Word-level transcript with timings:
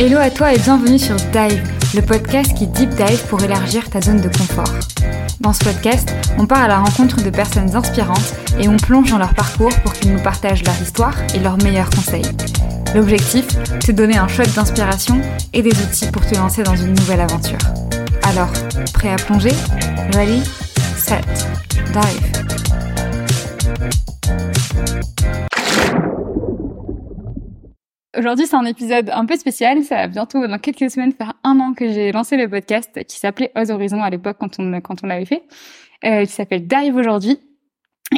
Hello 0.00 0.18
à 0.18 0.30
toi 0.30 0.54
et 0.54 0.58
bienvenue 0.58 0.96
sur 0.96 1.16
Dive, 1.16 1.60
le 1.92 2.02
podcast 2.02 2.54
qui 2.56 2.68
deep 2.68 2.90
dive 2.90 3.26
pour 3.26 3.42
élargir 3.42 3.90
ta 3.90 4.00
zone 4.00 4.20
de 4.20 4.28
confort. 4.28 4.72
Dans 5.40 5.52
ce 5.52 5.64
podcast, 5.64 6.08
on 6.38 6.46
part 6.46 6.62
à 6.62 6.68
la 6.68 6.78
rencontre 6.78 7.20
de 7.20 7.30
personnes 7.30 7.74
inspirantes 7.74 8.32
et 8.60 8.68
on 8.68 8.76
plonge 8.76 9.10
dans 9.10 9.18
leur 9.18 9.34
parcours 9.34 9.74
pour 9.82 9.92
qu'ils 9.92 10.12
nous 10.12 10.22
partagent 10.22 10.62
leur 10.62 10.80
histoire 10.80 11.14
et 11.34 11.40
leurs 11.40 11.60
meilleurs 11.64 11.90
conseils. 11.90 12.30
L'objectif, 12.94 13.48
de 13.88 13.92
donner 13.92 14.16
un 14.16 14.28
shot 14.28 14.44
d'inspiration 14.54 15.20
et 15.52 15.62
des 15.62 15.76
outils 15.82 16.06
pour 16.12 16.24
te 16.24 16.36
lancer 16.36 16.62
dans 16.62 16.76
une 16.76 16.94
nouvelle 16.94 17.20
aventure. 17.20 17.58
Alors, 18.22 18.52
prêt 18.94 19.10
à 19.10 19.16
plonger? 19.16 19.52
Ready, 20.14 20.44
set, 20.96 21.26
dive. 21.92 22.38
Aujourd'hui, 28.18 28.46
c'est 28.46 28.56
un 28.56 28.64
épisode 28.64 29.10
un 29.10 29.26
peu 29.26 29.36
spécial. 29.36 29.84
Ça 29.84 29.94
va 29.94 30.08
bientôt, 30.08 30.44
dans 30.44 30.58
quelques 30.58 30.90
semaines, 30.90 31.12
faire 31.12 31.34
un 31.44 31.60
an 31.60 31.72
que 31.72 31.92
j'ai 31.92 32.10
lancé 32.10 32.36
le 32.36 32.48
podcast 32.48 33.04
qui 33.06 33.16
s'appelait 33.16 33.52
Oz 33.54 33.70
Horizon 33.70 34.02
à 34.02 34.10
l'époque 34.10 34.38
quand 34.40 34.58
on, 34.58 34.80
quand 34.80 35.04
on 35.04 35.06
l'avait 35.06 35.24
fait, 35.24 35.44
euh, 36.04 36.24
qui 36.24 36.32
s'appelle 36.32 36.66
Dive 36.66 36.96
aujourd'hui. 36.96 37.38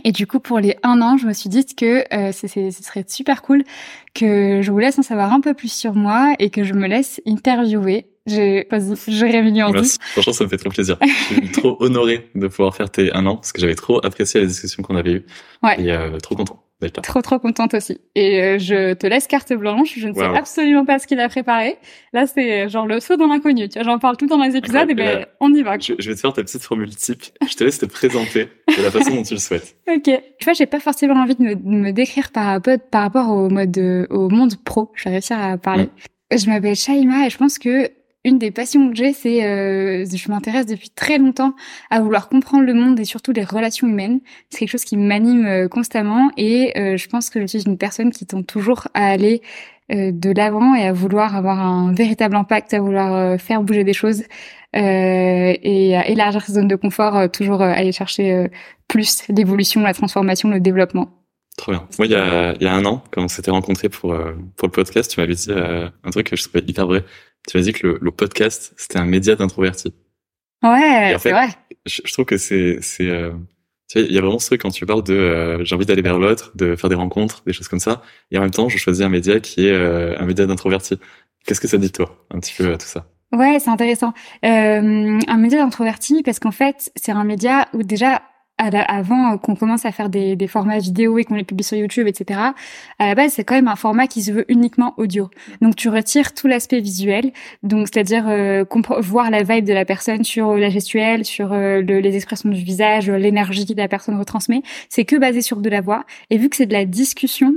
Et 0.04 0.12
du 0.12 0.26
coup, 0.26 0.40
pour 0.40 0.58
les 0.58 0.76
un 0.84 1.02
an, 1.02 1.18
je 1.18 1.26
me 1.26 1.34
suis 1.34 1.50
dit 1.50 1.66
que 1.66 2.04
euh, 2.14 2.32
ce 2.32 2.46
serait 2.46 3.04
super 3.06 3.42
cool 3.42 3.62
que 4.14 4.62
je 4.62 4.70
vous 4.70 4.78
laisse 4.78 4.98
en 4.98 5.02
savoir 5.02 5.34
un 5.34 5.40
peu 5.42 5.52
plus 5.52 5.70
sur 5.70 5.94
moi 5.94 6.32
et 6.38 6.48
que 6.48 6.64
je 6.64 6.72
me 6.72 6.86
laisse 6.86 7.20
interviewer. 7.26 8.06
J'ai, 8.26 8.66
je 8.70 9.62
en 9.62 9.72
Merci. 9.72 9.98
Franchement, 10.12 10.32
ça 10.32 10.44
me 10.44 10.48
fait 10.48 10.56
trop 10.56 10.70
plaisir. 10.70 10.96
je 11.02 11.34
suis 11.34 11.48
trop 11.52 11.76
honoré 11.80 12.30
de 12.34 12.46
pouvoir 12.46 12.74
faire 12.74 12.90
tes 12.90 13.12
un 13.12 13.26
an 13.26 13.36
parce 13.36 13.52
que 13.52 13.60
j'avais 13.60 13.74
trop 13.74 14.02
apprécié 14.04 14.40
la 14.40 14.46
discussion 14.46 14.82
qu'on 14.82 14.96
avait 14.96 15.12
eue. 15.12 15.26
Ouais. 15.62 15.82
Et 15.82 15.90
euh, 15.90 16.16
trop 16.18 16.36
content. 16.36 16.62
Trop 16.88 17.20
trop 17.20 17.38
contente 17.38 17.74
aussi. 17.74 18.00
Et 18.14 18.42
euh, 18.42 18.58
je 18.58 18.94
te 18.94 19.06
laisse 19.06 19.26
carte 19.26 19.52
blanche. 19.52 19.94
Je 19.98 20.08
ne 20.08 20.14
sais 20.14 20.24
absolument 20.24 20.84
pas 20.84 20.98
ce 20.98 21.06
qu'il 21.06 21.20
a 21.20 21.28
préparé. 21.28 21.76
Là, 22.12 22.26
c'est 22.26 22.62
euh, 22.62 22.68
genre 22.68 22.86
le 22.86 23.00
saut 23.00 23.16
dans 23.16 23.26
l'inconnu. 23.26 23.68
Tu 23.68 23.78
vois, 23.78 23.84
j'en 23.84 23.98
parle 23.98 24.16
tout 24.16 24.26
dans 24.26 24.42
les 24.42 24.56
épisodes 24.56 24.88
et 24.88 24.94
ben 24.94 25.26
on 25.40 25.52
y 25.52 25.62
va. 25.62 25.78
Je, 25.78 25.92
vais 25.92 26.14
te 26.14 26.20
faire 26.20 26.32
ta 26.32 26.42
petite 26.42 26.62
formule 26.62 26.94
type. 26.94 27.22
Je 27.48 27.54
te 27.54 27.64
laisse 27.64 27.78
te 27.78 27.86
présenter 27.86 28.48
de 28.76 28.82
la 28.82 28.90
façon 28.90 29.14
dont 29.14 29.22
tu 29.22 29.34
le 29.34 29.40
souhaites. 29.40 29.76
Ok. 29.90 30.04
Tu 30.04 30.44
vois, 30.44 30.52
j'ai 30.52 30.66
pas 30.66 30.78
forcément 30.78 31.14
envie 31.14 31.34
de 31.34 31.42
me, 31.42 31.54
me 31.56 31.90
décrire 31.90 32.30
par, 32.30 32.60
par 32.62 33.02
rapport 33.02 33.28
au 33.30 33.50
mode 33.50 34.06
au 34.08 34.28
monde 34.28 34.54
pro. 34.62 34.92
Je 34.94 35.04
vais 35.04 35.10
réussir 35.10 35.38
à 35.38 35.58
parler. 35.58 35.88
Je 36.30 36.46
m'appelle 36.46 36.76
Shaima 36.76 37.26
et 37.26 37.30
je 37.30 37.36
pense 37.36 37.58
que 37.58 37.90
une 38.24 38.38
des 38.38 38.50
passions 38.50 38.90
que 38.90 38.96
j'ai, 38.96 39.12
c'est 39.12 39.44
euh, 39.44 40.04
je 40.04 40.30
m'intéresse 40.30 40.66
depuis 40.66 40.90
très 40.90 41.18
longtemps 41.18 41.54
à 41.88 42.00
vouloir 42.00 42.28
comprendre 42.28 42.64
le 42.64 42.74
monde 42.74 43.00
et 43.00 43.04
surtout 43.04 43.32
les 43.32 43.44
relations 43.44 43.88
humaines. 43.88 44.20
C'est 44.50 44.60
quelque 44.60 44.70
chose 44.70 44.84
qui 44.84 44.96
m'anime 44.96 45.46
euh, 45.46 45.68
constamment 45.68 46.30
et 46.36 46.78
euh, 46.78 46.96
je 46.96 47.08
pense 47.08 47.30
que 47.30 47.40
je 47.40 47.46
suis 47.46 47.62
une 47.62 47.78
personne 47.78 48.10
qui 48.10 48.26
tente 48.26 48.46
toujours 48.46 48.88
à 48.92 49.06
aller 49.06 49.40
euh, 49.90 50.12
de 50.12 50.30
l'avant 50.30 50.74
et 50.74 50.84
à 50.84 50.92
vouloir 50.92 51.34
avoir 51.34 51.60
un 51.60 51.94
véritable 51.94 52.36
impact, 52.36 52.74
à 52.74 52.80
vouloir 52.80 53.40
faire 53.40 53.62
bouger 53.62 53.84
des 53.84 53.94
choses 53.94 54.24
et 54.72 55.96
à 55.96 56.06
élargir 56.06 56.42
sa 56.42 56.52
zone 56.52 56.68
de 56.68 56.76
confort, 56.76 57.28
toujours 57.32 57.60
aller 57.60 57.90
chercher 57.90 58.46
plus 58.86 59.24
l'évolution, 59.28 59.80
la 59.80 59.94
transformation, 59.94 60.48
le 60.48 60.60
développement. 60.60 61.10
Trop 61.56 61.72
bien. 61.72 61.88
Moi, 61.98 62.06
il 62.06 62.12
y 62.12 62.14
a, 62.14 62.54
il 62.54 62.62
y 62.62 62.68
a 62.68 62.72
un 62.72 62.84
an, 62.84 63.02
quand 63.10 63.24
on 63.24 63.26
s'était 63.26 63.50
rencontrés 63.50 63.88
pour, 63.88 64.16
pour 64.56 64.68
le 64.68 64.72
podcast, 64.72 65.10
tu 65.10 65.18
m'avais 65.18 65.34
dit 65.34 65.50
un 65.50 66.10
truc 66.10 66.30
que 66.30 66.36
je 66.36 66.44
trouvais 66.44 66.62
hyper 66.64 66.86
vrai 66.86 67.04
tu 67.50 67.56
m'as 67.56 67.64
dit 67.64 67.72
que 67.72 67.84
le, 67.84 67.98
le 68.00 68.10
podcast, 68.12 68.72
c'était 68.76 68.98
un 68.98 69.04
média 69.04 69.34
d'introverti. 69.34 69.92
Ouais, 70.62 71.16
c'est 71.18 71.32
vrai. 71.32 71.48
Je, 71.84 72.00
je, 72.04 72.12
trouve 72.12 72.24
que 72.24 72.36
c'est, 72.36 72.78
c'est, 72.80 73.08
euh, 73.08 73.32
tu 73.88 73.98
vois, 73.98 74.08
il 74.08 74.14
y 74.14 74.18
a 74.18 74.20
vraiment 74.20 74.38
ce 74.38 74.46
truc 74.46 74.62
quand 74.62 74.70
tu 74.70 74.86
parles 74.86 75.02
de, 75.02 75.14
euh, 75.14 75.64
j'ai 75.64 75.74
envie 75.74 75.84
d'aller 75.86 76.02
vers 76.02 76.18
l'autre, 76.18 76.52
de 76.54 76.76
faire 76.76 76.88
des 76.88 76.94
rencontres, 76.96 77.42
des 77.46 77.52
choses 77.52 77.66
comme 77.66 77.80
ça. 77.80 78.02
Et 78.30 78.38
en 78.38 78.42
même 78.42 78.52
temps, 78.52 78.68
je 78.68 78.78
choisis 78.78 79.04
un 79.04 79.08
média 79.08 79.40
qui 79.40 79.66
est 79.66 79.72
euh, 79.72 80.16
un 80.18 80.26
média 80.26 80.46
d'introverti. 80.46 81.00
Qu'est-ce 81.44 81.60
que 81.60 81.66
ça 81.66 81.76
dit 81.76 81.90
toi, 81.90 82.24
un 82.30 82.38
petit 82.38 82.54
peu 82.56 82.70
tout 82.78 82.86
ça? 82.86 83.06
Ouais, 83.32 83.58
c'est 83.58 83.70
intéressant. 83.70 84.12
un 84.42 85.36
média 85.36 85.58
d'introverti 85.58 86.22
parce 86.22 86.38
qu'en 86.38 86.52
fait, 86.52 86.92
c'est 86.94 87.12
un 87.12 87.24
média 87.24 87.68
où 87.72 87.82
déjà 87.82 88.22
avant 88.60 89.38
qu'on 89.38 89.54
commence 89.56 89.84
à 89.84 89.92
faire 89.92 90.08
des, 90.08 90.36
des 90.36 90.46
formats 90.46 90.78
vidéo 90.78 91.18
et 91.18 91.24
qu'on 91.24 91.34
les 91.34 91.44
publie 91.44 91.64
sur 91.64 91.76
YouTube, 91.76 92.06
etc. 92.06 92.40
À 92.98 93.06
la 93.06 93.14
base, 93.14 93.32
c'est 93.32 93.44
quand 93.44 93.54
même 93.54 93.68
un 93.68 93.76
format 93.76 94.06
qui 94.06 94.22
se 94.22 94.32
veut 94.32 94.44
uniquement 94.48 94.94
audio. 94.96 95.30
Donc, 95.60 95.76
tu 95.76 95.88
retires 95.88 96.34
tout 96.34 96.46
l'aspect 96.46 96.80
visuel, 96.80 97.32
donc 97.62 97.88
c'est-à-dire 97.92 98.28
euh, 98.28 98.64
voir 99.00 99.30
la 99.30 99.42
vibe 99.42 99.64
de 99.64 99.72
la 99.72 99.84
personne 99.84 100.24
sur 100.24 100.54
la 100.54 100.70
gestuelle, 100.70 101.24
sur 101.24 101.52
euh, 101.52 101.80
les 101.80 102.16
expressions 102.16 102.48
du 102.48 102.62
visage, 102.62 103.10
l'énergie 103.10 103.66
que 103.66 103.74
la 103.74 103.88
personne 103.88 104.18
retransmet. 104.18 104.62
C'est 104.88 105.04
que 105.04 105.16
basé 105.16 105.42
sur 105.42 105.60
de 105.60 105.70
la 105.70 105.80
voix. 105.80 106.04
Et 106.30 106.38
vu 106.38 106.48
que 106.48 106.56
c'est 106.56 106.66
de 106.66 106.72
la 106.72 106.84
discussion, 106.84 107.54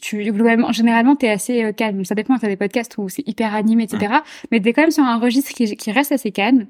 tu 0.00 0.22
globalement 0.32 0.72
généralement 0.72 1.16
t'es 1.16 1.28
assez 1.28 1.62
euh, 1.62 1.72
calme 1.72 2.02
ça 2.06 2.14
dépend 2.14 2.38
t'as 2.38 2.48
des 2.48 2.56
podcasts 2.56 2.96
où 2.96 3.10
c'est 3.10 3.26
hyper 3.28 3.54
animé 3.54 3.84
etc 3.84 4.14
mais 4.50 4.58
t'es 4.58 4.72
quand 4.72 4.80
même 4.80 4.90
sur 4.90 5.04
un 5.04 5.18
registre 5.18 5.52
qui, 5.52 5.76
qui 5.76 5.92
reste 5.92 6.12
assez 6.12 6.30
calme 6.30 6.66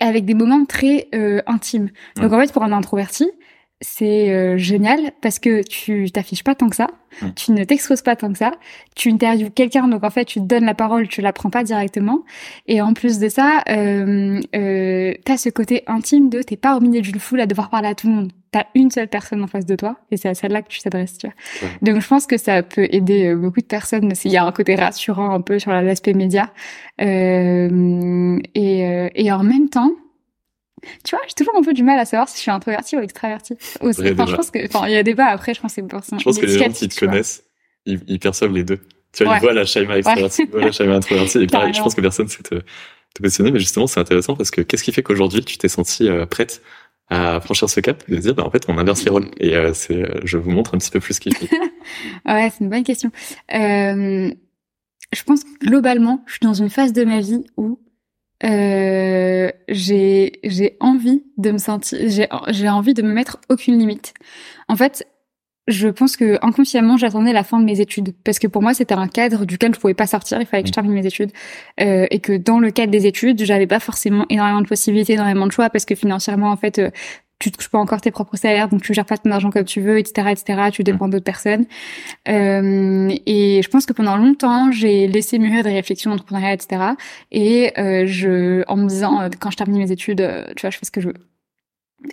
avec 0.00 0.24
des 0.24 0.34
moments 0.34 0.64
très 0.64 1.08
euh, 1.14 1.40
intimes. 1.46 1.90
Donc 2.16 2.32
en 2.32 2.40
fait, 2.40 2.52
pour 2.52 2.62
un 2.62 2.72
introverti, 2.72 3.30
c'est 3.80 4.30
euh, 4.30 4.56
génial 4.56 5.12
parce 5.20 5.38
que 5.38 5.62
tu 5.62 6.10
t'affiches 6.10 6.44
pas 6.44 6.54
tant 6.54 6.68
que 6.68 6.76
ça, 6.76 6.88
tu 7.36 7.52
ne 7.52 7.64
t'exposes 7.64 8.02
pas 8.02 8.16
tant 8.16 8.32
que 8.32 8.38
ça, 8.38 8.52
tu 8.94 9.10
interviews 9.10 9.50
quelqu'un, 9.50 9.88
donc 9.88 10.04
en 10.04 10.10
fait 10.10 10.24
tu 10.24 10.40
te 10.40 10.44
donnes 10.44 10.64
la 10.64 10.74
parole, 10.74 11.08
tu 11.08 11.20
la 11.20 11.32
prends 11.32 11.50
pas 11.50 11.64
directement, 11.64 12.24
et 12.66 12.80
en 12.80 12.94
plus 12.94 13.18
de 13.18 13.28
ça, 13.28 13.62
euh, 13.68 14.40
euh, 14.54 15.14
t'as 15.24 15.36
ce 15.36 15.48
côté 15.48 15.82
intime 15.86 16.28
de 16.28 16.42
t'es 16.42 16.56
pas 16.56 16.76
au 16.76 16.80
milieu 16.80 17.00
d'une 17.00 17.18
foule 17.18 17.40
à 17.40 17.46
devoir 17.46 17.70
parler 17.70 17.88
à 17.88 17.94
tout 17.94 18.08
le 18.08 18.14
monde, 18.14 18.32
t'as 18.52 18.64
une 18.74 18.90
seule 18.90 19.08
personne 19.08 19.42
en 19.42 19.48
face 19.48 19.66
de 19.66 19.76
toi, 19.76 19.96
et 20.10 20.16
c'est 20.16 20.28
à 20.28 20.34
celle-là 20.34 20.62
que 20.62 20.68
tu 20.68 20.80
t'adresses, 20.80 21.18
tu 21.18 21.26
vois. 21.26 21.34
Donc 21.82 22.00
je 22.00 22.08
pense 22.08 22.26
que 22.26 22.36
ça 22.38 22.62
peut 22.62 22.86
aider 22.90 23.26
euh, 23.26 23.36
beaucoup 23.36 23.60
de 23.60 23.66
personnes, 23.66 24.12
il 24.24 24.30
y 24.30 24.36
a 24.36 24.44
un 24.44 24.52
côté 24.52 24.76
rassurant 24.76 25.30
un 25.30 25.40
peu 25.40 25.58
sur 25.58 25.72
l'aspect 25.72 26.14
média, 26.14 26.52
euh, 27.00 28.38
et, 28.54 28.86
euh, 28.86 29.08
et 29.14 29.32
en 29.32 29.42
même 29.42 29.68
temps, 29.68 29.90
tu 31.04 31.16
vois, 31.16 31.24
j'ai 31.26 31.34
toujours 31.34 31.56
un 31.56 31.62
peu 31.62 31.72
du 31.72 31.82
mal 31.82 31.98
à 31.98 32.04
savoir 32.04 32.28
si 32.28 32.36
je 32.36 32.42
suis 32.42 32.50
introverti 32.50 32.96
ou 32.96 33.00
extraverti. 33.00 33.54
Aussi. 33.80 34.00
Enfin, 34.12 34.26
je 34.26 34.36
pense 34.36 34.50
que, 34.50 34.64
enfin, 34.66 34.86
il 34.88 34.92
y 34.92 34.96
a 34.96 35.02
débat 35.02 35.26
après, 35.26 35.54
je 35.54 35.60
pense 35.60 35.74
que 35.74 35.82
c'est 35.82 36.18
Je 36.18 36.24
pense 36.24 36.38
que 36.38 36.46
les 36.46 36.58
gens 36.58 36.70
qui 36.70 36.88
te 36.88 36.98
connaissent, 36.98 37.44
ils, 37.86 38.00
ils, 38.06 38.18
perçoivent 38.18 38.52
les 38.52 38.64
deux. 38.64 38.80
Tu 39.12 39.24
vois, 39.24 39.36
ils 39.36 39.40
voient 39.40 39.52
la 39.52 39.64
Shaima 39.64 39.98
extravertie, 39.98 40.42
ils 40.42 40.50
voient 40.50 40.62
la 40.62 40.72
Shaima 40.72 40.96
introvertie. 40.96 41.38
Et 41.38 41.46
pareil, 41.46 41.72
je 41.74 41.80
pense 41.80 41.94
que 41.94 42.00
personne 42.00 42.28
sait 42.28 42.42
te, 42.42 42.56
te 42.56 43.22
positionner, 43.22 43.50
mais 43.50 43.60
justement, 43.60 43.86
c'est 43.86 44.00
intéressant 44.00 44.34
parce 44.34 44.50
que 44.50 44.60
qu'est-ce 44.60 44.82
qui 44.82 44.92
fait 44.92 45.02
qu'aujourd'hui, 45.02 45.44
tu 45.44 45.58
t'es 45.58 45.68
sentie 45.68 46.08
euh, 46.08 46.26
prête 46.26 46.62
à 47.08 47.40
franchir 47.40 47.68
ce 47.68 47.80
cap 47.80 48.02
et 48.08 48.12
de 48.12 48.20
dire, 48.20 48.34
bah, 48.34 48.44
en 48.44 48.50
fait, 48.50 48.64
on 48.68 48.78
inverse 48.78 49.04
les 49.04 49.10
rôles. 49.10 49.30
Et 49.38 49.56
euh, 49.56 49.72
c'est, 49.74 50.02
euh, 50.02 50.20
je 50.24 50.38
vous 50.38 50.50
montre 50.50 50.74
un 50.74 50.78
petit 50.78 50.90
peu 50.90 51.00
plus 51.00 51.14
ce 51.14 51.20
qu'il 51.20 51.36
fait. 51.36 51.50
ouais, 52.26 52.50
c'est 52.50 52.64
une 52.64 52.70
bonne 52.70 52.84
question. 52.84 53.10
Euh, 53.54 54.30
je 55.12 55.22
pense 55.24 55.44
que 55.44 55.66
globalement, 55.66 56.24
je 56.26 56.32
suis 56.32 56.40
dans 56.42 56.54
une 56.54 56.70
phase 56.70 56.92
de 56.92 57.04
ma 57.04 57.20
vie 57.20 57.44
où 57.56 57.78
euh, 58.42 59.50
j'ai 59.68 60.40
j'ai 60.42 60.76
envie 60.80 61.22
de 61.38 61.52
me 61.52 61.58
sentir 61.58 61.98
j'ai 62.08 62.28
j'ai 62.48 62.68
envie 62.68 62.94
de 62.94 63.02
me 63.02 63.12
mettre 63.12 63.38
aucune 63.48 63.78
limite. 63.78 64.12
En 64.68 64.76
fait, 64.76 65.06
je 65.66 65.88
pense 65.88 66.16
que 66.16 66.38
inconsciemment 66.42 66.96
j'attendais 66.96 67.32
la 67.32 67.44
fin 67.44 67.58
de 67.58 67.64
mes 67.64 67.80
études. 67.80 68.14
Parce 68.24 68.38
que 68.38 68.46
pour 68.46 68.60
moi 68.60 68.74
c'était 68.74 68.94
un 68.94 69.08
cadre 69.08 69.44
duquel 69.44 69.74
je 69.74 69.80
pouvais 69.80 69.94
pas 69.94 70.06
sortir 70.06 70.40
il 70.40 70.46
fallait 70.46 70.62
que 70.62 70.68
je 70.68 70.72
termine 70.72 70.92
mes 70.92 71.06
études. 71.06 71.30
Euh, 71.80 72.06
et 72.10 72.20
que 72.20 72.36
dans 72.36 72.58
le 72.58 72.70
cadre 72.70 72.90
des 72.90 73.06
études 73.06 73.44
j'avais 73.44 73.66
pas 73.66 73.80
forcément 73.80 74.26
énormément 74.28 74.60
de 74.60 74.68
possibilités 74.68 75.14
énormément 75.14 75.46
de 75.46 75.52
choix 75.52 75.70
parce 75.70 75.84
que 75.84 75.94
financièrement 75.94 76.50
en 76.50 76.56
fait 76.56 76.78
euh, 76.78 76.90
tu 77.44 77.52
touches 77.52 77.68
pas 77.68 77.78
encore 77.78 78.00
tes 78.00 78.10
propres 78.10 78.36
salaires, 78.36 78.68
donc 78.68 78.82
tu 78.82 78.94
gères 78.94 79.04
pas 79.04 79.18
ton 79.18 79.30
argent 79.30 79.50
comme 79.50 79.64
tu 79.64 79.80
veux, 79.80 79.98
etc., 79.98 80.28
etc. 80.30 80.70
Tu 80.72 80.82
dépends 80.82 81.08
d'autres 81.08 81.24
personnes. 81.24 81.66
Euh, 82.28 83.14
et 83.26 83.60
je 83.62 83.68
pense 83.68 83.84
que 83.84 83.92
pendant 83.92 84.16
longtemps, 84.16 84.72
j'ai 84.72 85.06
laissé 85.06 85.38
mûrir 85.38 85.62
des 85.62 85.72
réflexions 85.72 86.10
d'entrepreneuriat, 86.10 86.54
etc. 86.54 86.82
Et 87.32 87.72
euh, 87.78 88.06
je, 88.06 88.64
en 88.66 88.76
me 88.76 88.88
disant, 88.88 89.20
euh, 89.20 89.28
quand 89.38 89.50
je 89.50 89.56
termine 89.58 89.78
mes 89.78 89.92
études, 89.92 90.22
euh, 90.22 90.46
tu 90.56 90.62
vois, 90.62 90.70
je 90.70 90.78
fais 90.78 90.86
ce 90.86 90.90
que 90.90 91.02
je 91.02 91.08
veux. 91.08 91.33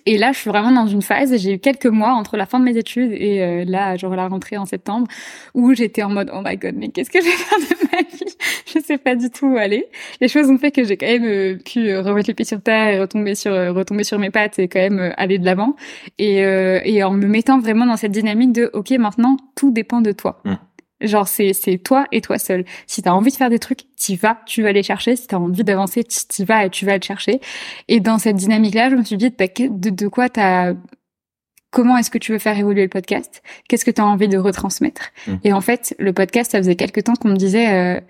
Et 0.06 0.18
là, 0.18 0.32
je 0.32 0.40
suis 0.40 0.50
vraiment 0.50 0.72
dans 0.72 0.88
une 0.88 1.02
phase, 1.02 1.36
j'ai 1.38 1.54
eu 1.54 1.60
quelques 1.60 1.86
mois 1.86 2.14
entre 2.14 2.38
la 2.38 2.46
fin 2.46 2.60
de 2.60 2.66
mes 2.66 2.78
études 2.78 3.12
et 3.12 3.42
euh, 3.42 3.66
là, 3.66 3.96
genre 3.98 4.16
la 4.16 4.28
rentrée 4.28 4.58
en 4.58 4.66
septembre, 4.66 5.08
où 5.54 5.74
j'étais 5.74 6.04
en 6.04 6.10
mode, 6.10 6.32
oh 6.34 6.42
my 6.44 6.58
god, 6.58 6.76
mais 6.78 6.90
qu'est-ce 6.90 7.10
que 7.10 7.20
je 7.20 7.26
vais 7.26 7.32
faire 7.32 7.60
de 7.60 7.88
ma 7.92 8.02
vie? 8.02 8.36
Je 8.74 8.80
sais 8.80 8.98
pas 8.98 9.16
du 9.16 9.30
tout 9.30 9.48
où 9.48 9.58
aller. 9.58 9.86
Les 10.22 10.30
choses 10.30 10.50
ont 10.50 10.58
fait 10.58 10.72
que 10.72 10.86
j'ai 10.86 10.96
quand 10.96 11.08
même 11.08 11.26
euh, 11.26 11.58
pu 11.58 11.90
euh, 11.90 12.02
remettre 12.02 12.30
les 12.30 12.34
pieds 12.34 12.46
sur 12.46 12.62
terre 12.62 12.88
et 12.88 13.00
retomber 13.00 13.36
sur, 13.36 13.52
retomber 13.52 14.06
sur 14.06 14.18
mes 14.18 14.30
pattes 14.30 14.60
et 14.60 14.70
quand 14.70 14.80
même 14.80 15.14
aller 15.18 15.40
de 15.40 15.46
l'avant. 15.46 15.76
Et, 16.18 16.38
et 16.38 17.04
en 17.04 17.12
me 17.12 17.28
mettant 17.28 17.60
vraiment 17.60 17.86
dans 17.86 17.98
cette 17.98 18.12
dynamique 18.12 18.54
de, 18.54 18.70
ok, 18.74 18.92
maintenant, 18.92 19.36
tout 19.56 19.72
dépend 19.72 20.00
de 20.00 20.12
toi. 20.14 20.42
Mmh. 20.46 20.54
Genre 21.02 21.28
c'est 21.28 21.54
c'est 21.54 21.78
toi 21.78 22.06
et 22.12 22.22
toi 22.22 22.38
seul. 22.38 22.66
Si 22.88 23.02
tu 23.02 23.10
as 23.10 23.16
envie 23.16 23.32
de 23.32 23.36
faire 23.36 23.50
des 23.50 23.60
trucs, 23.60 23.82
tu 23.98 24.16
vas, 24.16 24.40
tu 24.46 24.62
vas 24.64 24.72
les 24.72 24.84
chercher. 24.84 25.16
Si 25.16 25.28
tu 25.28 25.36
as 25.36 25.40
envie 25.40 25.64
d'avancer, 25.64 26.04
tu 26.04 26.44
vas 26.44 26.66
et 26.66 26.70
tu 26.70 26.86
vas 26.86 26.98
le 26.98 27.04
chercher. 27.04 27.42
Et 27.88 28.00
dans 28.00 28.18
cette 28.18 28.36
dynamique-là, 28.36 28.90
je 28.90 28.96
me 28.96 29.04
suis 29.04 29.18
dit 29.18 29.30
bah, 29.30 29.46
de, 29.48 29.90
de 29.90 30.08
quoi 30.08 30.30
t'as 30.30 30.74
comment 31.72 31.98
est-ce 31.98 32.12
que 32.12 32.18
tu 32.18 32.34
veux 32.34 32.40
faire 32.40 32.58
évoluer 32.58 32.84
le 32.84 32.90
podcast? 32.90 33.42
Qu'est-ce 33.68 33.86
que 33.86 33.92
tu 33.92 34.02
as 34.02 34.06
envie 34.06 34.28
de 34.28 34.38
retransmettre? 34.38 35.12
Mmh. 35.26 35.36
Et 35.46 35.54
en 35.54 35.62
fait, 35.62 35.96
le 35.98 36.14
podcast, 36.14 36.52
ça 36.52 36.58
faisait 36.60 36.76
quelques 36.76 37.06
temps 37.06 37.16
qu'on 37.16 37.30
me 37.30 37.38
disait 37.38 37.74
euh, 37.74 38.02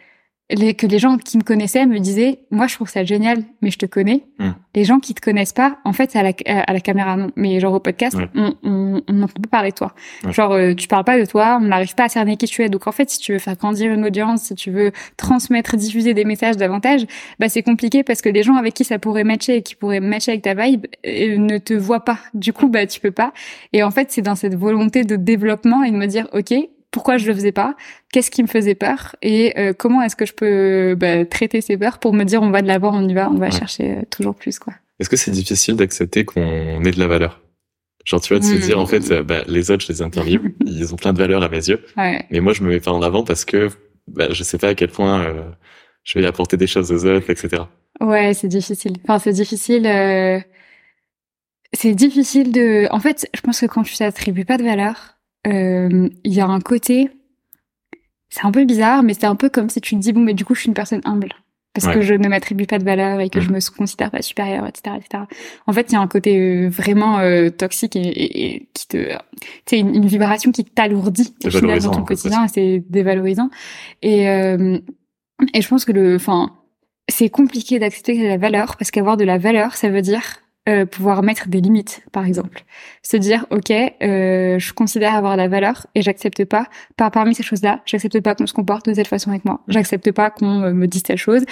les, 0.52 0.74
que 0.74 0.86
les 0.86 1.00
gens 1.00 1.18
qui 1.18 1.38
me 1.38 1.44
connaissaient 1.44 1.86
me 1.86 2.00
disaient, 2.00 2.40
moi, 2.52 2.68
je 2.68 2.76
trouve 2.76 2.90
ça 2.90 3.04
génial, 3.04 3.44
mais 3.62 3.72
je 3.72 3.78
te 3.78 3.86
connais. 3.86 4.24
Mm. 4.40 4.50
Les 4.76 4.84
gens 4.84 5.00
qui 5.00 5.14
te 5.14 5.22
connaissent 5.22 5.54
pas, 5.54 5.80
en 5.86 5.94
fait, 5.94 6.16
à 6.16 6.24
la, 6.24 6.32
à 6.46 6.74
la 6.74 6.80
caméra, 6.80 7.18
non. 7.18 7.32
Mais 7.36 7.60
genre 7.60 7.74
au 7.74 7.80
podcast, 7.80 8.16
Ouais. 8.16 8.28
on, 8.36 8.54
on, 8.64 9.02
on 9.08 9.14
n'entend 9.14 9.42
pas 9.42 9.50
parler 9.50 9.72
de 9.72 9.76
toi. 9.76 9.94
Ouais. 10.24 10.32
Genre, 10.34 10.52
euh, 10.52 10.74
tu 10.74 10.88
parles 10.88 11.04
pas 11.04 11.20
de 11.20 11.26
toi, 11.26 11.58
on 11.62 11.66
n'arrive 11.66 11.96
pas 11.96 12.06
à 12.06 12.10
cerner 12.10 12.38
qui 12.38 12.46
tu 12.46 12.62
es. 12.64 12.70
Donc, 12.70 12.88
en 12.88 12.92
fait, 12.92 13.10
si 13.10 13.20
tu 13.20 13.34
veux 13.34 13.40
faire 13.40 13.56
grandir 13.56 13.92
une 13.92 14.06
audience, 14.06 14.44
si 14.44 14.56
tu 14.56 14.72
veux 14.72 14.92
transmettre, 15.18 15.76
diffuser 15.78 16.14
des 16.14 16.26
messages 16.26 16.58
davantage, 16.58 17.06
bah, 17.40 17.50
c'est 17.50 17.64
compliqué 17.64 18.04
parce 18.04 18.22
que 18.22 18.30
les 18.30 18.44
gens 18.44 18.56
avec 18.56 18.74
qui 18.74 18.84
ça 18.84 19.00
pourrait 19.00 19.24
matcher 19.24 19.58
et 19.58 19.62
qui 19.62 19.76
pourraient 19.76 20.00
matcher 20.00 20.32
avec 20.32 20.44
ta 20.44 20.54
vibe 20.54 20.86
euh, 21.06 21.38
ne 21.38 21.58
te 21.58 21.74
voient 21.74 22.06
pas. 22.06 22.20
Du 22.34 22.54
coup, 22.54 22.68
bah, 22.70 22.86
tu 22.88 23.00
peux 23.00 23.12
pas. 23.12 23.34
Et 23.74 23.84
en 23.84 23.92
fait, 23.92 24.12
c'est 24.12 24.22
dans 24.22 24.36
cette 24.36 24.56
volonté 24.56 25.04
de 25.04 25.16
développement 25.16 25.84
et 25.84 25.92
de 25.92 25.96
me 25.98 26.06
dire, 26.08 26.28
OK, 26.34 26.54
pourquoi 26.92 27.18
je 27.18 27.26
le 27.28 27.34
faisais 27.34 27.52
pas 27.54 27.76
Qu'est-ce 28.12 28.30
qui 28.30 28.44
me 28.44 28.48
faisait 28.48 28.76
peur 28.76 29.16
Et 29.22 29.58
euh, 29.60 29.74
comment 29.74 30.02
est-ce 30.02 30.16
que 30.16 30.26
je 30.26 30.34
peux 30.34 30.96
bah, 30.96 31.26
traiter 31.26 31.62
ces 31.62 31.78
peurs 31.78 32.00
pour 32.00 32.14
me 32.14 32.24
dire, 32.26 32.42
on 32.42 32.52
va 32.52 32.62
de 32.62 32.68
l'avant, 32.68 32.92
on 32.94 33.08
y 33.08 33.14
va, 33.14 33.30
on 33.30 33.36
va 33.36 33.46
Ouais. 33.48 33.52
chercher 33.52 33.92
euh, 33.92 34.02
toujours 34.10 34.36
plus, 34.36 34.60
quoi. 34.60 34.74
Est-ce 35.00 35.10
que 35.10 35.16
c'est 35.16 35.32
difficile 35.32 35.76
d'accepter 35.78 36.26
qu'on 36.26 36.84
ait 36.84 36.92
de 36.92 37.00
la 37.00 37.08
valeur? 37.08 37.42
Genre, 38.06 38.20
tu 38.22 38.34
vois, 38.34 38.40
de 38.40 38.44
se 38.44 38.56
Mm. 38.56 38.60
dire, 38.60 38.80
en 38.80 38.86
fait, 38.86 39.12
euh, 39.12 39.24
bah, 39.24 39.44
les 39.48 39.72
autres, 39.72 39.84
je 39.86 39.92
les 39.92 40.02
interviewe, 40.02 40.42
ils 40.66 40.94
ont 40.94 40.98
plein 40.98 41.14
de 41.14 41.18
valeur 41.20 41.42
à 41.44 41.50
mes 41.50 41.68
yeux, 41.70 41.84
Ouais. 41.98 42.26
mais 42.30 42.40
moi, 42.40 42.52
je 42.54 42.64
me 42.64 42.70
mets 42.70 42.80
pas 42.80 42.92
en 42.92 43.02
avant 43.02 43.24
parce 43.24 43.46
que 43.46 43.70
bah, 44.08 44.28
je 44.32 44.44
sais 44.44 44.58
pas 44.58 44.70
à 44.70 44.76
quel 44.76 44.90
point 44.90 45.24
euh, 45.24 45.50
je 46.04 46.20
vais 46.20 46.26
apporter 46.26 46.58
des 46.58 46.68
choses 46.68 46.92
aux 46.92 47.06
autres, 47.06 47.30
etc. 47.30 47.64
Ouais, 48.02 48.34
c'est 48.34 48.48
difficile. 48.48 48.94
Enfin, 49.04 49.20
c'est 49.20 49.34
difficile. 49.34 49.86
euh, 49.86 50.40
C'est 51.74 51.94
difficile 51.94 52.52
de. 52.52 52.88
En 52.92 53.00
fait, 53.00 53.28
je 53.34 53.42
pense 53.42 53.62
que 53.62 53.66
quand 53.66 53.84
tu 53.84 53.96
t'attribues 53.96 54.46
pas 54.46 54.58
de 54.58 54.64
valeur, 54.64 55.18
il 55.46 56.12
y 56.34 56.40
a 56.42 56.46
un 56.48 56.60
côté. 56.62 57.10
C'est 58.30 58.46
un 58.46 58.52
peu 58.52 58.64
bizarre, 58.66 59.04
mais 59.04 59.14
c'est 59.14 59.26
un 59.26 59.36
peu 59.36 59.50
comme 59.50 59.70
si 59.70 59.82
tu 59.82 59.96
te 59.96 60.00
dis 60.00 60.14
bon, 60.14 60.22
mais 60.22 60.34
du 60.34 60.46
coup, 60.46 60.56
je 60.56 60.62
suis 60.62 60.68
une 60.70 60.74
personne 60.74 61.02
humble 61.04 61.30
parce 61.74 61.88
Ouais. 61.88 61.94
que 61.96 62.02
je 62.02 62.14
ne 62.14 62.28
m'attribue 62.28 62.66
pas 62.66 62.80
de 62.80 62.84
valeur 62.86 63.20
et 63.22 63.30
que 63.30 63.40
Mm. 63.40 63.42
je 63.44 63.50
me 63.52 63.78
considère 63.78 64.12
pas 64.12 64.22
supérieure, 64.22 64.66
etc., 64.68 64.96
etc. 64.98 65.24
En 65.68 65.74
fait, 65.74 65.88
il 65.90 65.94
y 65.94 65.96
a 65.96 66.02
un 66.02 66.08
côté 66.08 66.38
euh, 66.38 66.70
vraiment 66.70 67.20
euh, 67.20 67.50
toxique 67.50 67.96
et, 67.96 68.00
et- 68.02 68.46
et 68.56 68.70
qui 68.74 68.88
te, 68.88 69.18
c'est 69.66 69.80
une, 69.80 69.96
une 69.96 70.06
vibration 70.06 70.52
qui 70.52 70.64
t'alourdit 70.66 71.34
au 71.46 71.50
final 71.50 71.80
dans 71.82 71.92
ton 71.92 72.04
quotidien. 72.04 72.48
C'est 72.48 72.84
dévalorisant. 72.90 73.50
Et 74.02 74.30
euh, 74.30 74.80
et 75.54 75.62
je 75.62 75.68
pense 75.68 75.86
que 75.86 75.92
le, 75.92 76.16
enfin, 76.16 76.52
c'est 77.10 77.30
compliqué 77.30 77.80
d'accepter 77.80 78.16
que 78.18 78.24
la 78.24 78.38
valeur 78.38 78.78
parce 78.78 78.92
qu'avoir 78.92 79.18
de 79.18 79.24
la 79.26 79.38
valeur, 79.38 79.76
ça 79.76 79.90
veut 79.90 80.02
dire 80.02 80.22
euh, 80.72 80.86
pouvoir 80.86 81.22
mettre 81.22 81.50
des 81.50 81.60
limites, 81.60 82.02
par 82.12 82.26
exemple. 82.26 82.64
Se 83.04 83.18
dire, 83.18 83.46
ok, 83.52 83.72
euh, 83.72 84.58
je 84.58 84.74
considère 84.74 85.16
avoir 85.16 85.36
la 85.36 85.48
valeur 85.48 85.88
et 85.96 86.02
j'accepte 86.02 86.46
pas, 86.46 86.68
par 86.96 87.12
parmi 87.12 87.36
ces 87.36 87.44
choses-là, 87.44 87.82
j'accepte 87.86 88.20
pas 88.22 88.36
qu'on 88.36 88.48
se 88.48 88.54
comporte 88.54 88.88
de 88.88 88.94
telle 88.94 89.08
façon 89.08 89.32
avec 89.32 89.44
moi. 89.44 89.62
J'accepte 89.68 90.12
pas 90.12 90.30
qu'on 90.30 90.64
euh, 90.64 90.74
me 90.74 90.88
dise 90.88 91.04
telle 91.04 91.18
chose. 91.18 91.44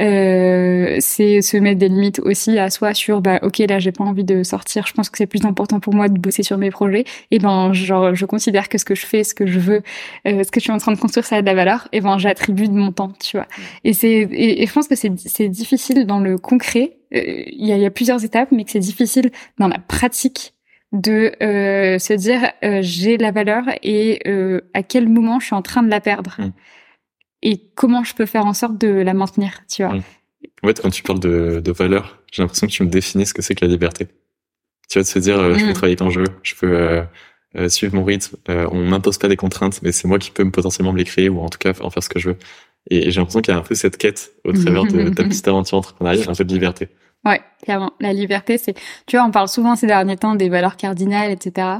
Euh, 0.00 0.96
c'est 1.00 1.40
se 1.42 1.56
mettre 1.56 1.78
des 1.78 1.88
limites 1.88 2.20
aussi 2.20 2.58
à 2.58 2.70
soi 2.70 2.92
sur, 2.92 3.20
bah, 3.20 3.38
ok, 3.42 3.58
là, 3.58 3.78
j'ai 3.78 3.92
pas 3.92 4.04
envie 4.04 4.24
de 4.24 4.42
sortir. 4.42 4.86
Je 4.86 4.92
pense 4.92 5.08
que 5.08 5.16
c'est 5.16 5.26
plus 5.26 5.44
important 5.44 5.80
pour 5.80 5.94
moi 5.94 6.08
de 6.08 6.18
bosser 6.18 6.42
sur 6.42 6.58
mes 6.58 6.70
projets. 6.70 7.04
Et 7.30 7.38
ben, 7.38 7.72
genre, 7.72 8.14
je 8.14 8.26
considère 8.26 8.68
que 8.68 8.78
ce 8.78 8.84
que 8.84 8.94
je 8.94 9.06
fais, 9.06 9.24
ce 9.24 9.34
que 9.34 9.46
je 9.46 9.58
veux, 9.58 9.82
euh, 10.26 10.44
ce 10.44 10.50
que 10.50 10.60
je 10.60 10.64
suis 10.64 10.72
en 10.72 10.78
train 10.78 10.92
de 10.92 10.98
construire, 10.98 11.24
ça 11.24 11.36
a 11.36 11.40
de 11.40 11.46
la 11.46 11.54
valeur. 11.54 11.88
Et 11.92 12.00
ben, 12.00 12.18
j'attribue 12.18 12.68
de 12.68 12.74
mon 12.74 12.92
temps, 12.92 13.12
tu 13.20 13.36
vois. 13.36 13.46
Et 13.84 13.92
c'est, 13.92 14.08
et, 14.08 14.62
et 14.62 14.66
je 14.66 14.72
pense 14.72 14.88
que 14.88 14.96
c'est, 14.96 15.12
c'est 15.16 15.48
difficile 15.48 16.06
dans 16.06 16.20
le 16.20 16.36
concret. 16.36 16.96
Euh, 17.14 17.42
Il 17.46 17.66
y, 17.66 17.72
a, 17.72 17.76
il 17.76 17.82
y 17.82 17.86
a 17.86 17.90
plusieurs 17.90 18.24
étapes, 18.24 18.50
mais 18.52 18.64
que 18.64 18.70
c'est 18.70 18.78
difficile 18.78 19.30
dans 19.58 19.68
la 19.68 19.78
pratique 19.78 20.54
de 20.92 21.32
euh, 21.42 21.98
se 21.98 22.12
dire 22.12 22.50
euh, 22.64 22.78
j'ai 22.80 23.16
la 23.18 23.32
valeur 23.32 23.64
et 23.82 24.20
euh, 24.28 24.60
à 24.72 24.82
quel 24.82 25.08
moment 25.08 25.40
je 25.40 25.46
suis 25.46 25.54
en 25.54 25.62
train 25.62 25.82
de 25.82 25.88
la 25.90 26.00
perdre 26.00 26.36
Mm. 26.38 26.52
et 27.42 27.62
comment 27.74 28.04
je 28.04 28.14
peux 28.14 28.26
faire 28.26 28.46
en 28.46 28.54
sorte 28.54 28.78
de 28.78 28.88
la 28.88 29.12
maintenir, 29.14 29.62
tu 29.68 29.84
vois. 29.84 29.94
Mm. 29.94 30.02
En 30.62 30.68
fait, 30.68 30.80
quand 30.80 30.90
tu 30.90 31.02
parles 31.02 31.20
de, 31.20 31.60
de 31.62 31.72
valeur, 31.72 32.22
j'ai 32.32 32.42
l'impression 32.42 32.66
que 32.66 32.72
tu 32.72 32.82
me 32.84 32.88
définis 32.88 33.26
ce 33.26 33.34
que 33.34 33.42
c'est 33.42 33.54
que 33.54 33.64
la 33.64 33.70
liberté. 33.70 34.06
Tu 34.88 34.98
vas 34.98 35.04
te 35.04 35.08
se 35.08 35.18
dire, 35.18 35.36
je 35.58 35.64
peux 35.64 35.70
Mm. 35.70 35.74
travailler 35.74 35.96
quand 35.96 36.10
je 36.10 36.20
veux, 36.20 36.28
je 36.42 36.54
peux 36.54 37.02
suivre 37.68 37.94
mon 37.94 38.04
rythme, 38.04 38.36
on 38.48 38.84
m'impose 38.84 39.18
pas 39.18 39.28
des 39.28 39.36
contraintes, 39.36 39.80
mais 39.82 39.90
c'est 39.90 40.06
moi 40.06 40.18
qui 40.18 40.30
peux 40.30 40.44
me 40.44 40.50
potentiellement 40.50 40.92
me 40.92 40.98
les 40.98 41.04
créer 41.04 41.28
ou 41.28 41.40
en 41.40 41.48
tout 41.48 41.58
cas 41.58 41.72
en 41.80 41.90
faire 41.90 42.02
ce 42.02 42.08
que 42.08 42.18
je 42.20 42.30
veux. 42.30 42.36
Et 42.90 43.10
j'ai 43.10 43.20
l'impression 43.20 43.40
qu'il 43.40 43.52
y 43.52 43.56
a 43.56 43.60
un 43.60 43.62
peu 43.64 43.74
cette 43.74 43.96
quête 43.96 44.32
au 44.44 44.52
travers 44.52 44.84
de 44.84 45.08
ta 45.14 45.24
petite 45.24 45.46
aventure 45.48 45.78
entrepreneuriale, 45.78 46.28
un 46.28 46.34
peu 46.34 46.44
de 46.44 46.52
liberté. 46.52 46.88
Ouais, 47.24 47.40
clairement. 47.64 47.90
La 47.98 48.12
liberté, 48.12 48.56
c'est, 48.56 48.74
tu 49.06 49.16
vois, 49.16 49.26
on 49.26 49.32
parle 49.32 49.48
souvent 49.48 49.74
ces 49.74 49.88
derniers 49.88 50.16
temps 50.16 50.36
des 50.36 50.48
valeurs 50.48 50.76
cardinales, 50.76 51.32
etc. 51.32 51.78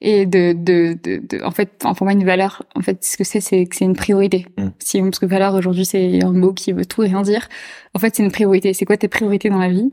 Et 0.00 0.26
de, 0.26 0.52
de, 0.54 0.96
de, 1.00 1.22
de- 1.24 1.44
en 1.44 1.52
fait, 1.52 1.70
enfin, 1.84 1.94
pour 1.94 2.04
moi, 2.04 2.12
une 2.14 2.24
valeur, 2.24 2.64
en 2.74 2.80
fait, 2.80 3.04
ce 3.04 3.16
que 3.16 3.22
c'est, 3.22 3.40
c'est 3.40 3.64
que 3.66 3.76
c'est 3.76 3.84
une 3.84 3.94
priorité. 3.94 4.46
Mm. 4.58 4.68
Si, 4.80 5.00
parce 5.00 5.20
que 5.20 5.26
valeur 5.26 5.54
aujourd'hui, 5.54 5.84
c'est 5.84 6.24
un 6.24 6.32
mot 6.32 6.52
qui 6.52 6.72
veut 6.72 6.84
tout 6.84 7.04
et 7.04 7.06
rien 7.06 7.22
dire. 7.22 7.48
En 7.94 8.00
fait, 8.00 8.16
c'est 8.16 8.24
une 8.24 8.32
priorité. 8.32 8.72
C'est 8.74 8.86
quoi 8.86 8.96
tes 8.96 9.06
priorités 9.06 9.50
dans 9.50 9.58
la 9.58 9.68
vie? 9.68 9.92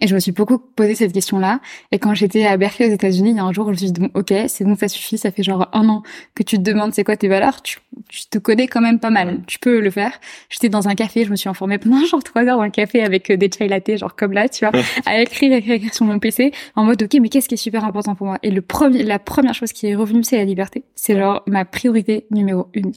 Et 0.00 0.08
je 0.08 0.14
me 0.16 0.20
suis 0.20 0.32
beaucoup 0.32 0.58
posé 0.58 0.96
cette 0.96 1.12
question-là. 1.12 1.60
Et 1.92 2.00
quand 2.00 2.12
j'étais 2.12 2.44
à 2.44 2.56
Berkeley 2.56 2.90
aux 2.90 2.94
États-Unis, 2.94 3.30
il 3.30 3.36
y 3.36 3.38
a 3.38 3.44
un 3.44 3.52
jour 3.52 3.66
je 3.66 3.70
me 3.70 3.76
suis 3.76 3.92
dit, 3.92 4.00
bon, 4.00 4.10
ok, 4.14 4.34
c'est 4.48 4.64
bon, 4.64 4.74
ça 4.74 4.88
suffit. 4.88 5.16
Ça 5.16 5.30
fait 5.30 5.44
genre 5.44 5.68
un 5.72 5.88
an 5.88 6.02
que 6.34 6.42
tu 6.42 6.56
te 6.56 6.62
demandes 6.62 6.92
c'est 6.92 7.04
quoi 7.04 7.16
tes 7.16 7.28
valeurs. 7.28 7.62
Tu, 7.62 7.78
tu 8.08 8.26
te 8.26 8.38
connais 8.38 8.66
quand 8.66 8.80
même 8.80 8.98
pas 8.98 9.10
mal. 9.10 9.42
Tu 9.46 9.60
peux 9.60 9.80
le 9.80 9.90
faire. 9.90 10.20
J'étais 10.48 10.68
dans 10.68 10.88
un 10.88 10.96
café, 10.96 11.24
je 11.24 11.30
me 11.30 11.36
suis 11.36 11.48
informée 11.48 11.78
pendant 11.78 12.04
genre 12.04 12.22
trois 12.22 12.42
heures 12.42 12.56
dans 12.56 12.62
un 12.62 12.70
café 12.70 13.02
avec 13.02 13.30
euh, 13.30 13.36
des 13.36 13.48
chai 13.56 13.68
latte, 13.68 13.96
genre 13.96 14.16
comme 14.16 14.32
là, 14.32 14.48
tu 14.48 14.66
vois, 14.66 14.72
à 15.06 15.20
écrire, 15.20 15.52
écrire, 15.52 15.74
écrire 15.74 15.94
sur 15.94 16.04
mon 16.04 16.18
PC, 16.18 16.52
en 16.74 16.84
mode, 16.84 17.02
ok, 17.04 17.16
mais 17.20 17.28
qu'est-ce 17.28 17.48
qui 17.48 17.54
est 17.54 17.58
super 17.58 17.84
important 17.84 18.16
pour 18.16 18.26
moi? 18.26 18.38
Et 18.42 18.50
le 18.50 18.62
premier, 18.62 19.04
la 19.04 19.20
première 19.20 19.54
chose 19.54 19.72
qui 19.72 19.86
est 19.86 19.94
revenue, 19.94 20.24
c'est 20.24 20.36
la 20.36 20.44
liberté. 20.44 20.82
C'est 20.96 21.16
genre 21.16 21.44
ma 21.46 21.64
priorité 21.64 22.26
numéro 22.32 22.68
une. 22.74 22.92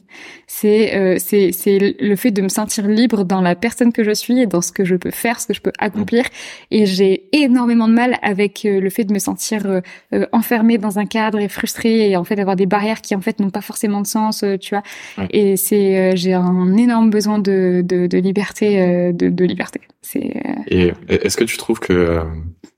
C'est, 0.48 0.96
euh, 0.96 1.16
c'est, 1.18 1.52
c'est 1.52 1.96
le 2.00 2.16
fait 2.16 2.32
de 2.32 2.42
me 2.42 2.48
sentir 2.48 2.88
libre 2.88 3.24
dans 3.24 3.40
la 3.40 3.54
personne 3.54 3.92
que 3.92 4.02
je 4.02 4.12
suis 4.12 4.40
et 4.40 4.46
dans 4.46 4.60
ce 4.60 4.72
que 4.72 4.84
je 4.84 4.96
peux 4.96 5.12
faire, 5.12 5.40
ce 5.40 5.46
que 5.46 5.54
je 5.54 5.60
peux 5.60 5.72
accomplir. 5.78 6.24
Et 6.72 6.79
j'ai 6.86 7.28
énormément 7.32 7.88
de 7.88 7.92
mal 7.94 8.16
avec 8.22 8.64
euh, 8.64 8.80
le 8.80 8.90
fait 8.90 9.04
de 9.04 9.12
me 9.12 9.18
sentir 9.18 9.66
euh, 9.66 9.80
euh, 10.12 10.26
enfermée 10.32 10.78
dans 10.78 10.98
un 10.98 11.06
cadre 11.06 11.38
et 11.38 11.48
frustrée 11.48 12.10
et 12.10 12.16
en 12.16 12.24
fait 12.24 12.38
avoir 12.38 12.56
des 12.56 12.66
barrières 12.66 13.00
qui 13.00 13.14
en 13.14 13.20
fait 13.20 13.40
n'ont 13.40 13.50
pas 13.50 13.60
forcément 13.60 14.00
de 14.00 14.06
sens, 14.06 14.42
euh, 14.42 14.56
tu 14.56 14.74
vois. 14.74 14.82
Ouais. 15.18 15.26
Et 15.30 15.56
c'est, 15.56 16.16
j'ai 16.16 16.32
un 16.34 16.76
énorme 16.76 17.10
besoin 17.10 17.38
de, 17.38 17.82
de, 17.84 18.06
de 18.06 18.18
liberté, 18.18 19.12
de, 19.12 19.28
de 19.28 19.44
liberté. 19.44 19.80
C'est, 20.02 20.32
Et 20.68 20.92
est-ce 21.08 21.36
que 21.36 21.44
tu 21.44 21.56
trouves 21.56 21.80
que 21.80 22.20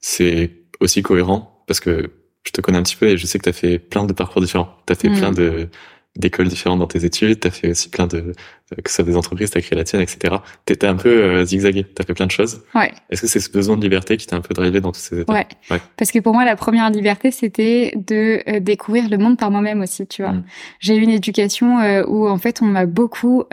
c'est 0.01 0.51
aussi 0.81 1.03
cohérent? 1.03 1.63
Parce 1.67 1.81
que 1.81 2.11
je 2.45 2.51
te 2.51 2.61
connais 2.61 2.79
un 2.79 2.83
petit 2.83 2.97
peu 2.97 3.07
et 3.09 3.17
je 3.17 3.27
sais 3.27 3.39
que 3.39 3.45
tu 3.45 3.49
as 3.51 3.53
fait 3.53 3.79
plein 3.79 4.05
de 4.05 4.13
parcours 4.13 4.43
différents. 4.43 4.69
Tu 4.87 4.93
as 4.93 4.97
fait 4.97 5.09
Mm. 5.09 5.17
plein 5.19 5.33
de 5.33 5.69
d'écoles 6.17 6.49
différentes 6.49 6.79
dans 6.79 6.87
tes 6.87 7.05
études, 7.05 7.41
tu 7.41 7.49
as 7.49 7.51
fait 7.51 7.71
aussi 7.71 7.89
plein 7.89 8.07
de 8.07 8.19
euh, 8.19 8.83
que 8.83 8.91
ce 8.91 8.97
soit 8.97 9.05
des 9.05 9.17
entreprises, 9.17 9.51
tu 9.51 9.59
as 9.59 9.63
créé 9.63 9.79
la 9.79 9.85
tienne, 9.85 10.03
etc. 10.03 10.37
Tu 10.67 10.75
étais 10.75 10.87
un 10.87 10.95
peu 10.95 11.09
euh, 11.09 11.45
zigzagué, 11.45 11.85
tu 11.85 12.03
as 12.03 12.05
fait 12.05 12.15
plein 12.15 12.27
de 12.27 12.31
choses. 12.31 12.63
ouais. 12.75 12.93
Est-ce 13.11 13.23
que 13.23 13.27
c'est 13.27 13.41
ce 13.41 13.51
besoin 13.51 13.77
de 13.77 13.83
liberté 13.83 14.17
qui 14.17 14.27
t'a 14.27 14.37
un 14.37 14.41
peu 14.41 14.53
drivé 14.53 14.81
dans 14.81 14.93
toutes 14.93 15.03
ces 15.03 15.21
étapes? 15.21 15.35
Ouais. 15.35 15.47
Ouais. 15.71 15.81
Parce 15.97 16.13
que 16.13 16.19
pour 16.19 16.35
moi, 16.35 16.45
la 16.45 16.57
première 16.57 16.91
liberté, 16.91 17.31
c'était 17.31 17.95
de 17.97 18.43
euh, 18.47 18.61
découvrir 18.61 19.09
le 19.09 19.17
monde 19.17 19.39
par 19.39 19.51
moi-même 19.51 19.81
aussi, 19.81 20.07
tu 20.07 20.23
vois. 20.23 20.33
Mm. 20.33 20.45
J'ai 20.81 20.97
eu 20.97 21.01
une 21.01 21.11
éducation 21.11 21.79
euh, 21.81 22.05
où, 22.07 22.29
en 22.29 22.39
fait, 22.39 22.61
on 22.61 22.67
m'a 22.67 22.87
beaucoup 22.87 23.45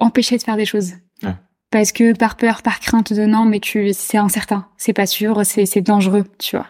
empêché 0.00 0.36
de 0.36 0.42
faire 0.42 0.56
des 0.56 0.66
choses. 0.66 0.92
Ouais. 1.22 1.34
Parce 1.70 1.92
que 1.92 2.16
par 2.16 2.36
peur, 2.36 2.62
par 2.62 2.80
crainte 2.80 3.12
de 3.12 3.24
non, 3.24 3.44
mais 3.44 3.60
tu, 3.60 3.92
c'est 3.92 4.18
incertain, 4.18 4.66
c'est 4.76 4.94
pas 4.94 5.06
sûr, 5.06 5.44
c'est, 5.44 5.66
c'est 5.66 5.82
dangereux, 5.82 6.24
tu 6.38 6.56
vois. 6.56 6.66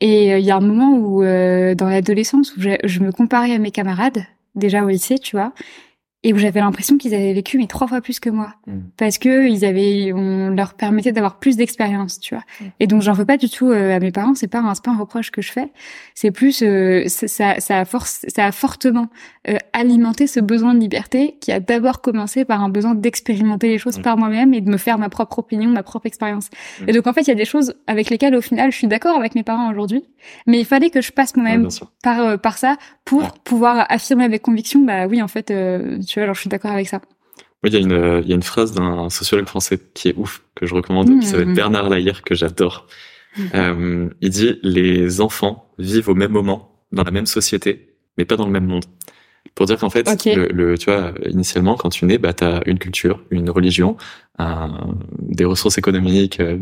Et 0.00 0.32
euh, 0.32 0.38
il 0.38 0.44
y 0.44 0.50
a 0.50 0.56
un 0.56 0.60
moment 0.60 0.96
où, 0.96 1.22
euh, 1.22 1.74
dans 1.74 1.88
l'adolescence, 1.88 2.56
où 2.56 2.60
je, 2.60 2.70
je 2.84 3.00
me 3.00 3.12
comparais 3.12 3.52
à 3.52 3.58
mes 3.58 3.70
camarades, 3.70 4.24
déjà 4.54 4.84
au 4.84 4.88
lycée, 4.88 5.18
tu 5.18 5.36
vois, 5.36 5.52
et 6.24 6.32
où 6.32 6.36
j'avais 6.38 6.58
l'impression 6.58 6.98
qu'ils 6.98 7.14
avaient 7.14 7.32
vécu 7.32 7.58
mais 7.58 7.68
trois 7.68 7.86
fois 7.86 8.00
plus 8.00 8.18
que 8.18 8.28
moi 8.30 8.54
Mm. 8.66 8.78
parce 8.96 9.18
que 9.18 9.48
ils 9.48 9.64
avaient 9.64 10.12
on 10.12 10.50
leur 10.50 10.74
permettait 10.74 11.12
d'avoir 11.12 11.38
plus 11.38 11.56
d'expérience 11.56 12.18
tu 12.18 12.34
vois 12.34 12.42
et 12.80 12.86
donc 12.88 13.02
j'en 13.02 13.12
veux 13.12 13.24
pas 13.24 13.36
du 13.36 13.48
tout 13.48 13.70
euh, 13.70 13.94
à 13.96 14.00
mes 14.00 14.10
parents 14.10 14.34
c'est 14.34 14.48
pas 14.48 14.58
un 14.58 14.72
pas 14.74 14.90
un 14.90 14.96
reproche 14.98 15.30
que 15.30 15.40
je 15.42 15.52
fais 15.52 15.68
c'est 16.14 16.30
plus 16.32 16.62
euh, 16.62 17.04
ça, 17.06 17.60
ça 17.60 17.78
a 17.78 17.84
force 17.84 18.26
ça 18.28 18.46
a 18.46 18.52
fortement 18.52 19.06
euh, 19.48 19.56
alimenté 19.72 20.26
ce 20.26 20.40
besoin 20.40 20.74
de 20.74 20.80
liberté 20.80 21.36
qui 21.40 21.52
a 21.52 21.60
d'abord 21.60 22.00
commencé 22.00 22.44
par 22.44 22.62
un 22.64 22.68
besoin 22.68 22.94
d'expérimenter 22.94 23.68
les 23.68 23.78
choses 23.78 23.98
Mm. 23.98 24.02
par 24.02 24.16
moi-même 24.18 24.54
et 24.54 24.60
de 24.60 24.68
me 24.70 24.76
faire 24.76 24.98
ma 24.98 25.08
propre 25.08 25.38
opinion 25.38 25.70
ma 25.70 25.82
propre 25.84 26.06
expérience 26.06 26.48
Mm. 26.82 26.88
et 26.88 26.92
donc 26.94 27.06
en 27.06 27.12
fait 27.12 27.22
il 27.22 27.28
y 27.28 27.32
a 27.32 27.36
des 27.36 27.44
choses 27.44 27.74
avec 27.86 28.10
lesquelles 28.10 28.34
au 28.34 28.40
final 28.42 28.72
je 28.72 28.76
suis 28.76 28.88
d'accord 28.88 29.16
avec 29.16 29.34
mes 29.36 29.44
parents 29.44 29.70
aujourd'hui 29.70 30.02
mais 30.48 30.58
il 30.58 30.64
fallait 30.66 30.90
que 30.90 31.00
je 31.00 31.12
passe 31.12 31.36
moi-même 31.36 31.68
par 32.02 32.20
euh, 32.20 32.36
par 32.36 32.58
ça 32.58 32.76
pour 33.04 33.20
Ouais. 33.22 33.28
pouvoir 33.44 33.86
affirmer 33.88 34.24
avec 34.24 34.42
conviction 34.42 34.80
bah 34.80 35.06
oui 35.06 35.22
en 35.22 35.28
fait 35.28 35.50
euh, 35.50 35.98
tu 36.08 36.14
vois 36.18 36.24
alors 36.24 36.34
je 36.34 36.40
suis 36.40 36.48
d'accord 36.50 36.70
avec 36.72 36.88
ça 36.88 37.00
Oui, 37.62 37.70
il 37.70 37.74
y 37.74 37.76
a 37.76 37.80
une, 37.80 37.92
euh, 37.92 38.20
il 38.22 38.28
y 38.28 38.32
a 38.32 38.34
une 38.34 38.42
phrase 38.42 38.72
d'un 38.72 39.10
sociologue 39.10 39.46
français 39.46 39.78
qui 39.94 40.08
est 40.08 40.14
ouf, 40.16 40.42
que 40.54 40.66
je 40.66 40.74
recommande, 40.74 41.08
Mmh. 41.10 41.20
qui 41.20 41.26
s'appelle 41.26 41.54
Bernard 41.54 41.88
Laïr, 41.88 42.22
que 42.22 42.34
j'adore. 42.34 42.86
Euh, 43.54 44.08
il 44.20 44.30
dit, 44.30 44.58
les 44.62 45.20
enfants 45.20 45.70
vivent 45.78 46.08
au 46.08 46.14
même 46.14 46.32
moment, 46.32 46.82
dans 46.92 47.04
la 47.04 47.10
même 47.10 47.26
société, 47.26 47.94
mais 48.16 48.24
pas 48.24 48.36
dans 48.36 48.46
le 48.46 48.50
même 48.52 48.66
monde. 48.66 48.84
Pour 49.54 49.66
dire 49.66 49.78
qu'en 49.78 49.90
fait, 49.90 50.08
Ok. 50.08 50.24
le, 50.26 50.46
le- 50.48 50.78
tu 50.78 50.86
vois, 50.90 51.12
initialement, 51.26 51.76
quand 51.76 51.88
tu 51.90 52.04
nais, 52.04 52.18
bah, 52.18 52.32
t'as 52.32 52.62
une 52.66 52.78
culture, 52.78 53.22
une 53.30 53.50
religion, 53.50 53.96
un, 54.38 54.94
des 55.18 55.44
ressources 55.44 55.78
économiques, 55.78 56.40
euh, 56.40 56.58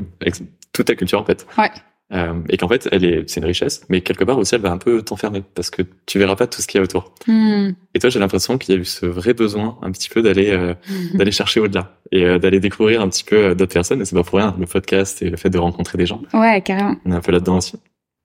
toute 0.73 0.87
ta 0.87 0.95
culture, 0.95 1.21
en 1.21 1.25
fait. 1.25 1.47
Ouais. 1.59 1.71
Euh, 2.13 2.35
et 2.49 2.57
qu'en 2.57 2.69
fait, 2.69 2.89
elle 2.93 3.05
est, 3.05 3.29
c'est 3.29 3.41
une 3.41 3.47
richesse, 3.47 3.83
mais 3.89 4.01
quelque 4.01 4.23
part 4.23 4.39
aussi, 4.39 4.55
elle 4.55 4.61
va 4.61 4.71
un 4.71 4.79
peu 4.79 5.03
t'enfermer 5.03 5.43
parce 5.55 5.71
que 5.71 5.83
tu 6.07 6.19
verras 6.19 6.37
pas 6.37 6.47
tout 6.47 6.63
ce 6.63 6.69
qu'il 6.69 6.79
y 6.79 6.81
a 6.81 6.85
autour. 6.85 7.13
Hmm. 7.27 7.71
Et 7.95 7.99
toi, 7.99 8.11
j'ai 8.11 8.21
l'impression 8.21 8.59
qu'il 8.59 8.75
y 8.75 8.79
a 8.79 8.81
eu 8.81 8.85
ce 8.85 9.07
vrai 9.07 9.35
besoin, 9.35 9.77
un 9.83 9.91
petit 9.91 10.09
peu, 10.09 10.23
d'aller 10.23 10.51
euh, 10.51 10.75
d'aller 11.15 11.33
chercher 11.33 11.59
au-delà 11.59 11.99
et 12.13 12.25
euh, 12.25 12.39
d'aller 12.39 12.61
découvrir 12.61 13.01
un 13.01 13.09
petit 13.09 13.25
peu 13.25 13.37
euh, 13.37 13.55
d'autres 13.55 13.75
personnes. 13.75 14.01
Et 14.01 14.05
c'est 14.05 14.15
pas 14.15 14.23
pour 14.23 14.39
rien 14.39 14.55
le 14.59 14.67
podcast 14.67 15.21
et 15.23 15.31
le 15.31 15.37
fait 15.37 15.51
de 15.51 15.59
rencontrer 15.59 15.99
des 15.99 16.07
gens. 16.07 16.23
Ouais, 16.33 16.61
carrément. 16.61 16.95
On 17.05 17.13
est 17.13 17.17
un 17.17 17.21
peu 17.21 17.33
là-dedans 17.33 17.57
aussi. 17.57 17.77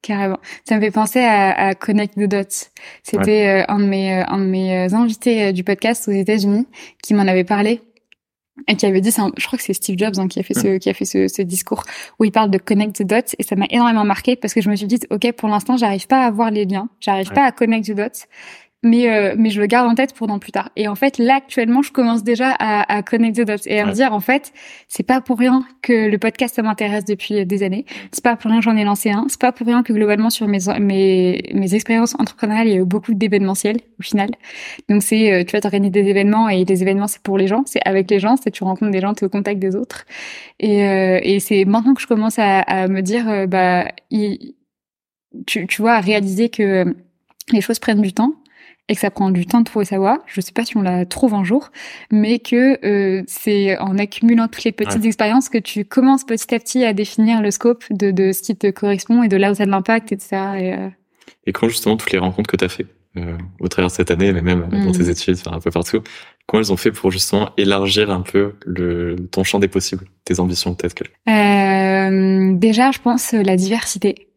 Carrément. 0.03 0.39
Ça 0.67 0.75
me 0.75 0.81
fait 0.81 0.91
penser 0.91 1.19
à, 1.19 1.51
à 1.51 1.75
Connect 1.75 2.15
the 2.15 2.27
Dots. 2.27 2.69
C'était 3.03 3.65
un 3.67 3.79
de 3.79 3.85
mes 3.85 4.13
un 4.13 4.39
de 4.39 4.45
mes 4.45 4.93
invités 4.93 5.53
du 5.53 5.63
podcast 5.63 6.07
aux 6.07 6.11
États-Unis 6.11 6.67
qui 7.03 7.13
m'en 7.13 7.27
avait 7.27 7.43
parlé 7.43 7.81
et 8.67 8.75
qui 8.75 8.85
avait 8.85 9.01
dit, 9.01 9.11
je 9.11 9.45
crois 9.45 9.57
que 9.57 9.63
c'est 9.63 9.73
Steve 9.73 9.97
Jobs 9.97 10.17
hein, 10.17 10.27
qui 10.27 10.39
a 10.39 10.43
fait 10.43 10.53
ce, 10.53 10.77
qui 10.77 10.89
a 10.89 10.93
fait 10.93 11.05
ce, 11.05 11.27
ce, 11.27 11.41
discours 11.41 11.83
où 12.19 12.25
il 12.25 12.31
parle 12.31 12.49
de 12.49 12.57
connect 12.57 12.95
the 12.95 13.03
dots. 13.03 13.33
Et 13.39 13.43
ça 13.43 13.55
m'a 13.55 13.65
énormément 13.69 14.03
marqué 14.03 14.35
parce 14.35 14.53
que 14.53 14.61
je 14.61 14.69
me 14.69 14.75
suis 14.75 14.87
dit, 14.87 14.99
ok, 15.09 15.31
pour 15.33 15.49
l'instant, 15.49 15.77
j'arrive 15.77 16.07
pas 16.07 16.25
à 16.25 16.31
voir 16.31 16.51
les 16.51 16.65
liens, 16.65 16.89
j'arrive 16.99 17.31
pas 17.31 17.43
à 17.43 17.51
connect 17.51 17.87
the 17.87 17.95
dots, 17.95 18.25
mais 18.83 19.09
euh, 19.09 19.35
mais 19.37 19.51
je 19.51 19.61
le 19.61 19.67
garde 19.67 19.87
en 19.87 19.95
tête 19.95 20.13
pour 20.13 20.27
dans 20.27 20.39
plus 20.39 20.51
tard. 20.51 20.69
Et 20.75 20.87
en 20.87 20.95
fait, 20.95 21.19
là 21.19 21.35
actuellement, 21.35 21.81
je 21.83 21.91
commence 21.91 22.23
déjà 22.23 22.51
à, 22.51 22.91
à 22.91 23.03
connecter 23.03 23.45
dots 23.45 23.53
et 23.65 23.79
à 23.79 23.85
me 23.85 23.91
dire 23.91 24.13
en 24.13 24.19
fait, 24.19 24.53
c'est 24.87 25.03
pas 25.03 25.21
pour 25.21 25.37
rien 25.37 25.63
que 25.83 26.09
le 26.09 26.17
podcast 26.17 26.55
ça 26.55 26.63
m'intéresse 26.63 27.05
depuis 27.05 27.45
des 27.45 27.63
années. 27.63 27.85
C'est 28.11 28.23
pas 28.23 28.35
pour 28.35 28.49
rien 28.49 28.59
que 28.59 28.63
j'en 28.65 28.75
ai 28.77 28.83
lancé 28.83 29.11
un. 29.11 29.25
C'est 29.29 29.39
pas 29.39 29.51
pour 29.51 29.67
rien 29.67 29.83
que 29.83 29.93
globalement 29.93 30.31
sur 30.31 30.47
mes 30.47 30.59
mes 30.79 31.43
mes 31.53 31.75
expériences 31.75 32.15
entrepreneuriales, 32.19 32.67
il 32.67 32.73
y 32.73 32.77
a 32.77 32.81
eu 32.81 32.85
beaucoup 32.85 33.13
d'événementiels 33.13 33.77
au 33.99 34.03
final. 34.03 34.31
Donc 34.89 35.03
c'est 35.03 35.31
euh, 35.31 35.43
tu 35.43 35.51
vas 35.51 35.61
t'organiser 35.61 35.91
des 35.91 36.09
événements 36.09 36.49
et 36.49 36.65
les 36.65 36.81
événements 36.81 37.07
c'est 37.07 37.21
pour 37.21 37.37
les 37.37 37.47
gens, 37.47 37.63
c'est 37.67 37.81
avec 37.85 38.09
les 38.09 38.19
gens, 38.19 38.35
c'est 38.35 38.49
tu 38.49 38.63
rencontres 38.63 38.91
des 38.91 39.01
gens, 39.01 39.13
tu 39.13 39.23
es 39.23 39.27
au 39.27 39.29
contact 39.29 39.59
des 39.59 39.75
autres. 39.75 40.05
Et 40.59 40.85
euh, 40.87 41.19
et 41.21 41.39
c'est 41.39 41.65
maintenant 41.65 41.93
que 41.93 42.01
je 42.01 42.07
commence 42.07 42.39
à, 42.39 42.61
à 42.61 42.87
me 42.87 43.01
dire 43.01 43.29
euh, 43.29 43.45
bah 43.45 43.85
il, 44.09 44.55
tu 45.45 45.67
tu 45.67 45.81
vois 45.81 45.93
à 45.93 45.99
réaliser 45.99 46.49
que 46.49 46.95
les 47.51 47.61
choses 47.61 47.79
prennent 47.79 48.01
du 48.01 48.13
temps 48.13 48.33
et 48.89 48.95
que 48.95 48.99
ça 48.99 49.11
prend 49.11 49.31
du 49.31 49.45
temps 49.45 49.59
de 49.59 49.65
trouver 49.65 49.85
sa 49.85 49.97
voie. 49.97 50.21
Je 50.27 50.41
sais 50.41 50.51
pas 50.51 50.65
si 50.65 50.75
on 50.75 50.81
la 50.81 51.05
trouve 51.05 51.33
un 51.33 51.43
jour, 51.43 51.69
mais 52.11 52.39
que 52.39 52.85
euh, 52.85 53.23
c'est 53.27 53.77
en 53.77 53.97
accumulant 53.97 54.47
toutes 54.47 54.63
les 54.63 54.71
petites 54.71 55.05
expériences 55.05 55.49
que 55.49 55.57
tu 55.57 55.85
commences 55.85 56.25
petit 56.25 56.53
à 56.53 56.59
petit 56.59 56.83
à 56.83 56.93
définir 56.93 57.41
le 57.41 57.51
scope 57.51 57.83
de, 57.89 58.11
de 58.11 58.31
ce 58.31 58.41
qui 58.41 58.55
te 58.55 58.69
correspond 58.69 59.23
et 59.23 59.27
de 59.27 59.37
là 59.37 59.51
où 59.51 59.55
ça 59.55 59.63
a 59.63 59.65
de 59.65 59.71
l'impact, 59.71 60.11
etc. 60.11 60.27
Et, 60.57 60.73
euh... 60.73 60.89
et 61.45 61.53
quand 61.53 61.69
justement 61.69 61.95
toutes 61.95 62.11
les 62.11 62.19
rencontres 62.19 62.49
que 62.49 62.57
tu 62.57 62.65
as 62.65 62.69
fait 62.69 62.87
euh, 63.17 63.37
au 63.59 63.67
travers 63.67 63.89
de 63.89 63.93
cette 63.93 64.11
année, 64.11 64.31
mais 64.31 64.41
même 64.41 64.67
dans 64.69 64.89
mm. 64.89 64.91
tes 64.93 65.09
études, 65.09 65.37
un 65.45 65.59
peu 65.59 65.69
partout, 65.71 66.01
comment 66.47 66.61
elles 66.61 66.71
ont 66.71 66.77
fait 66.77 66.91
pour 66.91 67.11
justement 67.11 67.51
élargir 67.57 68.09
un 68.09 68.21
peu 68.21 68.55
le, 68.65 69.15
ton 69.31 69.43
champ 69.43 69.59
des 69.59 69.67
possibles, 69.67 70.05
tes 70.25 70.39
ambitions 70.39 70.75
peut-être 70.75 70.93
que... 70.93 71.03
Euh, 71.29 72.53
déjà, 72.55 72.91
je 72.91 72.99
pense 72.99 73.33
la 73.33 73.55
diversité. 73.55 74.27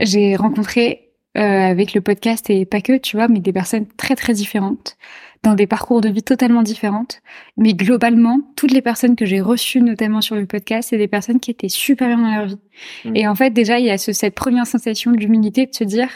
J'ai 0.00 0.36
rencontré 0.36 1.09
euh, 1.36 1.40
avec 1.40 1.94
le 1.94 2.00
podcast 2.00 2.50
et 2.50 2.64
pas 2.64 2.80
que, 2.80 2.96
tu 2.96 3.16
vois, 3.16 3.28
mais 3.28 3.40
des 3.40 3.52
personnes 3.52 3.86
très 3.96 4.16
très 4.16 4.32
différentes, 4.32 4.96
dans 5.42 5.54
des 5.54 5.66
parcours 5.66 6.00
de 6.00 6.08
vie 6.08 6.22
totalement 6.22 6.62
différentes. 6.62 7.20
Mais 7.56 7.72
globalement, 7.74 8.40
toutes 8.56 8.72
les 8.72 8.82
personnes 8.82 9.16
que 9.16 9.24
j'ai 9.24 9.40
reçues, 9.40 9.80
notamment 9.80 10.20
sur 10.20 10.34
le 10.34 10.46
podcast, 10.46 10.90
c'est 10.90 10.98
des 10.98 11.08
personnes 11.08 11.40
qui 11.40 11.50
étaient 11.50 11.68
super 11.68 12.08
bien 12.08 12.18
dans 12.18 12.34
leur 12.34 12.46
vie. 12.46 12.58
Mm. 13.04 13.16
Et 13.16 13.28
en 13.28 13.34
fait, 13.34 13.50
déjà, 13.50 13.78
il 13.78 13.86
y 13.86 13.90
a 13.90 13.98
ce, 13.98 14.12
cette 14.12 14.34
première 14.34 14.66
sensation 14.66 15.12
d'humilité 15.12 15.66
de 15.66 15.74
se 15.74 15.84
dire, 15.84 16.08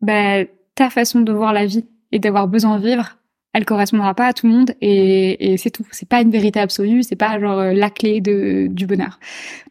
bah, 0.00 0.44
ta 0.74 0.90
façon 0.90 1.20
de 1.20 1.32
voir 1.32 1.52
la 1.52 1.66
vie 1.66 1.86
et 2.12 2.18
d'avoir 2.18 2.46
besoin 2.46 2.78
de 2.78 2.86
vivre, 2.86 3.16
elle 3.54 3.64
correspondra 3.64 4.14
pas 4.14 4.26
à 4.26 4.32
tout 4.32 4.46
le 4.46 4.52
monde 4.52 4.72
et, 4.80 5.52
et 5.52 5.56
c'est 5.56 5.70
tout. 5.70 5.86
C'est 5.90 6.08
pas 6.08 6.20
une 6.20 6.30
vérité 6.30 6.60
absolue, 6.60 7.02
c'est 7.02 7.16
pas 7.16 7.40
genre 7.40 7.58
euh, 7.58 7.72
la 7.72 7.88
clé 7.90 8.20
de, 8.20 8.66
du 8.68 8.86
bonheur. 8.86 9.18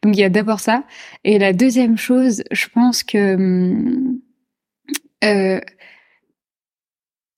Donc 0.01 0.17
il 0.17 0.19
y 0.19 0.23
a 0.23 0.29
d'abord 0.29 0.59
ça. 0.59 0.83
Et 1.23 1.37
la 1.37 1.53
deuxième 1.53 1.97
chose, 1.97 2.43
je 2.51 2.67
pense 2.73 3.03
que 3.03 3.35
hum, 3.35 4.19
euh, 5.23 5.59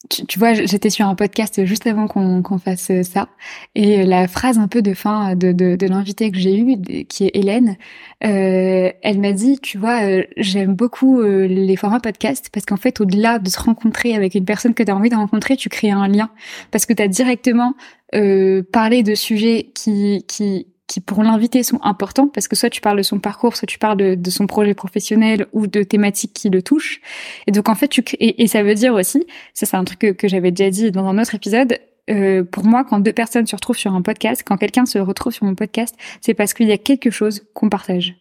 tu, 0.09 0.39
vois, 0.39 0.53
j'étais 0.53 0.89
sur 0.89 1.05
un 1.05 1.13
podcast 1.13 1.65
juste 1.65 1.85
avant 1.85 2.07
qu'on 2.07 2.57
fasse 2.57 2.91
ça, 3.03 3.29
et 3.75 4.05
la 4.05 4.27
phrase 4.27 4.57
un 4.57 4.67
peu 4.67 4.81
de 4.81 4.93
fin 4.93 5.35
de, 5.35 5.51
de, 5.51 5.87
l'invité 5.87 6.31
que 6.31 6.37
j'ai 6.37 6.57
eu, 6.57 6.77
qui 7.07 7.25
est 7.25 7.31
Hélène, 7.35 7.77
euh, 8.23 8.91
elle 9.01 9.19
m'a 9.19 9.33
dit, 9.33 9.59
tu 9.59 9.77
vois, 9.77 10.03
euh, 10.03 10.23
j'aime 10.37 10.73
beaucoup 10.73 11.21
euh, 11.21 11.47
les 11.47 11.75
formats 11.75 11.99
podcast 11.99 12.49
parce 12.51 12.65
qu'en 12.65 12.77
fait, 12.77 13.01
au-delà 13.01 13.39
de 13.39 13.49
se 13.49 13.59
rencontrer 13.59 14.15
avec 14.15 14.35
une 14.35 14.45
personne 14.45 14.73
que 14.73 14.83
tu 14.83 14.91
as 14.91 14.95
envie 14.95 15.09
de 15.09 15.15
rencontrer, 15.15 15.57
tu 15.57 15.69
crées 15.69 15.91
un 15.91 16.07
lien. 16.07 16.29
Parce 16.71 16.85
que 16.85 16.93
tu 16.93 17.03
as 17.03 17.07
directement 17.07 17.75
euh, 18.15 18.63
parlé 18.71 19.03
de 19.03 19.15
sujets 19.15 19.71
qui 19.75 20.25
qui 20.27 20.67
qui 20.89 20.99
pour 20.99 21.23
l'invité 21.23 21.61
sont 21.61 21.79
importants 21.83 22.27
parce 22.27 22.47
que 22.47 22.55
soit 22.55 22.71
tu 22.71 22.81
parles 22.81 22.97
de 22.97 23.03
son 23.03 23.19
parcours, 23.19 23.55
soit 23.55 23.67
tu 23.67 23.77
parles 23.77 24.17
de, 24.17 24.29
son 24.29 24.47
projet 24.47 24.73
professionnel 24.73 25.45
ou 25.53 25.67
de 25.67 25.83
thématiques 25.83 26.33
qui 26.33 26.49
le 26.49 26.61
touchent. 26.61 26.99
Et 27.47 27.51
donc 27.51 27.69
en 27.69 27.75
fait, 27.75 27.87
tu 27.87 28.03
et, 28.19 28.41
et 28.41 28.47
ça 28.47 28.63
veut 28.63 28.73
dire 28.73 28.95
aussi, 28.95 29.25
ça 29.53 29.67
c'est 29.67 29.77
un 29.77 29.83
truc 29.83 29.99
que, 29.99 30.11
que 30.11 30.27
j'avais 30.27 30.51
déjà 30.51 30.69
dit 30.71 30.91
dans 30.91 31.05
un 31.05 31.17
autre 31.19 31.35
épisode. 31.35 31.77
Euh, 32.09 32.43
pour 32.43 32.65
moi, 32.65 32.83
quand 32.83 32.99
deux 32.99 33.13
personnes 33.13 33.45
se 33.45 33.55
retrouvent 33.55 33.77
sur 33.77 33.93
un 33.93 34.01
podcast, 34.01 34.41
quand 34.43 34.57
quelqu'un 34.57 34.87
se 34.87 34.97
retrouve 34.97 35.31
sur 35.31 35.45
mon 35.45 35.53
podcast, 35.53 35.95
c'est 36.21 36.33
parce 36.33 36.55
qu'il 36.55 36.67
y 36.67 36.71
a 36.71 36.79
quelque 36.79 37.11
chose 37.11 37.43
qu'on 37.53 37.69
partage. 37.69 38.15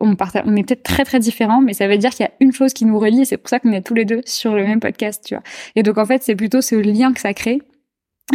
On, 0.00 0.16
partage, 0.16 0.42
on 0.46 0.56
est 0.56 0.62
peut-être 0.62 0.82
très 0.82 1.04
très 1.04 1.18
différents, 1.18 1.60
mais 1.60 1.74
ça 1.74 1.86
veut 1.86 1.98
dire 1.98 2.10
qu'il 2.10 2.24
y 2.24 2.28
a 2.28 2.32
une 2.40 2.52
chose 2.52 2.72
qui 2.72 2.86
nous 2.86 2.98
relie 2.98 3.22
et 3.22 3.24
c'est 3.26 3.36
pour 3.36 3.50
ça 3.50 3.60
qu'on 3.60 3.72
est 3.72 3.82
tous 3.82 3.94
les 3.94 4.06
deux 4.06 4.22
sur 4.24 4.54
le 4.54 4.64
même 4.64 4.80
podcast, 4.80 5.22
tu 5.26 5.34
vois. 5.34 5.42
Et 5.74 5.82
donc 5.82 5.98
en 5.98 6.06
fait, 6.06 6.22
c'est 6.22 6.34
plutôt 6.34 6.62
ce 6.62 6.76
lien 6.76 7.12
que 7.12 7.20
ça 7.20 7.34
crée 7.34 7.60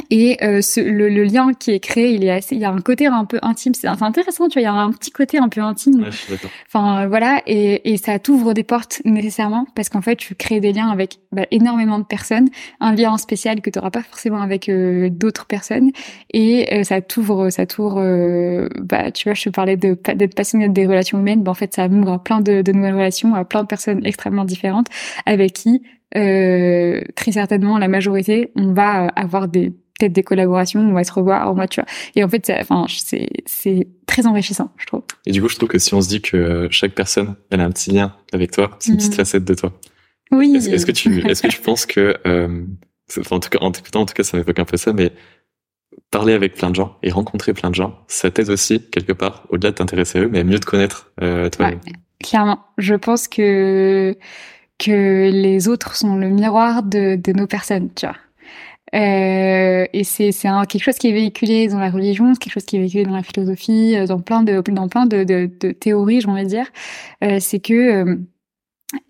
et 0.10 0.38
euh, 0.42 0.62
ce, 0.62 0.80
le, 0.80 1.10
le, 1.10 1.24
lien 1.24 1.54
qui 1.54 1.72
est 1.72 1.82
créé, 1.82 2.14
il 2.14 2.24
est 2.24 2.32
assez, 2.32 2.56
il 2.56 2.62
y 2.62 2.66
a 2.66 2.72
un 2.72 2.80
côté 2.80 3.08
un 3.08 3.26
peu 3.26 3.40
intime. 3.42 3.74
C'est 3.74 3.88
intéressant, 3.88 4.48
tu 4.48 4.54
vois. 4.54 4.62
Il 4.62 4.64
y 4.64 4.68
a 4.68 4.74
un 4.74 4.92
petit 4.92 5.12
côté 5.12 5.38
un 5.38 5.50
peu 5.50 5.60
intime. 5.62 6.02
Ouais, 6.02 6.38
enfin 6.68 7.08
voilà, 7.08 7.42
et, 7.46 7.92
et 7.92 7.98
ça 7.98 8.18
t'ouvre 8.18 8.54
des 8.54 8.64
portes 8.64 9.02
nécessairement 9.04 9.66
parce 9.76 9.90
qu'en 9.90 10.02
fait, 10.02 10.16
tu 10.16 10.34
crées 10.36 10.62
des 10.62 10.72
liens 10.72 10.90
avec 10.90 11.20
bah, 11.34 11.46
énormément 11.52 12.00
de 12.00 12.06
personnes, 12.06 12.48
un 12.80 12.96
lien 12.96 13.18
spécial 13.18 13.60
que 13.60 13.70
tu 13.70 13.80
n'auras 13.80 13.92
pas 13.92 14.04
forcément 14.04 14.42
avec 14.42 14.70
euh, 14.70 15.10
d'autres 15.10 15.46
personnes, 15.46 15.92
et 16.32 16.74
euh, 16.74 16.84
ça 16.84 17.02
t'ouvre, 17.02 17.50
ça 17.50 17.66
t'ouvre. 17.66 18.00
Euh, 18.00 18.70
bah 18.80 19.12
tu 19.12 19.28
vois, 19.28 19.34
je 19.34 19.44
te 19.44 19.50
parlais 19.50 19.76
de 19.76 19.98
d'être 20.16 20.36
passionné 20.36 20.70
des 20.70 20.88
relations 20.88 21.20
humaines. 21.20 21.44
Bah, 21.44 21.52
en 21.52 21.56
fait, 21.56 21.74
ça 21.74 21.88
ouvre 21.88 22.18
plein 22.18 22.40
de, 22.40 22.62
de 22.62 22.72
nouvelles 22.72 22.96
relations 22.96 23.36
à 23.36 23.44
plein 23.44 23.64
de 23.64 23.68
personnes 23.68 24.06
extrêmement 24.06 24.46
différentes 24.46 24.88
avec 25.26 25.52
qui 25.52 25.82
euh, 26.16 27.02
très 27.16 27.32
certainement 27.32 27.78
la 27.78 27.88
majorité, 27.88 28.52
on 28.56 28.74
va 28.74 29.08
avoir 29.08 29.48
des 29.48 29.72
peut-être 30.00 30.14
des 30.14 30.24
collaborations, 30.24 30.80
on 30.80 30.94
va 30.94 31.04
se 31.04 31.14
revoir, 31.14 31.52
on 31.52 31.54
va, 31.54 31.68
tu 31.68 31.80
vois. 31.80 31.88
Et 32.16 32.24
en 32.24 32.30
fait, 32.30 32.52
enfin, 32.60 32.86
c'est 32.90 33.30
c'est 33.46 33.88
très 34.08 34.26
enrichissant, 34.26 34.72
je 34.78 34.86
trouve. 34.88 35.04
Et 35.26 35.32
du 35.32 35.42
coup, 35.42 35.50
je 35.50 35.56
trouve 35.56 35.70
que 35.70 35.80
si 35.80 35.94
on 35.94 36.02
se 36.02 36.10
dit 36.10 36.22
que 36.22 36.68
chaque 36.72 36.94
personne, 36.94 37.36
elle 37.50 37.62
a 37.62 37.66
un 37.66 37.72
petit 37.72 37.92
lien 37.92 38.16
avec 38.34 38.52
toi, 38.52 38.72
c'est 38.80 38.92
une 38.92 38.98
petite 38.98 39.12
mhm. 39.12 39.18
facette 39.18 39.46
de 39.46 39.54
toi. 39.54 39.74
Oui. 40.32 40.56
Est-ce 40.56 40.86
que 40.86 40.92
tu 40.92 41.20
est-ce 41.30 41.42
que 41.42 41.48
tu 41.48 41.62
penses 41.62 41.86
que 41.86 42.16
euh, 42.26 42.66
en 43.30 43.40
tout 43.40 43.50
cas 43.50 43.60
en 43.60 43.72
t'écoutant 43.72 44.02
en 44.02 44.06
tout 44.06 44.14
cas 44.14 44.24
ça 44.24 44.38
m'évoque 44.38 44.60
un 44.60 44.66
peu 44.66 44.78
ça, 44.78 44.94
mais 44.94 45.12
parler 46.10 46.34
avec 46.34 46.56
plein 46.56 46.70
de 46.70 46.76
gens 46.76 46.98
et 47.04 47.12
rencontrer 47.12 47.54
plein 47.54 47.70
de 47.70 47.76
gens, 47.76 48.00
ça 48.08 48.32
t'aide 48.32 48.50
aussi 48.50 48.82
quelque 48.90 49.14
part 49.14 49.46
au-delà 49.50 49.72
de 49.72 49.76
t'intéresser 49.76 50.20
à 50.20 50.22
eux, 50.24 50.30
mais 50.32 50.40
à 50.40 50.44
mieux 50.44 50.60
te 50.60 50.66
connaître 50.66 51.12
euh, 51.22 51.50
toi. 51.50 51.68
Ouais, 51.68 51.80
clairement, 52.24 52.60
je 52.78 52.96
pense 52.96 53.28
que 53.28 54.16
que 54.82 55.30
les 55.30 55.68
autres 55.68 55.96
sont 55.96 56.16
le 56.16 56.30
miroir 56.30 56.84
de, 56.84 57.16
de 57.16 57.32
nos 57.34 57.48
personnes, 57.48 57.90
tu 57.96 58.06
vois. 58.08 58.16
Euh, 58.94 59.86
et 59.94 60.04
c'est 60.04 60.34
c'est 60.34 60.50
quelque 60.68 60.84
chose 60.84 60.98
qui 60.98 61.08
est 61.08 61.14
véhiculé 61.14 61.70
dans 61.70 61.80
la 61.80 61.90
religion, 61.90 62.34
c'est 62.34 62.40
quelque 62.42 62.54
chose 62.54 62.66
qui 62.66 62.76
est 62.76 62.80
véhiculé 62.80 63.06
dans 63.06 63.16
la 63.16 63.24
philosophie, 63.24 63.96
euh, 63.96 64.06
dans 64.06 64.20
plein 64.20 64.44
de 64.44 64.60
dans 64.60 64.90
plein 64.90 65.06
de, 65.06 65.24
de, 65.24 65.50
de 65.62 65.72
théories, 65.72 66.20
j'ai 66.22 66.28
envie 66.28 66.44
de 66.44 66.50
dire. 66.50 66.68
Euh, 67.24 67.38
c'est 67.40 67.60
que 67.60 67.74
euh, 67.74 68.18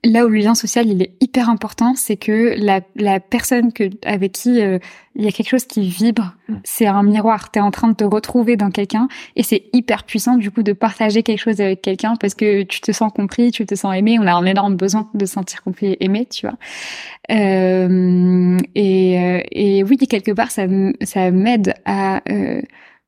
là 0.04 0.26
où 0.26 0.30
le 0.30 0.40
lien 0.40 0.56
social 0.56 0.88
il 0.88 1.02
est 1.02 1.14
hyper 1.22 1.50
important, 1.50 1.94
c'est 1.96 2.18
que 2.18 2.56
la, 2.58 2.82
la 2.96 3.20
personne 3.20 3.74
que 3.74 3.90
avec 4.06 4.34
qui 4.34 4.62
euh, 4.62 4.80
il 5.16 5.26
y 5.26 5.28
a 5.28 5.32
quelque 5.32 5.50
chose 5.50 5.66
qui 5.66 5.82
vibre, 5.82 6.36
mm. 6.48 6.56
c'est 6.64 6.86
un 6.86 7.04
miroir. 7.04 7.52
Tu 7.52 7.60
es 7.60 7.62
en 7.62 7.72
train 7.72 7.90
de 7.90 7.96
te 7.96 8.04
retrouver 8.04 8.56
dans 8.56 8.72
quelqu'un 8.72 9.08
et 9.36 9.44
c'est 9.44 9.66
hyper 9.74 10.04
puissant 10.04 10.38
du 10.38 10.52
coup 10.52 10.64
de 10.64 10.74
partager 10.74 11.24
quelque 11.24 11.40
chose 11.40 11.60
avec 11.60 11.82
quelqu'un 11.82 12.16
parce 12.16 12.34
que 12.34 12.64
tu 12.64 12.82
te 12.82 12.92
sens 12.92 13.12
compris, 13.12 13.52
tu 13.52 13.66
te 13.66 13.76
sens 13.76 13.96
aimé. 13.96 14.18
On 14.20 14.28
a 14.28 14.34
un 14.34 14.46
énorme 14.46 14.76
besoin 14.76 15.10
de 15.14 15.26
se 15.26 15.34
sentir 15.34 15.64
compris 15.64 15.88
et 15.88 16.06
aimé, 16.06 16.28
tu 16.30 16.48
vois. 16.48 16.58
Euh, 17.32 18.58
et, 18.76 19.20
euh, 19.20 19.42
et 19.52 19.84
oui, 19.84 19.98
quelque 19.98 20.32
part, 20.32 20.52
ça, 20.52 20.64
ça 21.02 21.32
m'aide 21.32 21.74
à 21.86 22.22
euh, 22.30 22.62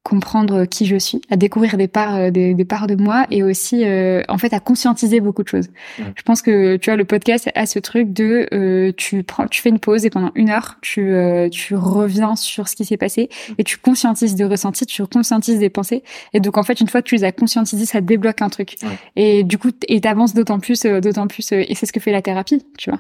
comprendre 0.04 0.66
qui 0.66 0.86
je 0.86 0.98
suis, 0.98 1.22
à 1.30 1.38
découvrir 1.38 1.78
des 1.78 1.88
parts, 1.88 2.16
euh, 2.16 2.30
des, 2.30 2.54
des 2.54 2.66
parts 2.66 2.88
de 2.88 2.96
moi 2.96 3.26
et 3.32 3.42
aussi, 3.42 3.86
euh, 3.86 4.22
en 4.28 4.38
fait, 4.38 4.54
à 4.54 4.60
conscientiser 4.60 5.22
beaucoup 5.22 5.44
de 5.44 5.48
choses. 5.48 5.70
Je 5.98 6.22
pense 6.24 6.42
que 6.42 6.76
tu 6.76 6.90
vois, 6.90 6.98
le 6.98 7.06
podcast 7.06 7.50
a 7.56 7.66
ce 7.66 7.80
truc 7.80 8.12
de 8.12 8.48
euh, 8.54 8.92
tu 8.98 9.24
prends, 9.24 9.48
tu 9.48 9.62
fais 9.62 9.70
une 9.70 9.80
pause 9.80 10.06
et 10.06 10.10
pendant 10.10 10.32
une 10.36 10.50
heure, 10.50 10.78
tu 10.82 11.14
euh, 11.14 11.48
tu 11.48 11.76
reviens 11.76 12.36
sur 12.36 12.68
ce 12.68 12.76
qui 12.76 12.84
s'est 12.84 12.98
passé 12.98 13.30
et 13.58 13.64
tu 13.64 13.78
conscientises 13.78 14.36
des 14.36 14.44
ressentis, 14.44 14.86
tu 14.86 15.06
conscientises 15.06 15.60
des 15.60 15.70
pensées 15.70 16.04
et 16.34 16.42
donc 16.42 16.58
en 16.58 16.64
fait, 16.64 16.82
une 16.82 16.90
fois 16.90 17.02
que 17.02 17.08
tu 17.08 17.16
les 17.16 17.24
as 17.24 17.32
conscientisés, 17.32 17.86
ça 17.86 18.02
te 18.02 18.06
débloque 18.06 18.42
un 18.42 18.50
truc. 18.50 18.76
Et 19.16 19.44
du 19.44 19.58
coup, 19.58 19.70
et 19.88 20.02
t'avances 20.02 20.34
d'autant 20.34 20.60
plus, 20.60 20.84
d'autant 20.84 21.28
plus, 21.28 21.54
et 21.54 21.74
c'est 21.76 21.86
ce 21.86 21.94
que 21.94 22.02
fait 22.02 22.12
la 22.12 22.22
thérapie, 22.22 22.62
tu 22.78 22.90
vois. 22.90 23.00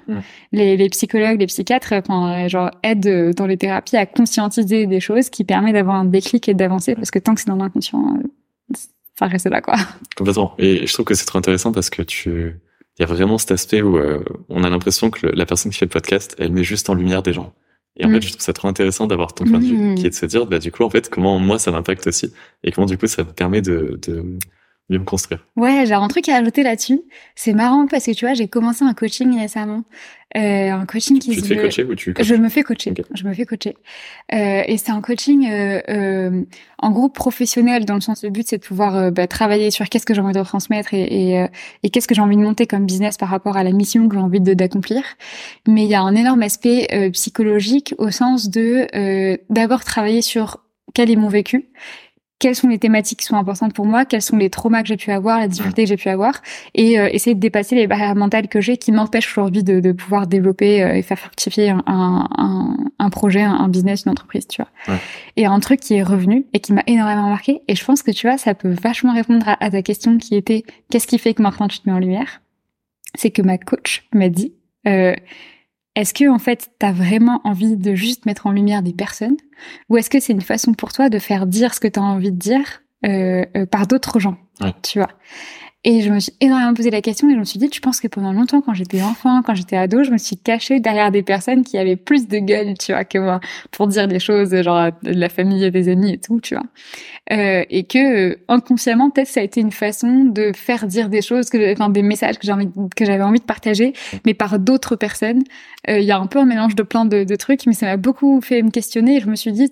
Les, 0.54 0.78
les 0.78 0.90
psychologues, 0.90 1.40
les 1.40 1.48
psychiatres, 1.48 1.94
enfin, 1.94 2.48
genre 2.48 2.72
aident 2.82 3.34
dans 3.36 3.46
les 3.46 3.58
thérapies 3.58 3.98
à 3.98 4.06
conscientiser 4.06 4.86
des 4.88 5.00
choses 5.02 5.30
qui 5.30 5.44
permet 5.44 5.74
d'avoir 5.74 5.98
un 5.98 6.06
déclic 6.06 6.48
et 6.48 6.54
d'avancer 6.54 6.93
parce 6.96 7.12
que 7.12 7.20
tant 7.20 7.36
que 7.36 7.42
c'est 7.42 7.48
dans 7.48 7.56
l'inconscient, 7.56 8.18
euh, 8.18 8.76
ça 9.18 9.28
reste 9.28 9.48
là, 9.48 9.62
quoi. 9.62 9.76
Complètement. 10.16 10.56
Et 10.58 10.88
je 10.88 10.94
trouve 10.94 11.06
que 11.06 11.14
c'est 11.14 11.26
trop 11.26 11.38
intéressant 11.38 11.72
parce 11.72 11.90
que 11.90 12.02
tu, 12.02 12.60
il 12.98 13.02
y 13.02 13.04
a 13.04 13.08
vraiment 13.08 13.38
cet 13.38 13.52
aspect 13.52 13.82
où 13.82 13.98
euh, 13.98 14.24
on 14.50 14.64
a 14.64 14.70
l'impression 14.70 15.10
que 15.10 15.28
la 15.28 15.46
personne 15.46 15.72
qui 15.72 15.78
fait 15.78 15.86
le 15.86 15.92
podcast, 15.92 16.36
elle 16.40 16.52
met 16.52 16.64
juste 16.64 16.90
en 16.90 16.94
lumière 16.94 17.24
des 17.24 17.34
gens. 17.34 17.54
Et 17.96 18.06
en 18.06 18.10
fait, 18.10 18.18
mm. 18.18 18.22
je 18.22 18.30
trouve 18.30 18.42
ça 18.42 18.54
trop 18.54 18.68
intéressant 18.68 19.08
d'avoir 19.08 19.34
ton 19.34 19.46
point 19.46 19.60
de 19.60 19.66
vue, 19.66 19.78
mm. 19.78 19.96
qui 19.96 20.06
est 20.08 20.10
de 20.10 20.16
se 20.16 20.26
dire, 20.26 20.46
bah, 20.46 20.60
du 20.60 20.72
coup, 20.72 20.84
en 20.84 20.90
fait, 20.90 21.10
comment 21.10 21.38
moi 21.40 21.60
ça 21.60 21.72
m'impacte 21.72 22.08
aussi, 22.08 22.34
et 22.64 22.72
comment 22.72 22.88
du 22.88 22.98
coup 22.98 23.08
ça 23.08 23.24
me 23.24 23.32
permet 23.32 23.62
de, 23.62 24.00
de 24.02 24.38
mieux 24.90 25.00
me 25.00 25.06
construire. 25.06 25.46
Ouais, 25.56 25.86
j'ai 25.86 25.94
un 25.94 26.08
truc 26.08 26.28
à 26.30 26.36
ajouter 26.36 26.64
là-dessus. 26.64 27.02
C'est 27.36 27.54
marrant 27.54 27.88
parce 27.88 28.06
que 28.06 28.12
tu 28.12 28.26
vois, 28.26 28.34
j'ai 28.34 28.48
commencé 28.48 28.84
un 28.84 28.94
coaching 28.94 29.40
récemment. 29.40 29.84
Euh, 30.36 30.72
un 30.72 30.86
coaching 30.88 31.20
qui 31.20 31.30
tu 31.30 31.42
te 31.44 31.48
fais 31.48 31.58
coacher 31.58 31.84
ou 31.84 31.94
tu 31.94 32.14
Je 32.20 32.34
me 32.34 32.50
fais 32.50 32.64
coacher. 32.64 32.92
Je 33.14 33.24
me 33.24 33.34
fais 33.34 33.46
coacher. 33.46 33.78
Euh, 34.34 34.64
et 34.66 34.78
c'est 34.78 34.92
un 34.92 35.02
coaching 35.02 35.48
euh, 35.48 36.44
en 36.80 36.92
groupe 36.92 37.14
professionnel 37.14 37.86
dans 37.86 37.94
le 37.94 38.02
sens 38.02 38.24
le 38.24 38.32
but 38.32 38.48
c'est 38.48 38.58
de 38.58 38.64
pouvoir 38.64 39.12
bah, 39.12 39.28
travailler 39.28 39.70
sur 39.70 39.88
qu'est-ce 39.90 40.08
que 40.08 40.16
j'ai 40.16 40.22
envie 40.22 40.34
de 40.34 40.42
transmettre 40.42 40.96
et, 40.96 41.04
et, 41.04 41.46
et 41.84 41.90
qu'est-ce 41.92 42.08
que 42.08 42.16
j'ai 42.16 42.22
envie 42.22 42.36
de 42.36 42.42
monter 42.42 42.66
comme 42.66 42.88
business 42.88 43.18
par 43.18 43.30
rapport 43.30 43.58
à 43.58 43.64
la 43.64 43.72
mission 43.72 44.10
que 44.10 44.16
j'ai 44.16 44.22
envie 44.22 44.42
d'accomplir. 44.42 45.04
Mais 45.68 45.84
il 45.84 45.90
y 45.90 45.96
a 45.96 46.02
un 46.02 46.16
énorme 46.16 46.42
aspect 46.42 46.88
psychologique 47.14 47.94
au 48.00 48.10
sens 48.10 48.50
de 48.50 48.88
d'abord 49.52 49.84
travailler 49.84 50.24
sur 50.24 50.64
quel 50.96 51.12
est 51.12 51.16
mon 51.16 51.30
vécu 51.30 51.70
quelles 52.40 52.56
sont 52.56 52.68
les 52.68 52.78
thématiques 52.78 53.20
qui 53.20 53.26
sont 53.26 53.38
importantes 53.38 53.74
pour 53.74 53.86
moi, 53.86 54.04
quels 54.06 54.22
sont 54.22 54.36
les 54.36 54.50
traumas 54.50 54.82
que 54.82 54.90
j'ai 54.90 54.98
pu 54.98 55.12
avoir, 55.12 55.40
la 55.40 55.48
difficulté 55.48 55.84
que 55.84 55.90
j'ai 55.90 55.98
pu 55.98 56.10
avoir, 56.10 56.42
et 56.74 57.00
euh, 57.00 57.08
essayer 57.12 57.36
de 57.36 57.40
dépasser 57.40 57.76
les 57.76 57.88
barrières 57.88 58.16
mentales 58.16 58.50
que 58.50 58.60
j'ai 58.60 58.78
qui 58.78 58.92
m'empêchent 58.92 59.32
aujourd'hui 59.38 59.64
de, 59.64 59.80
de, 59.80 59.92
pouvoir 59.94 60.28
développer 60.28 60.84
euh, 60.84 60.94
et 60.94 61.02
faire 61.02 61.18
fructifier 61.18 61.70
un, 61.70 61.84
un, 61.88 62.78
un 63.00 63.10
projet, 63.10 63.42
un, 63.42 63.70
business, 63.70 64.04
une 64.06 64.12
entreprise, 64.12 64.48
tu 64.48 64.62
vois. 64.62 64.94
Ouais. 64.94 65.00
Et 65.38 65.46
un 65.46 65.60
truc 65.60 65.80
qui 65.80 65.94
est 65.94 66.04
revenu 66.04 66.46
et 66.54 66.60
qui 66.60 66.74
m'a 66.74 66.84
énormément 66.86 67.30
marqué, 67.30 67.62
et 67.68 67.76
je 67.76 67.86
pense 67.86 68.04
que 68.04 68.12
tu 68.12 68.28
vois, 68.28 68.38
ça 68.38 68.54
peut 68.54 68.74
vachement 68.74 69.14
répondre 69.14 69.48
à, 69.48 69.64
à 69.64 69.72
ta 69.72 69.82
question 69.82 70.18
qui 70.18 70.36
était 70.36 70.64
qu'est-ce 70.90 71.08
qui 71.08 71.20
fait 71.20 71.34
que 71.34 71.42
maintenant 71.42 71.68
tu 71.68 71.80
te 71.80 71.90
mets 71.90 71.96
en 71.96 72.00
lumière, 72.00 72.42
c'est 73.16 73.32
que 73.32 73.42
ma 73.42 73.58
coach 73.58 74.04
m'a 74.14 74.30
dit 74.30 74.54
euh, 74.88 75.16
est-ce 75.96 76.14
que 76.14 76.30
en 76.30 76.40
fait 76.40 76.72
t'as 76.80 76.92
vraiment 76.92 77.42
envie 77.44 77.76
de 77.78 77.96
juste 77.96 78.26
mettre 78.26 78.48
en 78.48 78.52
lumière 78.52 78.82
des 78.82 78.94
personnes? 78.94 79.38
Ou 79.90 79.98
est-ce 79.98 80.10
que 80.10 80.20
c'est 80.20 80.34
une 80.34 80.42
façon 80.42 80.74
pour 80.74 80.92
toi 80.92 81.10
de 81.10 81.20
faire 81.20 81.46
dire 81.46 81.74
ce 81.74 81.80
que 81.80 81.88
t'as 81.88 82.02
envie 82.02 82.32
de 82.32 82.38
dire 82.38 82.82
euh, 83.06 83.46
euh, 83.56 83.66
par 83.66 83.88
d'autres 83.88 84.20
gens 84.20 84.38
tu 84.82 85.00
vois? 85.00 85.10
Et 85.86 86.02
je 86.02 86.10
me 86.10 86.20
suis 86.20 86.32
énormément 86.40 86.74
posé 86.74 86.90
la 86.92 87.02
question 87.02 87.30
et 87.30 87.34
je 87.34 87.40
me 87.40 87.44
suis 87.44 87.60
dit, 87.60 87.70
tu 87.70 87.82
penses 87.82 88.00
que 88.00 88.08
pendant 88.08 88.32
longtemps, 88.32 88.62
quand 88.62 88.74
j'étais 88.74 89.02
enfant, 89.02 89.42
quand 89.42 89.54
j'étais 89.54 89.76
ado, 89.76 90.04
je 90.04 90.12
me 90.12 90.18
suis 90.18 90.38
cachée 90.38 90.80
derrière 90.80 91.12
des 91.12 91.24
personnes 91.24 91.64
qui 91.64 91.78
avaient 91.78 91.98
plus 91.98 92.30
de 92.30 92.38
gueule, 92.38 92.78
tu 92.78 92.94
vois, 92.94 93.04
que 93.04 93.18
moi, 93.18 93.42
pour 93.72 93.88
dire 93.88 94.08
des 94.08 94.20
choses, 94.20 94.56
genre 94.62 94.92
de 95.04 95.12
la 95.12 95.28
famille 95.28 95.66
et 95.66 95.72
des 95.72 95.90
amis 95.90 96.14
et 96.14 96.18
tout, 96.18 96.40
tu 96.40 96.56
vois. 96.56 96.64
Euh, 97.34 97.66
et 97.70 97.84
que 97.84 98.32
euh, 98.32 98.36
inconsciemment, 98.48 99.10
peut-être 99.10 99.28
ça 99.28 99.42
a 99.42 99.44
été 99.44 99.60
une 99.60 99.74
façon 99.74 100.24
de 100.24 100.54
faire 100.56 100.88
dire 100.88 101.10
des 101.10 101.22
choses, 101.22 101.50
que, 101.50 101.74
enfin 101.74 101.90
des 101.90 102.02
messages 102.02 102.40
que 102.40 102.46
j'avais 102.46 103.24
envie 103.24 103.40
de 103.40 103.46
partager, 103.46 103.92
mais 104.26 104.34
par 104.34 104.60
d'autres 104.60 104.96
personnes. 104.96 105.44
Euh, 105.90 106.00
il 106.00 106.06
y 106.06 106.12
a 106.12 106.18
un 106.18 106.28
peu 106.28 106.40
un 106.40 106.46
mélange 106.46 106.76
de 106.76 106.84
plein 106.84 107.04
de, 107.04 107.36
trucs, 107.36 107.66
mais 107.66 107.74
ça 107.74 107.88
m'a 107.88 107.98
beaucoup 107.98 108.40
fait 108.40 108.62
me 108.62 108.72
questionner. 108.72 109.18
Et 109.18 109.20
je 109.20 109.28
me 109.30 109.36
suis 109.36 109.52
dit, 109.52 109.70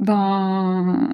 ben 0.00 1.10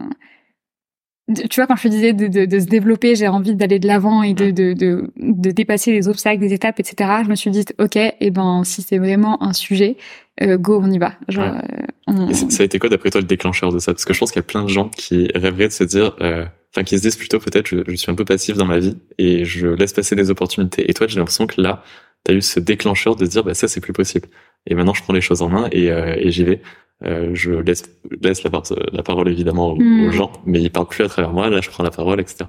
tu 1.35 1.61
vois, 1.61 1.67
quand 1.67 1.77
je 1.77 1.83
te 1.85 1.89
disais 1.89 2.13
de, 2.13 2.27
de, 2.27 2.45
de 2.45 2.61
se 2.61 2.67
développer, 2.67 3.15
j'ai 3.15 3.29
envie 3.29 3.55
d'aller 3.55 3.79
de 3.79 3.87
l'avant 3.87 4.23
et 4.23 4.35
de, 4.35 4.51
de, 4.51 4.73
de, 4.73 5.11
de, 5.17 5.51
dépasser 5.51 5.93
les 5.93 6.09
obstacles, 6.09 6.41
des 6.41 6.53
étapes, 6.53 6.81
etc. 6.81 7.11
Je 7.25 7.29
me 7.29 7.35
suis 7.35 7.51
dit, 7.51 7.65
ok, 7.79 7.97
et 7.97 8.15
eh 8.21 8.31
ben 8.31 8.63
si 8.65 8.83
c'est 8.83 8.99
vraiment 8.99 9.43
un 9.43 9.53
sujet, 9.53 9.97
euh, 10.43 10.57
go, 10.57 10.81
on 10.83 10.91
y 10.91 10.99
va. 10.99 11.15
Genre, 11.29 11.57
euh, 12.09 12.33
Ça 12.33 12.63
a 12.63 12.67
été 12.67 12.79
quoi 12.79 12.89
d'après 12.89 13.11
toi 13.11 13.21
le 13.21 13.27
déclencheur 13.27 13.73
de 13.73 13.79
ça? 13.79 13.93
Parce 13.93 14.05
que 14.05 14.15
je 14.15 14.19
pense 14.19 14.31
qu'il 14.33 14.41
y 14.41 14.45
a 14.45 14.47
plein 14.47 14.65
de 14.65 14.69
gens 14.69 14.89
qui 14.89 15.29
rêveraient 15.35 15.69
de 15.69 15.73
se 15.73 15.85
dire, 15.85 16.17
euh, 16.21 16.47
enfin 16.73 16.85
qui 16.85 16.97
se 16.97 17.03
disent 17.03 17.17
plutôt 17.17 17.39
peut-être, 17.39 17.67
je, 17.67 17.79
je, 17.87 17.97
suis 17.97 18.11
un 18.11 18.15
peu 18.15 18.25
passif 18.25 18.57
dans 18.57 18.67
ma 18.67 18.79
vie 18.79 18.97
et 19.19 19.45
je 19.45 19.69
laisse 19.69 19.93
passer 19.93 20.17
des 20.17 20.31
opportunités. 20.31 20.91
Et 20.91 20.95
toi, 20.95 21.07
j'ai 21.07 21.19
l'impression 21.19 21.47
que 21.47 21.61
là, 21.61 21.83
tu 22.25 22.33
as 22.33 22.35
eu 22.35 22.43
ce 22.43 22.61
déclencheur 22.61 23.17
de 23.17 23.25
se 23.25 23.31
dire, 23.31 23.45
bah 23.45 23.55
ça 23.55 23.69
c'est 23.69 23.81
plus 23.81 23.93
possible. 23.93 24.29
Et 24.67 24.75
maintenant, 24.75 24.95
je 24.95 25.03
prends 25.03 25.13
les 25.13 25.21
choses 25.21 25.43
en 25.43 25.49
main 25.49 25.69
et, 25.73 25.91
euh, 25.91 26.15
et 26.17 26.31
j'y 26.31 26.45
vais. 26.45 26.61
Euh, 27.05 27.31
je 27.35 27.53
laisse, 27.53 27.85
laisse 28.23 28.43
la, 28.43 28.51
la, 28.93 29.03
parole 29.03 29.29
évidemment 29.29 29.73
aux, 29.73 29.77
hmm. 29.77 30.11
gens, 30.11 30.33
mais 30.45 30.61
ils 30.61 30.71
parlent 30.71 30.89
plus 30.89 31.05
à 31.05 31.09
travers 31.09 31.33
moi. 31.33 31.49
Là, 31.49 31.61
je 31.63 31.71
prends 31.71 31.83
la 31.83 31.91
parole, 31.91 32.21
etc. 32.21 32.45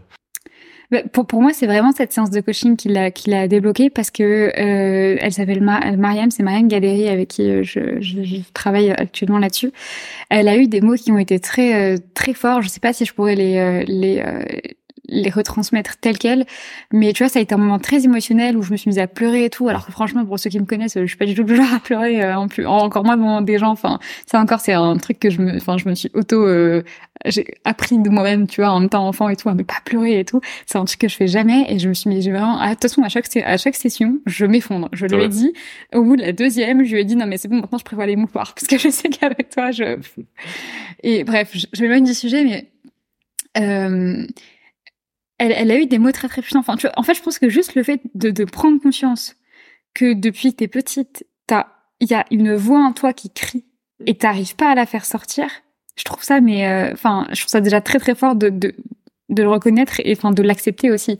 Bah, 0.92 1.04
pour, 1.14 1.26
pour 1.26 1.42
moi, 1.42 1.54
c'est 1.54 1.68
vraiment 1.68 1.94
cette 1.94 2.12
séance 2.12 2.32
de 2.32 2.42
coaching 2.42 2.76
qui 2.76 2.90
l'a 2.90 3.12
qui 3.12 3.30
l'a 3.30 3.48
débloqué 3.48 3.90
parce 3.90 4.12
que 4.12 4.24
euh, 4.24 5.18
elle 5.22 5.32
s'appelle 5.32 5.62
Mariam, 5.62 6.30
c'est 6.32 6.44
Mariam 6.44 6.68
Galeri 6.68 7.08
avec 7.08 7.30
qui 7.30 7.50
euh, 7.50 7.64
je, 7.64 8.02
je, 8.02 8.24
je 8.24 8.36
travaille 8.54 8.92
actuellement 8.92 9.40
là-dessus. 9.40 9.72
Elle 10.30 10.50
a 10.50 10.58
eu 10.58 10.68
des 10.68 10.82
mots 10.82 10.96
qui 10.96 11.14
ont 11.14 11.18
été 11.18 11.40
très 11.40 11.96
euh, 11.96 11.98
très 12.14 12.34
forts. 12.34 12.62
Je 12.62 12.68
sais 12.68 12.82
pas 12.82 12.92
si 12.92 13.06
je 13.06 13.14
pourrais 13.14 13.36
les 13.36 13.86
les 13.86 14.22
les 15.08 15.30
retransmettre 15.30 15.98
telles 15.98 16.18
quelles. 16.18 16.46
Mais 16.92 17.14
tu 17.14 17.24
vois, 17.24 17.30
ça 17.30 17.40
a 17.40 17.42
été 17.42 17.54
un 17.54 17.58
moment 17.58 17.80
très 17.80 18.06
émotionnel 18.06 18.58
où 18.58 18.62
je 18.62 18.72
me 18.72 18.78
suis 18.78 18.90
mise 18.90 19.00
à 19.00 19.08
pleurer 19.08 19.46
et 19.46 19.50
tout. 19.50 19.68
Alors 19.68 19.86
que 19.86 19.92
franchement, 19.92 20.26
pour 20.26 20.40
ceux 20.40 20.50
qui 20.50 20.60
me 20.60 20.66
connaissent, 20.66 20.98
je 21.00 21.06
suis 21.06 21.18
pas 21.18 21.26
du 21.26 21.36
tout 21.36 21.44
le 21.48 21.56
genre 21.56 21.74
à 21.74 21.80
pleurer, 21.80 22.24
euh, 22.24 22.38
en 22.38 22.48
plus, 22.48 22.66
encore 22.66 23.04
moins 23.04 23.18
devant 23.18 23.42
des 23.42 23.58
gens. 23.58 23.72
Enfin, 23.72 24.00
ça 24.26 24.40
encore, 24.40 24.60
c'est 24.60 24.74
un 24.74 24.98
truc 24.98 25.20
que 25.20 25.30
je 25.30 25.42
me, 25.42 25.56
enfin, 25.56 25.78
je 25.78 25.88
me 25.88 25.96
suis 25.96 26.10
auto, 26.14 26.46
euh, 26.46 26.84
j'ai 27.26 27.46
appris 27.66 27.98
de 27.98 28.10
moi-même, 28.10 28.48
tu 28.48 28.62
vois, 28.62 28.72
en 28.72 28.84
étant 28.84 29.08
enfant 29.08 29.30
et 29.30 29.36
tout, 29.36 29.50
à 29.50 29.54
ne 29.54 29.64
pas 29.64 29.82
pleurer 29.86 30.20
et 30.20 30.26
tout. 30.26 30.42
C'est 30.66 30.78
un 30.78 30.86
truc 30.86 31.00
que 31.00 31.08
je 31.08 31.16
fais 31.16 31.28
jamais. 31.28 31.66
Et 31.70 31.80
je 31.80 31.90
me 31.90 31.94
suis 31.94 32.10
mis, 32.10 32.22
j'ai 32.22 32.32
vraiment, 32.32 32.60
à 32.60 32.70
toute 32.72 32.82
façon, 32.84 33.04
à 33.04 33.10
chaque, 33.10 33.26
à 33.38 33.58
chaque 33.58 33.76
session, 33.76 34.20
je 34.26 34.46
m'effondre. 34.46 34.90
Je 34.94 35.06
lui 35.06 35.24
ai 35.24 35.28
dit, 35.28 35.54
au 35.94 36.04
bout 36.04 36.16
de 36.16 36.22
la 36.22 36.32
deuxième, 36.32 36.84
je 36.84 36.94
lui 36.94 37.02
ai 37.02 37.06
dit, 37.06 37.16
non, 37.16 37.26
mais 37.26 37.38
c'est 37.38 37.48
bon, 37.48 37.58
maintenant, 37.58 37.78
je 37.78 37.84
prévois 37.84 38.06
les 38.06 38.16
mouchoirs. 38.16 38.54
Parce 38.54 38.68
que 38.68 38.78
je 38.78 38.90
sais 38.90 39.10
qu'avec 39.10 39.50
toi, 39.50 39.72
je, 39.72 39.98
et 41.04 41.24
bref, 41.24 41.52
je, 41.54 41.66
je 41.74 41.82
m'éloigne 41.82 42.04
du 42.04 42.14
sujet, 42.14 42.44
mais, 42.44 42.72
euh, 43.58 44.26
elle, 45.42 45.52
elle, 45.54 45.72
a 45.72 45.78
eu 45.80 45.88
des 45.88 45.98
mots 45.98 46.12
très 46.12 46.28
très 46.28 46.42
puissants. 46.42 46.60
Enfin, 46.60 46.78
tu 46.78 46.86
vois, 46.86 46.94
en 46.98 47.04
fait, 47.04 47.16
je 47.16 47.22
pense 47.22 47.40
que 47.40 47.50
juste 47.50 47.74
le 47.74 47.82
fait 47.82 48.00
de, 48.14 48.30
de 48.30 48.46
prendre 48.46 48.80
conscience 48.80 49.36
que 49.96 50.14
depuis 50.14 50.52
que 50.52 50.58
t'es 50.58 50.68
petite, 50.68 51.26
t'as, 51.48 51.66
il 52.00 52.10
y 52.12 52.14
a 52.14 52.26
une 52.30 52.54
voix 52.54 52.80
en 52.80 52.94
toi 52.94 53.12
qui 53.12 53.32
crie 53.32 53.66
et 54.06 54.16
t'arrives 54.16 54.56
pas 54.56 54.70
à 54.70 54.76
la 54.76 54.86
faire 54.86 55.04
sortir. 55.04 55.50
Je 55.96 56.04
trouve 56.04 56.24
ça, 56.24 56.42
mais 56.42 56.68
euh, 56.68 56.94
enfin, 56.94 57.28
je 57.32 57.42
trouve 57.42 57.50
ça 57.50 57.60
déjà 57.60 57.82
très 57.82 57.98
très 57.98 58.14
fort 58.14 58.36
de, 58.36 58.50
de, 58.50 58.76
de 59.30 59.44
le 59.44 59.50
reconnaître 59.50 60.00
et 60.04 60.14
enfin 60.16 60.32
de 60.32 60.44
l'accepter 60.44 60.92
aussi, 60.92 61.18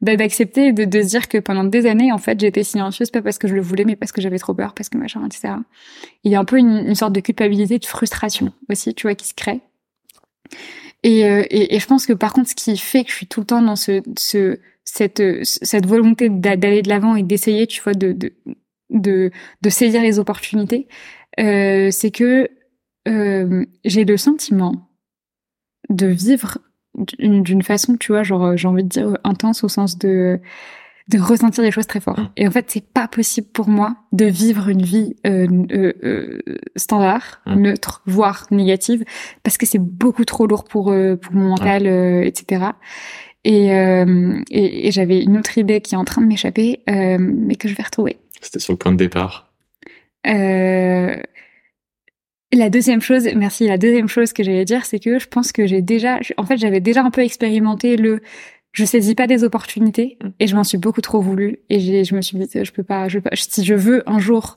d'accepter 0.00 0.72
de, 0.72 0.84
de 0.84 1.02
se 1.02 1.08
dire 1.08 1.28
que 1.28 1.38
pendant 1.38 1.64
des 1.64 1.86
années, 1.86 2.12
en 2.12 2.18
fait, 2.18 2.38
j'étais 2.38 2.62
silencieuse 2.62 3.10
pas 3.10 3.22
parce 3.22 3.38
que 3.38 3.48
je 3.48 3.56
le 3.56 3.60
voulais, 3.60 3.84
mais 3.84 3.96
parce 3.96 4.12
que 4.12 4.20
j'avais 4.20 4.38
trop 4.38 4.54
peur, 4.54 4.72
parce 4.74 4.88
que 4.88 4.98
machin, 4.98 5.26
etc. 5.26 5.54
Il 6.22 6.30
y 6.30 6.36
a 6.36 6.40
un 6.40 6.44
peu 6.44 6.58
une, 6.58 6.86
une 6.86 6.94
sorte 6.94 7.12
de 7.12 7.20
culpabilité, 7.20 7.80
de 7.80 7.86
frustration 7.86 8.52
aussi, 8.70 8.94
tu 8.94 9.08
vois, 9.08 9.16
qui 9.16 9.26
se 9.26 9.34
crée. 9.34 9.60
Et, 11.04 11.26
euh, 11.26 11.44
et, 11.50 11.76
et, 11.76 11.78
je 11.78 11.86
pense 11.86 12.06
que 12.06 12.14
par 12.14 12.32
contre, 12.32 12.48
ce 12.50 12.54
qui 12.54 12.76
fait 12.78 13.04
que 13.04 13.10
je 13.10 13.14
suis 13.14 13.26
tout 13.26 13.40
le 13.40 13.46
temps 13.46 13.62
dans 13.62 13.76
ce, 13.76 14.02
ce 14.18 14.58
cette, 14.84 15.22
cette 15.42 15.86
volonté 15.86 16.30
d'aller 16.30 16.82
de 16.82 16.88
l'avant 16.88 17.14
et 17.14 17.22
d'essayer, 17.22 17.66
tu 17.66 17.82
vois, 17.82 17.92
de, 17.92 18.12
de, 18.12 18.32
de, 18.90 19.30
de, 19.62 19.70
saisir 19.70 20.02
les 20.02 20.18
opportunités, 20.18 20.88
euh, 21.38 21.90
c'est 21.90 22.10
que 22.10 22.48
euh, 23.06 23.66
j'ai 23.84 24.04
le 24.04 24.16
sentiment 24.16 24.88
de 25.90 26.06
vivre 26.06 26.58
d'une 27.18 27.62
façon, 27.62 27.96
tu 27.96 28.12
vois, 28.12 28.22
genre, 28.22 28.56
j'ai 28.56 28.68
envie 28.68 28.84
de 28.84 28.88
dire 28.88 29.18
intense 29.24 29.62
au 29.62 29.68
sens 29.68 29.98
de 29.98 30.40
de 31.08 31.18
ressentir 31.18 31.62
des 31.62 31.70
choses 31.70 31.86
très 31.86 32.00
fortes. 32.00 32.18
Mmh. 32.18 32.30
Et 32.38 32.48
en 32.48 32.50
fait, 32.50 32.70
c'est 32.70 32.84
pas 32.84 33.08
possible 33.08 33.46
pour 33.48 33.68
moi 33.68 33.96
de 34.12 34.24
vivre 34.24 34.68
une 34.68 34.82
vie 34.82 35.16
euh, 35.26 35.46
euh, 35.70 35.92
euh 36.02 36.40
standard, 36.76 37.42
mmh. 37.46 37.54
neutre, 37.56 38.02
voire 38.06 38.46
négative, 38.50 39.04
parce 39.42 39.58
que 39.58 39.66
c'est 39.66 39.78
beaucoup 39.78 40.24
trop 40.24 40.46
lourd 40.46 40.64
pour 40.64 40.84
pour 40.84 41.32
mon 41.32 41.48
mental, 41.48 41.86
euh, 41.86 42.22
etc. 42.22 42.66
Et, 43.46 43.66
et, 43.66 44.88
et 44.88 44.90
j'avais 44.90 45.22
une 45.22 45.36
autre 45.36 45.58
idée 45.58 45.82
qui 45.82 45.94
est 45.94 45.98
en 45.98 46.06
train 46.06 46.22
de 46.22 46.26
m'échapper, 46.26 46.80
mais 46.86 47.56
que 47.56 47.68
je 47.68 47.74
vais 47.74 47.82
retrouver. 47.82 48.16
C'était 48.40 48.58
sur 48.58 48.72
le 48.72 48.78
point 48.78 48.92
de 48.92 48.96
départ. 48.96 49.52
la 50.24 51.20
deuxième 52.70 53.02
chose, 53.02 53.28
merci. 53.36 53.68
La 53.68 53.76
deuxième 53.76 54.08
chose 54.08 54.32
que 54.32 54.42
j'allais 54.42 54.64
dire, 54.64 54.86
c'est 54.86 54.98
que 54.98 55.18
je 55.18 55.28
pense 55.28 55.52
que 55.52 55.66
j'ai 55.66 55.82
déjà, 55.82 56.20
en 56.38 56.46
fait, 56.46 56.56
j'avais 56.56 56.80
déjà 56.80 57.02
un 57.02 57.10
peu 57.10 57.20
expérimenté 57.20 57.98
le 57.98 58.22
je 58.74 58.84
saisis 58.84 59.14
pas 59.14 59.26
des 59.26 59.44
opportunités 59.44 60.18
mm. 60.22 60.28
et 60.40 60.46
je 60.46 60.54
m'en 60.54 60.64
suis 60.64 60.76
beaucoup 60.76 61.00
trop 61.00 61.20
voulu 61.20 61.60
et 61.70 62.04
je 62.04 62.14
me 62.14 62.20
suis 62.20 62.36
dit 62.36 62.46
je 62.52 62.72
peux 62.72 62.82
pas 62.82 63.08
je 63.08 63.18
peux 63.18 63.30
pas 63.30 63.36
si 63.36 63.64
je 63.64 63.74
veux 63.74 64.02
un 64.06 64.18
jour 64.18 64.56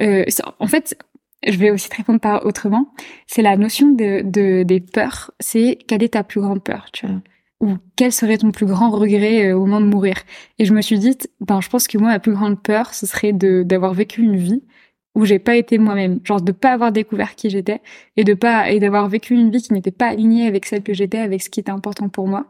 euh, 0.00 0.24
en 0.58 0.66
fait 0.66 0.96
je 1.46 1.58
vais 1.58 1.70
aussi 1.70 1.88
te 1.90 1.96
répondre 1.96 2.18
par 2.18 2.44
autrement. 2.46 2.92
C'est 3.26 3.42
la 3.42 3.56
notion 3.56 3.90
de, 3.90 4.22
de 4.22 4.62
des 4.62 4.80
peurs 4.80 5.32
c'est 5.38 5.78
quelle 5.86 6.02
est 6.02 6.14
ta 6.14 6.24
plus 6.24 6.40
grande 6.40 6.64
peur 6.64 6.86
tu 6.92 7.06
vois 7.06 7.20
ou 7.58 7.76
quel 7.96 8.12
serait 8.12 8.36
ton 8.36 8.50
plus 8.50 8.66
grand 8.66 8.90
regret 8.90 9.48
euh, 9.48 9.56
au 9.56 9.60
moment 9.60 9.80
de 9.80 9.86
mourir. 9.86 10.16
Et 10.58 10.64
je 10.64 10.74
me 10.74 10.80
suis 10.80 10.98
dit 10.98 11.16
ben 11.40 11.60
je 11.60 11.68
pense 11.68 11.88
que 11.88 11.98
moi 11.98 12.08
ma 12.08 12.20
plus 12.20 12.32
grande 12.32 12.62
peur 12.62 12.94
ce 12.94 13.06
serait 13.06 13.32
de 13.32 13.62
d'avoir 13.62 13.94
vécu 13.94 14.22
une 14.22 14.36
vie 14.36 14.62
où 15.14 15.24
j'ai 15.24 15.38
pas 15.38 15.56
été 15.56 15.78
moi-même, 15.78 16.20
genre 16.24 16.42
de 16.42 16.52
pas 16.52 16.72
avoir 16.72 16.92
découvert 16.92 17.34
qui 17.36 17.48
j'étais 17.48 17.80
et 18.18 18.24
de 18.24 18.34
pas 18.34 18.70
et 18.70 18.78
d'avoir 18.78 19.08
vécu 19.08 19.34
une 19.34 19.50
vie 19.50 19.62
qui 19.62 19.72
n'était 19.72 19.90
pas 19.90 20.08
alignée 20.08 20.46
avec 20.46 20.66
celle 20.66 20.82
que 20.82 20.92
j'étais, 20.92 21.18
avec 21.18 21.42
ce 21.42 21.48
qui 21.48 21.58
était 21.58 21.70
important 21.70 22.10
pour 22.10 22.28
moi 22.28 22.46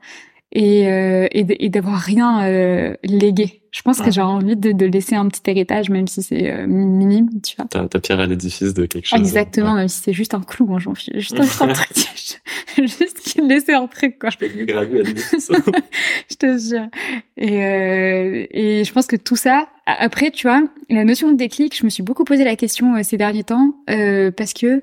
et, 0.52 0.88
euh, 0.88 1.26
et 1.32 1.68
d'avoir 1.68 1.98
rien 1.98 2.44
euh, 2.44 2.94
légué. 3.02 3.62
Je 3.72 3.82
pense 3.82 4.00
que 4.00 4.10
j'ai 4.10 4.22
envie 4.22 4.56
de, 4.56 4.72
de, 4.72 4.86
laisser 4.86 5.16
un 5.16 5.28
petit 5.28 5.42
héritage, 5.50 5.90
même 5.90 6.06
si 6.06 6.22
c'est 6.22 6.50
euh, 6.50 6.66
minime, 6.66 7.28
tu 7.42 7.56
vois. 7.56 7.66
Ta, 7.66 7.86
ta 7.86 8.00
pierre 8.00 8.20
à 8.20 8.26
l'édifice 8.26 8.72
de 8.72 8.86
quelque 8.86 9.06
chose. 9.06 9.18
Exactement, 9.18 9.74
même 9.74 9.88
si 9.88 10.00
c'est 10.00 10.14
juste 10.14 10.32
un 10.32 10.40
clou, 10.40 10.64
moi 10.66 10.78
j'en 10.78 10.94
suis 10.94 11.12
juste 11.14 11.38
un, 11.38 11.44
truc. 11.44 11.88
juste 12.78 13.20
qu'il 13.20 13.46
laissait 13.46 13.74
entrer 13.74 14.12
quoi. 14.12 14.30
Je 14.30 14.38
peux 14.38 14.64
graver 14.64 15.04
Je 15.04 16.36
te 16.36 16.58
jure. 16.58 16.88
Et, 17.36 17.64
euh, 17.64 18.46
et 18.50 18.84
je 18.84 18.92
pense 18.92 19.06
que 19.06 19.16
tout 19.16 19.36
ça, 19.36 19.68
après, 19.86 20.30
tu 20.30 20.46
vois, 20.46 20.62
la 20.90 21.04
notion 21.04 21.30
de 21.30 21.36
déclic, 21.36 21.76
je 21.76 21.84
me 21.84 21.90
suis 21.90 22.02
beaucoup 22.02 22.24
posé 22.24 22.44
la 22.44 22.56
question 22.56 22.96
euh, 22.96 23.02
ces 23.02 23.16
derniers 23.16 23.44
temps 23.44 23.74
euh, 23.90 24.30
parce 24.30 24.52
que 24.52 24.82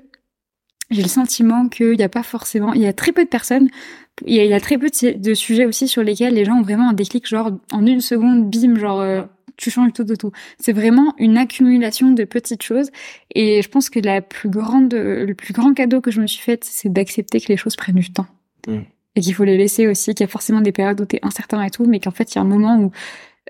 j'ai 0.90 1.02
le 1.02 1.08
sentiment 1.08 1.70
qu'il 1.70 1.94
n'y 1.94 2.04
a 2.04 2.10
pas 2.10 2.24
forcément, 2.24 2.74
il 2.74 2.82
y 2.82 2.88
a 2.88 2.94
très 2.94 3.12
peu 3.12 3.24
de 3.24 3.30
personnes, 3.30 3.70
il 4.26 4.36
y 4.36 4.54
a, 4.54 4.60
très 4.60 4.78
peu 4.78 4.90
de, 4.90 5.34
sujets 5.34 5.66
aussi 5.66 5.88
sur 5.88 6.04
lesquels 6.04 6.34
les 6.34 6.46
gens 6.46 6.56
ont 6.56 6.62
vraiment 6.62 6.90
un 6.90 6.94
déclic, 6.94 7.28
genre 7.28 7.52
en 7.72 7.86
une 7.86 8.02
seconde, 8.02 8.50
bim, 8.50 8.78
genre 8.78 9.02
euh, 9.02 9.24
tu 9.58 9.72
changes 9.72 9.92
tout 9.94 10.04
de 10.04 10.16
tout. 10.16 10.32
C'est 10.60 10.74
vraiment 10.74 11.14
une 11.18 11.38
accumulation 11.38 12.12
de 12.12 12.24
petites 12.24 12.64
choses. 12.64 12.92
Et 13.34 13.62
je 13.62 13.70
pense 13.70 13.90
que 13.90 14.00
la 14.00 14.22
plus 14.22 14.50
grande, 14.50 14.94
le 14.94 15.34
plus 15.34 15.54
grand 15.54 15.74
cadeau 15.74 16.00
que 16.00 16.12
je 16.12 16.22
me 16.22 16.28
suis 16.28 16.42
fait, 16.42 16.64
c'est 16.64 16.92
d'accepter 16.92 17.40
que 17.40 17.48
les 17.48 17.58
choses 17.58 17.76
prennent 17.76 17.96
du 17.96 18.12
temps. 18.12 18.28
Mm. 18.68 18.80
Et 19.16 19.22
qu'il 19.22 19.34
faut 19.34 19.44
les 19.44 19.58
laisser 19.58 19.88
aussi, 19.88 20.14
qu'il 20.16 20.24
y 20.24 20.30
a 20.30 20.32
forcément 20.32 20.62
des 20.62 20.72
périodes 20.72 21.00
où 21.02 21.06
t'es 21.06 21.20
incertain 21.24 21.62
et 21.64 21.70
tout, 21.70 21.86
mais 21.86 22.00
qu'en 22.00 22.12
fait, 22.12 22.34
il 22.34 22.36
y 22.36 22.40
a 22.40 22.42
un 22.42 22.46
moment 22.46 22.80
où 22.80 22.92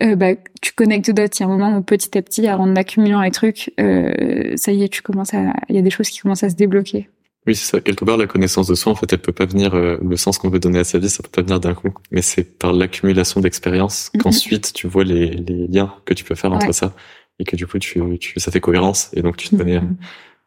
euh, 0.01 0.15
bah, 0.15 0.35
tu 0.61 0.73
connectes 0.73 1.11
d'autres. 1.11 1.37
Il 1.39 1.43
y 1.43 1.45
a 1.45 1.47
un 1.47 1.49
moment 1.49 1.77
où 1.77 1.81
petit 1.81 2.17
à 2.17 2.21
petit, 2.21 2.49
en 2.49 2.75
accumulant 2.75 3.21
les 3.21 3.31
trucs, 3.31 3.71
euh, 3.79 4.53
ça 4.55 4.71
y 4.71 4.83
est, 4.83 4.89
tu 4.89 5.01
commences 5.01 5.33
à, 5.33 5.53
il 5.69 5.75
y 5.75 5.79
a 5.79 5.81
des 5.81 5.89
choses 5.89 6.09
qui 6.09 6.19
commencent 6.19 6.43
à 6.43 6.49
se 6.49 6.55
débloquer. 6.55 7.09
Oui, 7.45 7.55
c'est 7.55 7.65
ça. 7.65 7.81
Quelque 7.81 8.05
part, 8.05 8.17
la 8.17 8.27
connaissance 8.27 8.67
de 8.67 8.75
soi, 8.75 8.91
en 8.91 8.95
fait, 8.95 9.11
elle 9.11 9.19
peut 9.19 9.33
pas 9.33 9.45
venir, 9.45 9.73
euh, 9.73 9.97
le 10.01 10.15
sens 10.15 10.37
qu'on 10.37 10.49
veut 10.49 10.59
donner 10.59 10.79
à 10.79 10.83
sa 10.83 10.97
vie, 10.97 11.09
ça 11.09 11.21
peut 11.23 11.29
pas 11.29 11.41
venir 11.41 11.59
d'un 11.59 11.73
coup. 11.73 11.93
Mais 12.11 12.21
c'est 12.21 12.57
par 12.57 12.71
l'accumulation 12.71 13.41
d'expériences 13.41 14.11
mhm. 14.13 14.21
qu'ensuite 14.21 14.73
tu 14.73 14.87
vois 14.87 15.03
les, 15.03 15.29
les, 15.29 15.67
liens 15.67 15.93
que 16.05 16.13
tu 16.13 16.23
peux 16.23 16.35
faire 16.35 16.53
entre 16.53 16.71
ça 16.73 16.95
et 17.39 17.43
que 17.43 17.55
du 17.55 17.67
coup, 17.67 17.79
tu, 17.79 18.01
tu, 18.19 18.39
ça 18.39 18.51
fait 18.51 18.61
cohérence 18.61 19.09
et 19.13 19.21
donc 19.21 19.37
tu 19.37 19.49
te 19.49 19.55
connais 19.55 19.81
mhm. 19.81 19.97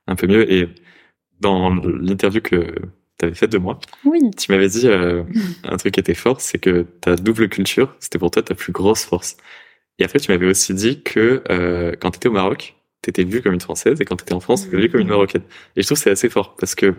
un 0.07 0.17
peu 0.17 0.27
mieux. 0.27 0.51
Et 0.51 0.69
dans 1.41 1.75
l'interview 1.75 2.41
que 2.41 2.75
tu 3.19 3.25
avais 3.25 3.35
faite 3.35 3.53
de 3.53 3.59
moi, 3.59 3.79
oui. 4.05 4.21
tu 4.37 4.51
m'avais 4.51 4.69
dit 4.69 4.89
euh, 4.89 5.25
mhm. 5.25 5.55
un 5.65 5.77
truc 5.77 5.95
qui 5.95 6.01
était 6.01 6.15
fort, 6.15 6.41
c'est 6.41 6.59
que 6.59 6.87
ta 7.01 7.17
double 7.17 7.49
culture, 7.49 7.95
c'était 8.01 8.19
pour 8.19 8.31
toi 8.31 8.43
ta 8.43 8.55
plus 8.55 8.73
grosse 8.73 9.05
force. 9.05 9.37
Et 9.99 10.05
après, 10.05 10.19
tu 10.19 10.31
m'avais 10.31 10.47
aussi 10.47 10.75
dit 10.75 11.03
que 11.03 11.43
euh, 11.51 11.93
quand 12.01 12.11
tu 12.11 12.17
étais 12.17 12.29
au 12.29 12.33
Maroc, 12.33 12.76
t'étais 13.03 13.25
vue 13.25 13.43
comme 13.43 13.55
une 13.55 13.61
Française 13.61 14.01
et 14.01 14.05
quand 14.05 14.17
t'étais 14.17 14.35
en 14.35 14.41
France, 14.41 14.65
t'étais 14.65 14.77
vue 14.77 14.91
comme 14.91 15.01
une 15.01 15.09
Marocaine. 15.09 15.43
Et 15.77 15.83
je 15.83 15.87
trouve 15.87 15.99
que 15.99 16.05
c'est 16.05 16.11
assez 16.11 16.29
fort 16.29 16.57
parce 16.57 16.75
que 16.75 16.95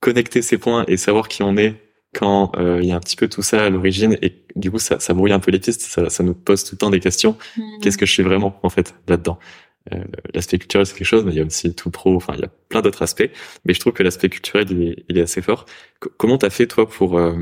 connecter 0.00 0.42
ces 0.42 0.58
points 0.58 0.84
et 0.86 0.96
savoir 0.96 1.28
qui 1.28 1.42
on 1.42 1.56
est 1.56 1.74
quand 2.14 2.52
euh, 2.56 2.80
il 2.82 2.88
y 2.88 2.92
a 2.92 2.96
un 2.96 3.00
petit 3.00 3.16
peu 3.16 3.28
tout 3.28 3.42
ça 3.42 3.64
à 3.64 3.70
l'origine 3.70 4.16
et 4.22 4.44
du 4.56 4.70
coup 4.70 4.78
ça, 4.78 4.98
ça 4.98 5.14
brouille 5.14 5.32
un 5.32 5.40
peu 5.40 5.50
les 5.50 5.58
pistes, 5.58 5.82
ça, 5.82 6.08
ça 6.08 6.22
nous 6.22 6.34
pose 6.34 6.64
tout 6.64 6.74
le 6.74 6.78
temps 6.78 6.90
des 6.90 7.00
questions. 7.00 7.36
Mm. 7.56 7.62
Qu'est-ce 7.82 7.98
que 7.98 8.06
je 8.06 8.12
suis 8.12 8.22
vraiment 8.22 8.58
en 8.62 8.70
fait 8.70 8.94
là-dedans? 9.08 9.38
Euh, 9.92 10.04
L'aspect 10.34 10.58
culturel 10.58 10.86
c'est 10.86 10.96
quelque 10.96 11.06
chose, 11.06 11.24
mais 11.24 11.32
il 11.32 11.38
y 11.38 11.40
a 11.40 11.44
aussi 11.44 11.74
tout 11.74 11.90
pro. 11.90 12.16
Enfin, 12.16 12.34
il 12.34 12.40
y 12.40 12.44
a 12.44 12.50
plein 12.68 12.82
d'autres 12.82 13.02
aspects. 13.02 13.28
Mais 13.64 13.74
je 13.74 13.80
trouve 13.80 13.92
que 13.92 14.02
l'aspect 14.02 14.28
culturel 14.28 14.66
il 14.70 14.82
est, 14.82 15.04
il 15.08 15.18
est, 15.18 15.22
assez 15.22 15.42
fort. 15.42 15.66
C 16.02 16.10
comment 16.16 16.38
t'as 16.38 16.50
fait 16.50 16.66
toi 16.66 16.88
pour 16.88 17.18
euh, 17.18 17.36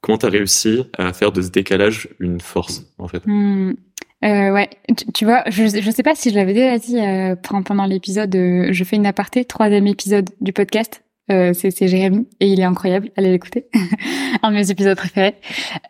comment 0.00 0.18
t'as 0.18 0.30
réussi 0.30 0.84
à 0.96 1.12
faire 1.12 1.32
de 1.32 1.42
ce 1.42 1.50
décalage 1.50 2.08
une 2.18 2.40
force 2.40 2.84
en 2.98 3.08
fait? 3.08 3.22
Mm. 3.26 3.74
Euh, 4.22 4.52
ouais, 4.52 4.68
tu, 5.14 5.24
vois, 5.24 5.44
je, 5.46 5.66
je 5.66 5.90
sais 5.90 6.02
pas 6.02 6.14
si 6.14 6.30
je 6.30 6.34
l'avais 6.34 6.52
déjà 6.52 6.78
dit 6.78 6.98
euh, 6.98 7.36
pendant 7.64 7.86
l'épisode, 7.86 8.34
euh, 8.36 8.68
je 8.70 8.84
fais 8.84 8.96
une 8.96 9.06
aparté, 9.06 9.44
troisième 9.44 9.86
épisode 9.86 10.30
du 10.40 10.52
podcast. 10.52 11.02
Euh, 11.30 11.52
c'est 11.54 11.86
Jérémy 11.86 12.26
et 12.40 12.48
il 12.48 12.58
est 12.58 12.64
incroyable, 12.64 13.10
allez 13.16 13.30
l'écouter, 13.30 13.68
un 14.42 14.50
de 14.50 14.56
mes 14.56 14.70
épisodes 14.70 14.96
préférés. 14.96 15.36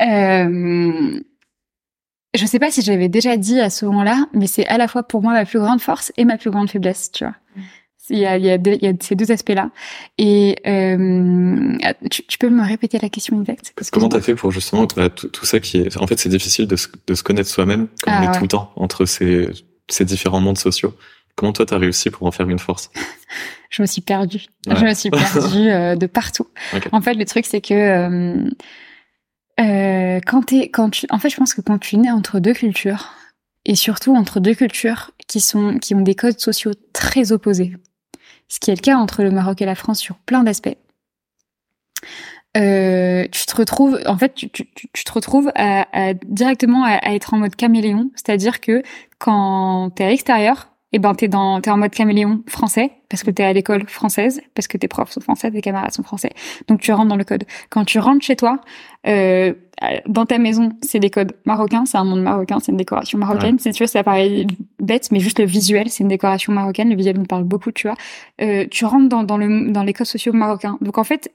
Euh, 0.02 1.18
je 2.34 2.46
sais 2.46 2.58
pas 2.58 2.70
si 2.70 2.82
j'avais 2.82 3.08
déjà 3.08 3.38
dit 3.38 3.58
à 3.58 3.70
ce 3.70 3.86
moment-là, 3.86 4.26
mais 4.34 4.46
c'est 4.46 4.66
à 4.66 4.76
la 4.76 4.86
fois 4.86 5.02
pour 5.02 5.22
moi 5.22 5.32
ma 5.32 5.46
plus 5.46 5.58
grande 5.58 5.80
force 5.80 6.12
et 6.18 6.26
ma 6.26 6.36
plus 6.36 6.50
grande 6.50 6.70
faiblesse, 6.70 7.10
tu 7.10 7.24
vois. 7.24 7.34
Il 8.10 8.18
y 8.18 8.26
a, 8.26 8.36
il 8.36 8.44
y 8.44 8.50
a, 8.50 8.56
il 8.56 8.82
y 8.82 8.86
a 8.86 8.92
ces 9.00 9.14
deux 9.14 9.30
aspects-là. 9.32 9.70
Et 10.18 10.56
euh, 10.66 11.78
tu, 12.10 12.24
tu, 12.26 12.38
peux 12.38 12.50
me 12.50 12.62
répéter 12.62 12.98
la 12.98 13.08
question 13.08 13.40
exacte? 13.40 13.72
Comment 13.92 14.08
t'as 14.08 14.20
fait 14.20 14.34
pour 14.34 14.50
justement 14.50 14.86
tout, 14.86 15.44
ça 15.44 15.60
qui 15.60 15.78
est... 15.78 15.96
En 15.96 16.06
fait, 16.06 16.18
c'est 16.18 16.28
difficile 16.28 16.66
de 16.66 16.76
se, 16.76 16.88
de 17.06 17.14
se 17.14 17.22
connaître 17.22 17.48
soi-même 17.48 17.88
quand 18.02 18.10
on 18.10 18.26
ah, 18.26 18.30
est 18.30 18.36
tout 18.36 18.42
le 18.42 18.48
temps 18.48 18.72
entre 18.76 19.06
ces, 19.06 19.48
ces 19.88 20.04
différents 20.04 20.40
mondes 20.40 20.58
sociaux. 20.58 20.94
Comment 21.36 21.52
toi, 21.52 21.64
t'as 21.64 21.78
réussi 21.78 22.10
pour 22.10 22.26
en 22.26 22.30
faire 22.30 22.48
une 22.48 22.58
force? 22.58 22.90
Je 23.70 23.82
me 23.82 23.86
suis 23.86 24.02
perdue. 24.02 24.46
Je 24.66 24.84
me 24.84 24.94
suis 24.94 25.10
perdue 25.10 25.68
euh, 25.70 25.94
de 25.94 26.06
partout. 26.06 26.48
En 26.90 27.00
fait, 27.00 27.14
le 27.14 27.24
truc, 27.24 27.46
c'est 27.46 27.60
que... 27.60 27.74
Euh, 27.74 28.50
euh, 29.60 30.20
quand 30.26 30.42
t'es, 30.42 30.70
quand 30.70 30.90
tu, 30.90 31.06
en 31.10 31.18
fait, 31.18 31.28
je 31.28 31.36
pense 31.36 31.54
que 31.54 31.60
quand 31.60 31.78
tu 31.78 31.96
nais 31.98 32.10
entre 32.10 32.40
deux 32.40 32.54
cultures, 32.54 33.10
et 33.66 33.74
surtout 33.74 34.16
entre 34.16 34.40
deux 34.40 34.54
cultures 34.54 35.10
qui 35.26 35.40
sont, 35.40 35.78
qui 35.78 35.94
ont 35.94 36.00
des 36.00 36.14
codes 36.14 36.40
sociaux 36.40 36.72
très 36.92 37.32
opposés, 37.32 37.76
ce 38.50 38.60
qui 38.60 38.70
est 38.70 38.74
le 38.74 38.80
cas 38.80 38.96
entre 38.96 39.22
le 39.22 39.30
Maroc 39.30 39.62
et 39.62 39.64
la 39.64 39.74
France 39.74 40.00
sur 40.00 40.16
plein 40.16 40.42
d'aspects. 40.42 40.76
Euh, 42.56 43.28
tu 43.30 43.46
te 43.46 43.56
retrouves, 43.56 44.00
en 44.06 44.18
fait, 44.18 44.34
tu, 44.34 44.50
te 44.50 45.12
retrouves 45.12 45.52
directement 46.26 46.84
à, 46.84 46.96
à, 46.96 47.14
être 47.14 47.32
en 47.32 47.38
mode 47.38 47.54
caméléon, 47.54 48.10
c'est-à-dire 48.16 48.60
que 48.60 48.82
quand 49.18 49.90
t'es 49.94 50.04
à 50.04 50.08
l'extérieur, 50.08 50.69
et 50.92 50.96
eh 50.96 50.98
ben 50.98 51.14
t'es 51.14 51.28
dans 51.28 51.60
t'es 51.60 51.70
en 51.70 51.76
mode 51.76 51.92
caméléon 51.92 52.42
français 52.48 52.90
parce 53.08 53.22
que 53.22 53.30
t'es 53.30 53.44
à 53.44 53.52
l'école 53.52 53.88
française 53.88 54.40
parce 54.56 54.66
que 54.66 54.76
tes 54.76 54.88
profs 54.88 55.12
sont 55.12 55.20
français 55.20 55.48
tes 55.52 55.60
camarades 55.60 55.92
sont 55.92 56.02
français. 56.02 56.30
Donc 56.66 56.80
tu 56.80 56.90
rentres 56.90 57.08
dans 57.08 57.16
le 57.16 57.22
code. 57.22 57.44
Quand 57.68 57.84
tu 57.84 58.00
rentres 58.00 58.24
chez 58.24 58.34
toi 58.34 58.60
euh, 59.06 59.54
dans 60.08 60.26
ta 60.26 60.38
maison 60.38 60.70
c'est 60.82 60.98
des 60.98 61.10
codes 61.10 61.32
marocains 61.44 61.86
c'est 61.86 61.96
un 61.96 62.02
monde 62.02 62.22
marocain 62.22 62.58
c'est 62.58 62.72
une 62.72 62.76
décoration 62.76 63.18
marocaine. 63.18 63.60
C'est 63.60 63.70
tu 63.70 63.84
vois 63.84 63.86
ça 63.86 64.02
paraît 64.02 64.46
bête 64.80 65.12
mais 65.12 65.20
juste 65.20 65.38
le 65.38 65.44
visuel 65.44 65.90
c'est 65.90 66.02
une 66.02 66.08
décoration 66.08 66.52
marocaine. 66.52 66.90
Le 66.90 66.96
visuel 66.96 67.20
me 67.20 67.24
parle 67.24 67.44
beaucoup 67.44 67.70
tu 67.70 67.86
vois. 67.86 67.96
Euh, 68.40 68.66
tu 68.68 68.84
rentres 68.84 69.08
dans 69.08 69.22
dans 69.22 69.36
le 69.36 69.70
dans 69.70 69.84
les 69.84 69.92
codes 69.92 70.08
sociaux 70.08 70.32
marocains. 70.32 70.76
Donc 70.80 70.98
en 70.98 71.04
fait 71.04 71.32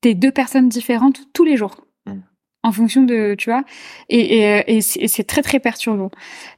t'es 0.00 0.14
deux 0.14 0.32
personnes 0.32 0.68
différentes 0.68 1.20
tous 1.32 1.44
les 1.44 1.56
jours 1.56 1.85
en 2.66 2.72
fonction 2.72 3.02
de, 3.04 3.34
tu 3.38 3.48
vois, 3.48 3.62
et, 4.08 4.38
et, 4.38 4.76
et 4.76 4.80
c'est 5.08 5.24
très 5.24 5.42
très 5.42 5.60
perturbant. 5.60 6.10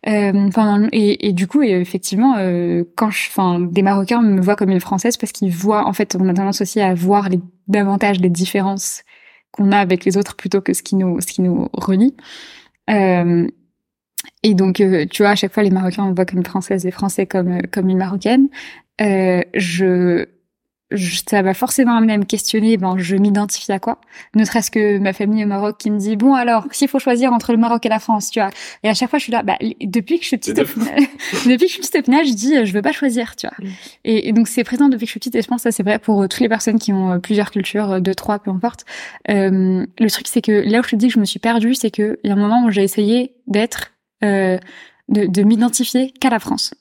Euh, 0.07 0.49
et, 0.93 1.29
et, 1.29 1.33
du 1.33 1.47
coup, 1.47 1.63
effectivement, 1.63 2.37
euh, 2.39 2.85
quand 2.97 3.11
je, 3.11 3.29
enfin, 3.29 3.61
des 3.61 3.83
Marocains 3.83 4.23
me 4.23 4.41
voient 4.41 4.57
comme 4.57 4.71
une 4.71 4.81
Française 4.81 5.19
parce 5.19 5.33
qu'ils 5.33 5.53
voient, 5.53 5.87
en 5.87 5.93
fait, 5.93 6.17
on 6.19 6.27
a 6.29 6.35
tendance 6.35 6.63
aussi 6.63 6.81
à 6.81 6.95
voir 6.95 7.29
les, 7.29 7.41
davantage 7.67 8.21
les 8.21 8.31
différences 8.31 9.03
qu'on 9.51 9.71
a 9.71 9.79
avec 9.79 10.07
les 10.07 10.17
autres 10.17 10.35
plutôt 10.35 10.63
que 10.63 10.73
ce 10.73 10.83
qui 10.83 10.97
nous, 10.97 11.21
ce 11.21 11.27
qui 11.27 11.43
nous 11.43 11.69
relie. 11.75 12.17
Euh, 12.89 13.47
et 14.43 14.55
donc, 14.55 14.81
euh, 14.81 15.05
tu 15.11 15.23
vois, 15.23 15.33
à 15.33 15.37
chaque 15.37 15.53
fois, 15.53 15.63
les 15.63 15.71
Marocains 15.71 16.09
me 16.09 16.15
voient 16.15 16.25
comme 16.25 16.39
une 16.39 16.47
Française, 16.47 16.85
les 16.85 16.91
Français 16.91 17.27
comme 17.27 17.61
comme 17.71 17.91
une 17.91 17.99
Marocaine. 17.99 18.49
Euh, 19.03 19.43
je 20.91 21.21
ça 21.29 21.43
va 21.43 21.53
forcément 21.53 21.97
amener 21.97 22.15
à 22.15 22.19
me 22.19 22.25
questionner, 22.25 22.77
ben, 22.77 22.97
je 22.97 23.17
m'identifie 23.17 23.71
à 23.73 23.79
quoi 23.79 24.01
Ne 24.35 24.45
serait-ce 24.45 24.71
que 24.71 24.99
ma 24.99 25.13
famille 25.13 25.45
au 25.45 25.47
Maroc 25.47 25.77
qui 25.79 25.91
me 25.91 25.99
dit, 25.99 26.17
bon 26.17 26.35
alors, 26.35 26.67
s'il 26.71 26.89
faut 26.89 26.99
choisir 26.99 27.33
entre 27.33 27.53
le 27.53 27.59
Maroc 27.59 27.85
et 27.85 27.89
la 27.89 27.99
France, 27.99 28.31
tu 28.31 28.41
vois. 28.41 28.51
Et 28.83 28.89
à 28.89 28.95
chaque 28.95 29.11
fois, 29.11 29.19
je 29.19 29.25
suis 29.25 29.33
là, 29.33 29.43
bah, 29.43 29.57
depuis 29.81 30.19
que 30.19 30.23
je 30.23 30.29
suis 30.29 30.39
petite, 30.39 30.57
depuis 30.57 31.67
que 31.67 31.73
je 31.73 31.73
suis 31.73 31.81
petite 31.81 32.07
je 32.07 32.35
dis, 32.35 32.65
je 32.65 32.73
veux 32.73 32.83
pas 32.83 32.93
choisir, 32.93 33.37
tu 33.37 33.47
vois. 33.47 33.57
Mm. 33.59 33.73
Et, 34.05 34.33
donc, 34.33 34.49
c'est 34.49 34.65
présent 34.65 34.89
depuis 34.89 35.05
que 35.05 35.09
je 35.09 35.13
suis 35.13 35.21
petite, 35.21 35.35
et 35.35 35.43
je 35.43 35.49
pense 35.49 35.63
que 35.63 35.71
ça, 35.71 35.77
c'est 35.77 35.83
vrai 35.83 35.99
pour 35.99 36.23
euh, 36.23 36.29
toutes 36.29 36.41
les 36.41 36.49
personnes 36.49 36.79
qui 36.79 36.93
ont 36.93 37.13
euh, 37.13 37.19
plusieurs 37.19 37.51
cultures, 37.51 37.93
euh, 37.93 38.01
deux, 38.01 38.15
trois, 38.15 38.39
peu 38.39 38.51
importe. 38.51 38.85
Euh, 39.31 39.85
le 39.99 40.11
truc, 40.11 40.27
c'est 40.27 40.43
que 40.43 40.53
là 40.53 40.81
où 40.81 40.83
je 40.83 40.91
te 40.91 40.97
dis 40.97 41.09
que 41.09 41.15
je 41.15 41.21
me 41.21 41.25
suis 41.25 41.41
perdue, 41.41 41.75
c'est 41.75 41.91
qu'il 41.91 42.17
y 42.25 42.31
a 42.31 42.33
un 42.33 42.37
moment 42.37 42.65
où 42.65 42.71
j'ai 42.71 42.83
essayé 42.83 43.35
d'être, 43.47 43.93
euh, 44.25 44.59
de, 45.09 45.27
de 45.27 45.43
m'identifier 45.43 46.13
qu'à 46.13 46.31
la 46.31 46.39
France 46.39 46.73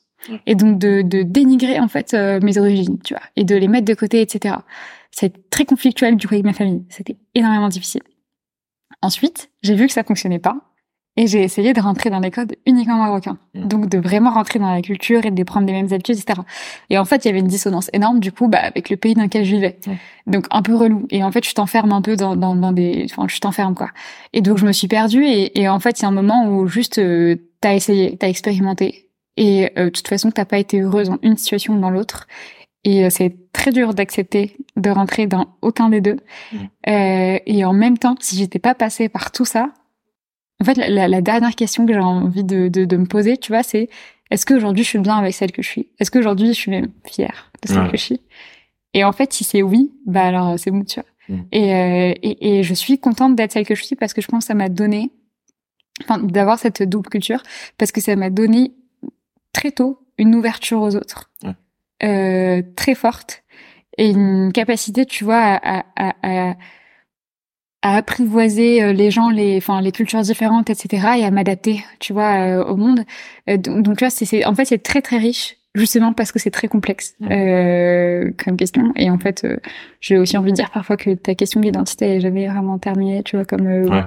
et 0.46 0.54
donc 0.54 0.78
de, 0.78 1.02
de 1.02 1.22
dénigrer 1.22 1.78
en 1.80 1.88
fait 1.88 2.14
euh, 2.14 2.40
mes 2.42 2.58
origines, 2.58 2.98
tu 3.04 3.14
vois, 3.14 3.22
et 3.36 3.44
de 3.44 3.54
les 3.54 3.68
mettre 3.68 3.86
de 3.86 3.94
côté, 3.94 4.20
etc. 4.20 4.56
C'est 5.10 5.50
très 5.50 5.64
conflictuel 5.64 6.16
du 6.16 6.28
coup 6.28 6.34
avec 6.34 6.44
ma 6.44 6.52
famille. 6.52 6.84
C'était 6.88 7.16
énormément 7.34 7.68
difficile. 7.68 8.02
Ensuite, 9.00 9.50
j'ai 9.62 9.74
vu 9.74 9.86
que 9.86 9.92
ça 9.92 10.04
fonctionnait 10.04 10.38
pas 10.38 10.56
et 11.16 11.26
j'ai 11.26 11.42
essayé 11.42 11.72
de 11.72 11.80
rentrer 11.80 12.10
dans 12.10 12.20
les 12.20 12.30
codes 12.30 12.54
uniquement 12.64 12.96
marocains. 12.96 13.38
Mmh. 13.54 13.66
Donc 13.66 13.88
de 13.88 13.98
vraiment 13.98 14.30
rentrer 14.30 14.60
dans 14.60 14.72
la 14.72 14.82
culture 14.82 15.24
et 15.26 15.32
de 15.32 15.42
prendre 15.42 15.66
les 15.66 15.72
mêmes 15.72 15.92
habitudes, 15.92 16.16
etc. 16.16 16.40
Et 16.90 16.98
en 16.98 17.04
fait, 17.04 17.24
il 17.24 17.28
y 17.28 17.30
avait 17.30 17.40
une 17.40 17.48
dissonance 17.48 17.90
énorme 17.92 18.20
du 18.20 18.30
coup 18.30 18.46
bah, 18.46 18.60
avec 18.60 18.88
le 18.88 18.96
pays 18.96 19.14
dans 19.14 19.24
lequel 19.24 19.44
je 19.44 19.56
vivais. 19.56 19.78
Donc 20.26 20.46
un 20.50 20.62
peu 20.62 20.76
relou. 20.76 21.06
Et 21.10 21.24
en 21.24 21.32
fait, 21.32 21.44
je 21.44 21.54
t'enferme 21.54 21.92
un 21.92 22.02
peu 22.02 22.14
dans, 22.14 22.36
dans, 22.36 22.54
dans 22.54 22.70
des... 22.70 23.06
Enfin, 23.10 23.26
je 23.28 23.38
t'enferme 23.40 23.74
quoi. 23.74 23.90
Et 24.32 24.42
donc 24.42 24.58
je 24.58 24.66
me 24.66 24.72
suis 24.72 24.86
perdue 24.86 25.24
et, 25.24 25.60
et 25.60 25.68
en 25.68 25.80
fait, 25.80 26.02
a 26.02 26.06
un 26.06 26.12
moment 26.12 26.48
où 26.48 26.68
juste 26.68 26.98
euh, 26.98 27.36
t'as 27.60 27.74
essayé, 27.74 28.16
t'as 28.16 28.28
expérimenté, 28.28 29.07
et 29.38 29.70
euh, 29.78 29.84
de 29.84 29.90
toute 29.90 30.08
façon, 30.08 30.32
t'as 30.32 30.44
pas 30.44 30.58
été 30.58 30.80
heureuse 30.80 31.08
dans 31.10 31.18
une 31.22 31.36
situation 31.36 31.74
ou 31.74 31.80
dans 31.80 31.90
l'autre. 31.90 32.26
Et 32.82 33.04
euh, 33.04 33.08
c'est 33.08 33.36
très 33.52 33.70
dur 33.70 33.94
d'accepter 33.94 34.56
de 34.74 34.90
rentrer 34.90 35.28
dans 35.28 35.54
aucun 35.62 35.90
des 35.90 36.00
deux. 36.00 36.16
Mmh. 36.52 36.56
Euh, 36.88 37.38
et 37.46 37.64
en 37.64 37.72
même 37.72 37.98
temps, 37.98 38.16
si 38.18 38.36
j'étais 38.36 38.58
pas 38.58 38.74
passée 38.74 39.08
par 39.08 39.30
tout 39.30 39.44
ça, 39.44 39.70
en 40.60 40.64
fait, 40.64 40.74
la, 40.74 41.06
la 41.06 41.20
dernière 41.20 41.54
question 41.54 41.86
que 41.86 41.92
j'ai 41.92 42.00
envie 42.00 42.42
de, 42.42 42.66
de, 42.66 42.84
de, 42.84 42.96
me 42.96 43.06
poser, 43.06 43.36
tu 43.36 43.52
vois, 43.52 43.62
c'est 43.62 43.88
est-ce 44.32 44.44
qu'aujourd'hui 44.44 44.82
je 44.82 44.88
suis 44.88 44.98
bien 44.98 45.16
avec 45.16 45.32
celle 45.32 45.52
que 45.52 45.62
je 45.62 45.68
suis? 45.68 45.88
Est-ce 46.00 46.10
qu'aujourd'hui 46.10 46.48
je 46.48 46.54
suis 46.54 46.72
même 46.72 46.88
fière 47.06 47.52
de 47.62 47.68
celle 47.68 47.90
que 47.92 47.96
je 47.96 48.02
suis? 48.02 48.20
Et 48.92 49.04
en 49.04 49.12
fait, 49.12 49.32
si 49.32 49.44
c'est 49.44 49.62
oui, 49.62 49.92
bah 50.04 50.24
alors 50.24 50.58
c'est 50.58 50.72
bon, 50.72 50.82
tu 50.82 50.98
vois. 51.00 51.08
Mmh. 51.28 51.42
Et, 51.52 51.68
et, 52.22 52.58
et, 52.58 52.62
je 52.64 52.74
suis 52.74 52.98
contente 52.98 53.36
d'être 53.36 53.52
celle 53.52 53.66
que 53.66 53.76
je 53.76 53.84
suis 53.84 53.94
parce 53.94 54.14
que 54.14 54.20
je 54.20 54.26
pense 54.26 54.44
que 54.44 54.48
ça 54.48 54.54
m'a 54.54 54.68
donné, 54.68 55.12
enfin, 56.02 56.18
d'avoir 56.18 56.58
cette 56.58 56.82
double 56.82 57.08
culture, 57.08 57.42
parce 57.76 57.92
que 57.92 58.00
ça 58.00 58.16
m'a 58.16 58.30
donné 58.30 58.72
très 59.58 59.72
tôt 59.72 59.98
une 60.18 60.36
ouverture 60.36 60.80
aux 60.80 60.94
autres, 60.94 61.30
euh, 62.04 62.62
très 62.76 62.94
forte, 62.94 63.42
et 63.96 64.10
une 64.10 64.52
capacité, 64.52 65.04
tu 65.04 65.24
vois, 65.24 65.42
à, 65.42 65.84
à, 65.96 66.14
à, 66.22 66.54
à 67.82 67.96
apprivoiser 67.96 68.82
euh, 68.82 68.92
les 68.92 69.10
gens, 69.10 69.30
les, 69.30 69.56
enfin, 69.56 69.80
les 69.80 69.90
cultures 69.90 70.20
différentes, 70.20 70.70
etc., 70.70 71.08
et 71.18 71.24
à 71.24 71.32
m'adapter, 71.32 71.84
tu 71.98 72.12
vois, 72.12 72.34
euh, 72.38 72.64
au 72.64 72.76
monde. 72.76 73.00
Donc, 73.48 73.82
donc, 73.82 73.96
tu 73.96 74.04
vois, 74.04 74.10
c'est, 74.10 74.44
en 74.44 74.54
fait, 74.54 74.64
c'est 74.64 74.82
très 74.82 75.02
très 75.02 75.18
riche, 75.18 75.56
justement 75.74 76.12
parce 76.12 76.30
que 76.30 76.38
c'est 76.38 76.52
très 76.52 76.68
complexe 76.68 77.16
euh, 77.22 78.30
comme 78.42 78.56
question. 78.56 78.92
Et 78.94 79.10
en 79.10 79.18
fait, 79.18 79.44
j'ai 80.00 80.18
aussi 80.18 80.36
envie 80.36 80.52
de 80.52 80.56
dire 80.56 80.70
parfois 80.70 80.96
que 80.96 81.14
ta 81.14 81.34
question 81.34 81.60
d'identité 81.60 82.16
est 82.16 82.20
jamais 82.20 82.46
vraiment 82.46 82.78
terminée, 82.78 83.24
tu 83.24 83.36
vois, 83.36 83.44
comme 83.44 83.66
ouais. 83.66 84.02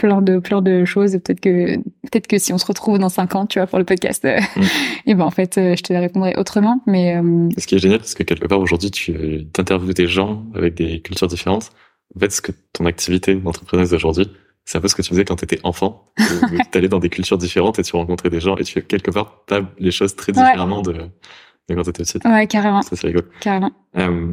Plein 0.00 0.22
de 0.22 0.38
plein 0.38 0.62
de 0.62 0.84
choses. 0.84 1.12
Peut-être 1.12 1.40
que 1.40 1.76
peut-être 1.76 2.26
que 2.26 2.38
si 2.38 2.52
on 2.52 2.58
se 2.58 2.66
retrouve 2.66 2.98
dans 2.98 3.08
cinq 3.08 3.34
ans, 3.34 3.46
tu 3.46 3.58
vois, 3.58 3.66
pour 3.66 3.78
le 3.78 3.84
podcast, 3.84 4.24
mm. 4.24 4.62
et 5.06 5.14
ben 5.14 5.24
en 5.24 5.30
fait, 5.30 5.54
je 5.56 5.82
te 5.82 5.92
répondrai 5.92 6.34
autrement. 6.36 6.80
Mais 6.86 7.20
ce 7.58 7.66
qui 7.66 7.74
est 7.74 7.78
génial, 7.78 7.98
parce 7.98 8.14
que 8.14 8.22
quelque 8.22 8.46
part 8.46 8.60
aujourd'hui, 8.60 8.90
tu 8.90 9.46
interviews 9.58 9.92
des 9.92 10.06
gens 10.06 10.44
avec 10.54 10.74
des 10.74 11.00
cultures 11.00 11.28
différentes 11.28 11.72
en 12.16 12.20
fait, 12.20 12.30
ce 12.30 12.40
que 12.40 12.52
ton 12.72 12.86
activité 12.86 13.34
d'entrepreneuse 13.34 13.90
d'aujourd'hui, 13.90 14.28
c'est 14.64 14.78
un 14.78 14.80
peu 14.80 14.88
ce 14.88 14.94
que 14.94 15.02
tu 15.02 15.10
faisais 15.10 15.24
quand 15.24 15.36
tu 15.36 15.44
étais 15.44 15.60
enfant. 15.62 16.12
tu 16.18 16.78
allais 16.78 16.88
dans 16.88 16.98
des 16.98 17.08
cultures 17.08 17.38
différentes 17.38 17.78
et 17.78 17.82
tu 17.82 17.94
rencontrais 17.96 18.30
des 18.30 18.40
gens 18.40 18.56
et 18.56 18.64
tu 18.64 18.72
fais 18.72 18.82
quelque 18.82 19.10
part 19.10 19.44
les 19.78 19.90
choses 19.90 20.16
très 20.16 20.32
différemment 20.32 20.82
de, 20.82 20.92
de, 20.92 21.74
quand 21.74 21.82
tu 21.82 21.90
étais 21.90 22.02
petite. 22.02 22.24
Ouais, 22.24 22.46
carrément. 22.46 22.82
Ça, 22.82 22.96
c'est 22.96 23.06
rigolo. 23.06 23.26
Carrément. 23.40 23.72
Euh, 23.96 24.32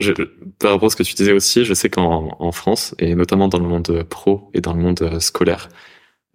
je, 0.00 0.12
par 0.58 0.72
rapport 0.72 0.86
à 0.86 0.90
ce 0.90 0.96
que 0.96 1.02
tu 1.02 1.14
disais 1.14 1.32
aussi, 1.32 1.64
je 1.64 1.74
sais 1.74 1.90
qu'en 1.90 2.36
en 2.38 2.52
France, 2.52 2.94
et 2.98 3.14
notamment 3.14 3.48
dans 3.48 3.58
le 3.58 3.66
monde 3.66 4.02
pro 4.04 4.50
et 4.54 4.60
dans 4.60 4.74
le 4.74 4.80
monde 4.80 5.02
euh, 5.02 5.20
scolaire, 5.20 5.68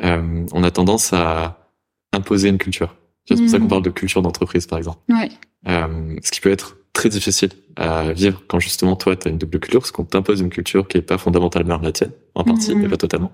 euh, 0.03 0.45
on 0.53 0.63
a 0.63 0.71
tendance 0.71 1.13
à 1.13 1.71
imposer 2.13 2.49
une 2.49 2.57
culture. 2.57 2.95
C'est 3.25 3.35
pour 3.35 3.49
ça 3.49 3.57
qu'on 3.57 3.65
mmh. 3.65 3.67
parle 3.67 3.83
de 3.83 3.89
culture 3.89 4.21
d'entreprise, 4.21 4.67
par 4.67 4.77
exemple. 4.77 4.99
Ouais. 5.09 5.29
Euh, 5.67 6.15
ce 6.23 6.31
qui 6.31 6.39
peut 6.39 6.51
être 6.51 6.77
très 6.93 7.09
difficile 7.09 7.49
à 7.75 8.13
vivre 8.13 8.43
quand 8.47 8.59
justement 8.59 8.95
toi 8.95 9.15
tu 9.15 9.27
as 9.27 9.31
une 9.31 9.37
double 9.37 9.59
culture 9.59 9.81
parce 9.81 9.91
qu'on 9.91 10.05
t'impose 10.05 10.39
une 10.41 10.49
culture 10.49 10.87
qui 10.87 10.97
est 10.97 11.01
pas 11.01 11.17
fondamentalement 11.17 11.77
la 11.77 11.91
tienne 11.91 12.11
en 12.33 12.43
partie 12.43 12.73
mais 12.73 12.87
pas 12.87 12.97
totalement 12.97 13.31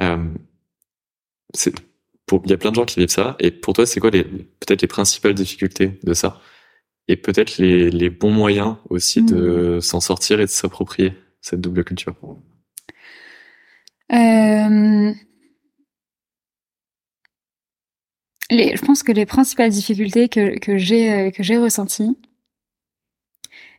euh, 0.00 0.16
il 1.64 2.50
y 2.50 2.52
a 2.52 2.56
plein 2.56 2.70
de 2.70 2.74
gens 2.74 2.84
qui 2.84 2.98
vivent 2.98 3.08
ça 3.08 3.36
et 3.38 3.52
pour 3.52 3.74
toi 3.74 3.86
c'est 3.86 4.00
quoi 4.00 4.10
les 4.10 4.24
peut-être 4.24 4.82
les 4.82 4.88
principales 4.88 5.34
difficultés 5.34 6.00
de 6.02 6.14
ça? 6.14 6.40
Et 7.08 7.16
peut-être 7.16 7.58
les, 7.58 7.90
les 7.90 8.10
bons 8.10 8.30
moyens 8.30 8.76
aussi 8.90 9.22
de 9.22 9.74
mhm. 9.74 9.80
s'en 9.80 10.00
sortir 10.00 10.40
et 10.40 10.44
de 10.44 10.50
s'approprier 10.50 11.14
cette 11.40 11.60
double 11.60 11.84
culture 11.84 12.14
euh... 14.12 15.12
Les, 18.50 18.76
je 18.76 18.82
pense 18.82 19.02
que 19.02 19.12
les 19.12 19.26
principales 19.26 19.70
difficultés 19.70 20.28
que, 20.28 20.58
que 20.58 20.78
j'ai 20.78 21.12
euh, 21.12 21.30
que 21.30 21.42
j'ai 21.42 21.58
ressenties, 21.58 22.16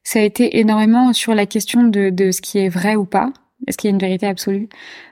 ça 0.04 0.20
a 0.20 0.22
été 0.22 0.60
énormément 0.60 1.12
sur 1.14 1.34
la 1.34 1.48
question 1.48 1.84
de, 1.84 2.12
de 2.12 2.32
ce 2.32 2.42
qui 2.42 2.60
est 2.60 2.70
vrai 2.70 2.96
ou 2.96 3.06
pas. 3.06 3.34
Est-ce 3.68 3.78
qu'il 3.78 3.90
y 3.90 3.92
a 3.92 3.94
une 3.94 4.00
vérité 4.00 4.26
absolue 4.26 4.70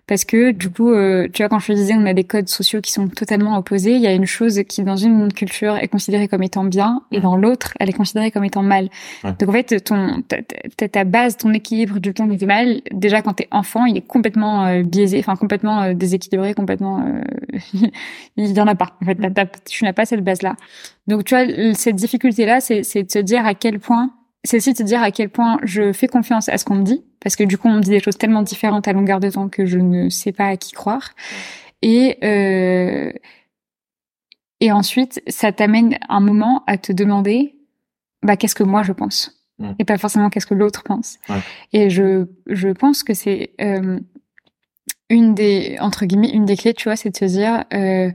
Parce 0.07 0.23
que 0.23 0.51
du 0.51 0.69
coup, 0.69 0.89
euh, 0.89 1.27
tu 1.33 1.41
vois, 1.41 1.49
quand 1.49 1.59
je 1.59 1.67
te 1.67 1.73
disais, 1.73 1.93
on 1.95 2.05
a 2.05 2.13
des 2.13 2.23
codes 2.23 2.47
sociaux 2.47 2.79
qui 2.79 2.91
sont 2.91 3.07
totalement 3.07 3.57
opposés. 3.57 3.91
Il 3.95 4.01
y 4.01 4.07
a 4.07 4.13
une 4.13 4.25
chose 4.25 4.61
qui, 4.67 4.83
dans 4.83 4.95
une 4.95 5.31
culture, 5.33 5.75
est 5.75 5.89
considérée 5.89 6.27
comme 6.27 6.43
étant 6.43 6.63
bien, 6.63 7.01
et 7.11 7.19
dans 7.19 7.35
l'autre, 7.35 7.73
elle 7.79 7.89
est 7.89 7.93
considérée 7.93 8.31
comme 8.31 8.45
étant 8.45 8.63
mal. 8.63 8.89
Donc 9.23 9.49
en 9.49 9.51
fait, 9.51 9.83
ton 9.83 10.21
ta, 10.21 10.87
ta, 10.87 11.03
base, 11.03 11.37
ton 11.37 11.53
équilibre 11.53 11.99
du 11.99 12.13
temps 12.13 12.29
et 12.31 12.37
du 12.37 12.45
mal, 12.45 12.81
déjà 12.91 13.21
quand 13.21 13.33
t'es 13.33 13.47
enfant, 13.51 13.85
il 13.85 13.97
est 13.97 14.07
complètement 14.07 14.65
euh, 14.65 14.83
biaisé, 14.83 15.19
enfin 15.19 15.35
complètement 15.35 15.81
euh, 15.81 15.93
déséquilibré, 15.93 16.53
complètement. 16.53 17.03
il 18.37 18.51
y 18.51 18.61
en 18.61 18.67
a 18.67 18.75
pas. 18.75 18.95
En 19.01 19.05
fait, 19.05 19.17
tu 19.65 19.83
n'as 19.83 19.93
pas 19.93 20.05
cette 20.05 20.23
base-là. 20.23 20.55
Donc 21.07 21.25
tu 21.25 21.35
vois, 21.35 21.73
cette 21.73 21.95
difficulté-là, 21.95 22.61
c'est 22.61 23.03
de 23.03 23.11
se 23.11 23.19
dire 23.19 23.45
à 23.45 23.53
quel 23.55 23.79
point 23.79 24.11
c'est 24.47 24.57
aussi 24.57 24.73
de 24.73 24.83
dire 24.83 25.01
à 25.01 25.11
quel 25.11 25.29
point 25.29 25.59
je 25.63 25.91
fais 25.91 26.07
confiance 26.07 26.47
à 26.49 26.57
ce 26.57 26.65
qu'on 26.65 26.75
me 26.75 26.83
dit, 26.83 27.03
parce 27.19 27.35
que 27.35 27.43
du 27.43 27.57
coup, 27.57 27.67
on 27.67 27.73
me 27.73 27.81
dit 27.81 27.89
des 27.89 27.99
choses 27.99 28.17
tellement 28.17 28.41
différentes 28.41 28.87
à 28.87 28.93
longueur 28.93 29.19
de 29.19 29.29
temps 29.29 29.49
que 29.49 29.65
je 29.65 29.79
ne 29.79 30.09
sais 30.09 30.31
pas 30.31 30.47
à 30.47 30.57
qui 30.57 30.71
croire. 30.71 31.11
Et 31.81 32.17
euh, 32.23 33.11
et 34.59 34.71
ensuite, 34.71 35.21
ça 35.27 35.51
t'amène 35.51 35.97
un 36.09 36.19
moment 36.19 36.63
à 36.65 36.77
te 36.77 36.91
demander, 36.91 37.55
bah, 38.23 38.37
qu'est-ce 38.37 38.55
que 38.55 38.63
moi 38.63 38.81
je 38.81 38.91
pense, 38.91 39.43
mmh. 39.59 39.71
et 39.79 39.85
pas 39.85 39.97
forcément 39.97 40.29
qu'est-ce 40.29 40.47
que 40.47 40.55
l'autre 40.55 40.83
pense. 40.83 41.19
Et 41.73 41.89
je 41.89 42.25
je 42.47 42.69
pense 42.69 43.03
que 43.03 43.13
c'est 43.13 43.51
euh, 43.61 43.99
une 45.09 45.35
des 45.35 45.77
entre 45.79 46.05
guillemets 46.05 46.31
une 46.31 46.45
des 46.45 46.57
clés, 46.57 46.73
tu 46.73 46.85
vois, 46.85 46.95
c'est 46.95 47.11
de 47.11 47.17
se 47.17 47.25
dire 47.25 47.65
euh, 47.73 48.11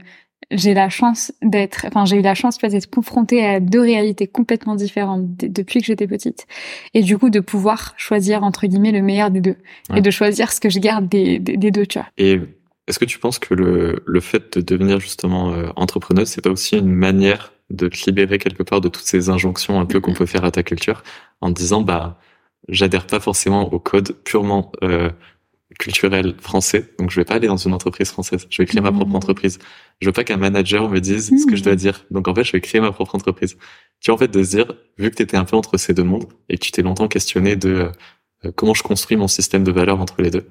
j'ai 0.51 0.73
la 0.73 0.89
chance 0.89 1.31
d'être, 1.41 1.85
enfin 1.87 2.05
j'ai 2.05 2.17
eu 2.17 2.21
la 2.21 2.35
chance 2.35 2.57
d'être 2.57 2.89
confrontée 2.89 3.45
à 3.45 3.59
deux 3.59 3.81
réalités 3.81 4.27
complètement 4.27 4.75
différentes 4.75 5.25
depuis 5.37 5.79
que 5.79 5.85
j'étais 5.85 6.07
petite, 6.07 6.45
et 6.93 7.01
du 7.01 7.17
coup 7.17 7.29
de 7.29 7.39
pouvoir 7.39 7.93
choisir 7.97 8.43
entre 8.43 8.67
guillemets 8.67 8.91
le 8.91 9.01
meilleur 9.01 9.31
des 9.31 9.41
deux. 9.41 9.55
Et 9.95 10.01
de 10.01 10.11
choisir 10.11 10.51
ce 10.51 10.59
que 10.59 10.69
je 10.69 10.79
garde 10.79 11.07
des, 11.07 11.39
des, 11.39 11.71
deux, 11.71 11.85
tu 11.85 11.99
vois. 11.99 12.07
Et 12.17 12.39
est-ce 12.87 12.99
que 12.99 13.05
tu 13.05 13.19
penses 13.19 13.39
que 13.39 13.53
le, 13.53 14.03
le 14.05 14.19
fait 14.19 14.57
de 14.57 14.61
devenir 14.61 14.99
justement 14.99 15.51
euh, 15.51 15.69
entrepreneuse, 15.75 16.27
c'est 16.27 16.41
pas 16.41 16.49
aussi 16.49 16.77
une 16.77 16.91
manière 16.91 17.53
de 17.69 17.87
te 17.87 18.05
libérer 18.05 18.37
quelque 18.37 18.63
part 18.63 18.81
de 18.81 18.89
toutes 18.89 19.05
ces 19.05 19.29
injonctions 19.29 19.79
un 19.79 19.85
peu 19.85 19.99
qu'on 19.99 20.13
peut 20.13 20.25
faire 20.25 20.43
à 20.45 20.51
ta 20.51 20.63
culture 20.63 21.03
en 21.41 21.49
disant 21.49 21.81
bah 21.81 22.19
j'adhère 22.69 23.07
pas 23.07 23.19
forcément 23.19 23.71
au 23.73 23.79
code 23.79 24.15
purement 24.23 24.71
euh, 24.83 25.09
culturel 25.79 26.35
français, 26.39 26.93
donc 26.99 27.11
je 27.11 27.19
vais 27.19 27.25
pas 27.25 27.35
aller 27.35 27.47
dans 27.47 27.57
une 27.57 27.73
entreprise 27.73 28.09
française. 28.09 28.47
Je 28.49 28.61
vais 28.61 28.65
créer 28.65 28.81
ma 28.81 28.91
propre 28.91 29.11
mmh. 29.11 29.15
entreprise. 29.15 29.59
Je 30.01 30.07
veux 30.07 30.13
pas 30.13 30.23
qu'un 30.23 30.37
manager 30.37 30.89
me 30.89 30.99
dise 30.99 31.29
ce 31.29 31.45
que 31.45 31.55
je 31.55 31.63
dois 31.63 31.73
mmh. 31.73 31.77
dire. 31.77 32.05
Donc 32.11 32.27
en 32.27 32.35
fait, 32.35 32.43
je 32.43 32.51
vais 32.51 32.61
créer 32.61 32.81
ma 32.81 32.91
propre 32.91 33.15
entreprise. 33.15 33.57
Tu 33.99 34.11
vois, 34.11 34.15
en 34.15 34.17
fait, 34.17 34.29
de 34.29 34.43
se 34.43 34.49
dire, 34.49 34.73
vu 34.97 35.09
que 35.09 35.15
tu 35.15 35.23
étais 35.23 35.37
un 35.37 35.45
peu 35.45 35.55
entre 35.55 35.77
ces 35.77 35.93
deux 35.93 36.03
mondes 36.03 36.27
et 36.49 36.57
que 36.57 36.63
tu 36.63 36.71
t'es 36.71 36.81
longtemps 36.81 37.07
questionné 37.07 37.55
de 37.55 37.91
euh, 38.45 38.51
comment 38.55 38.73
je 38.73 38.83
construis 38.83 39.17
mon 39.17 39.27
système 39.27 39.63
de 39.63 39.71
valeurs 39.71 39.99
entre 39.99 40.21
les 40.21 40.29
deux, 40.29 40.47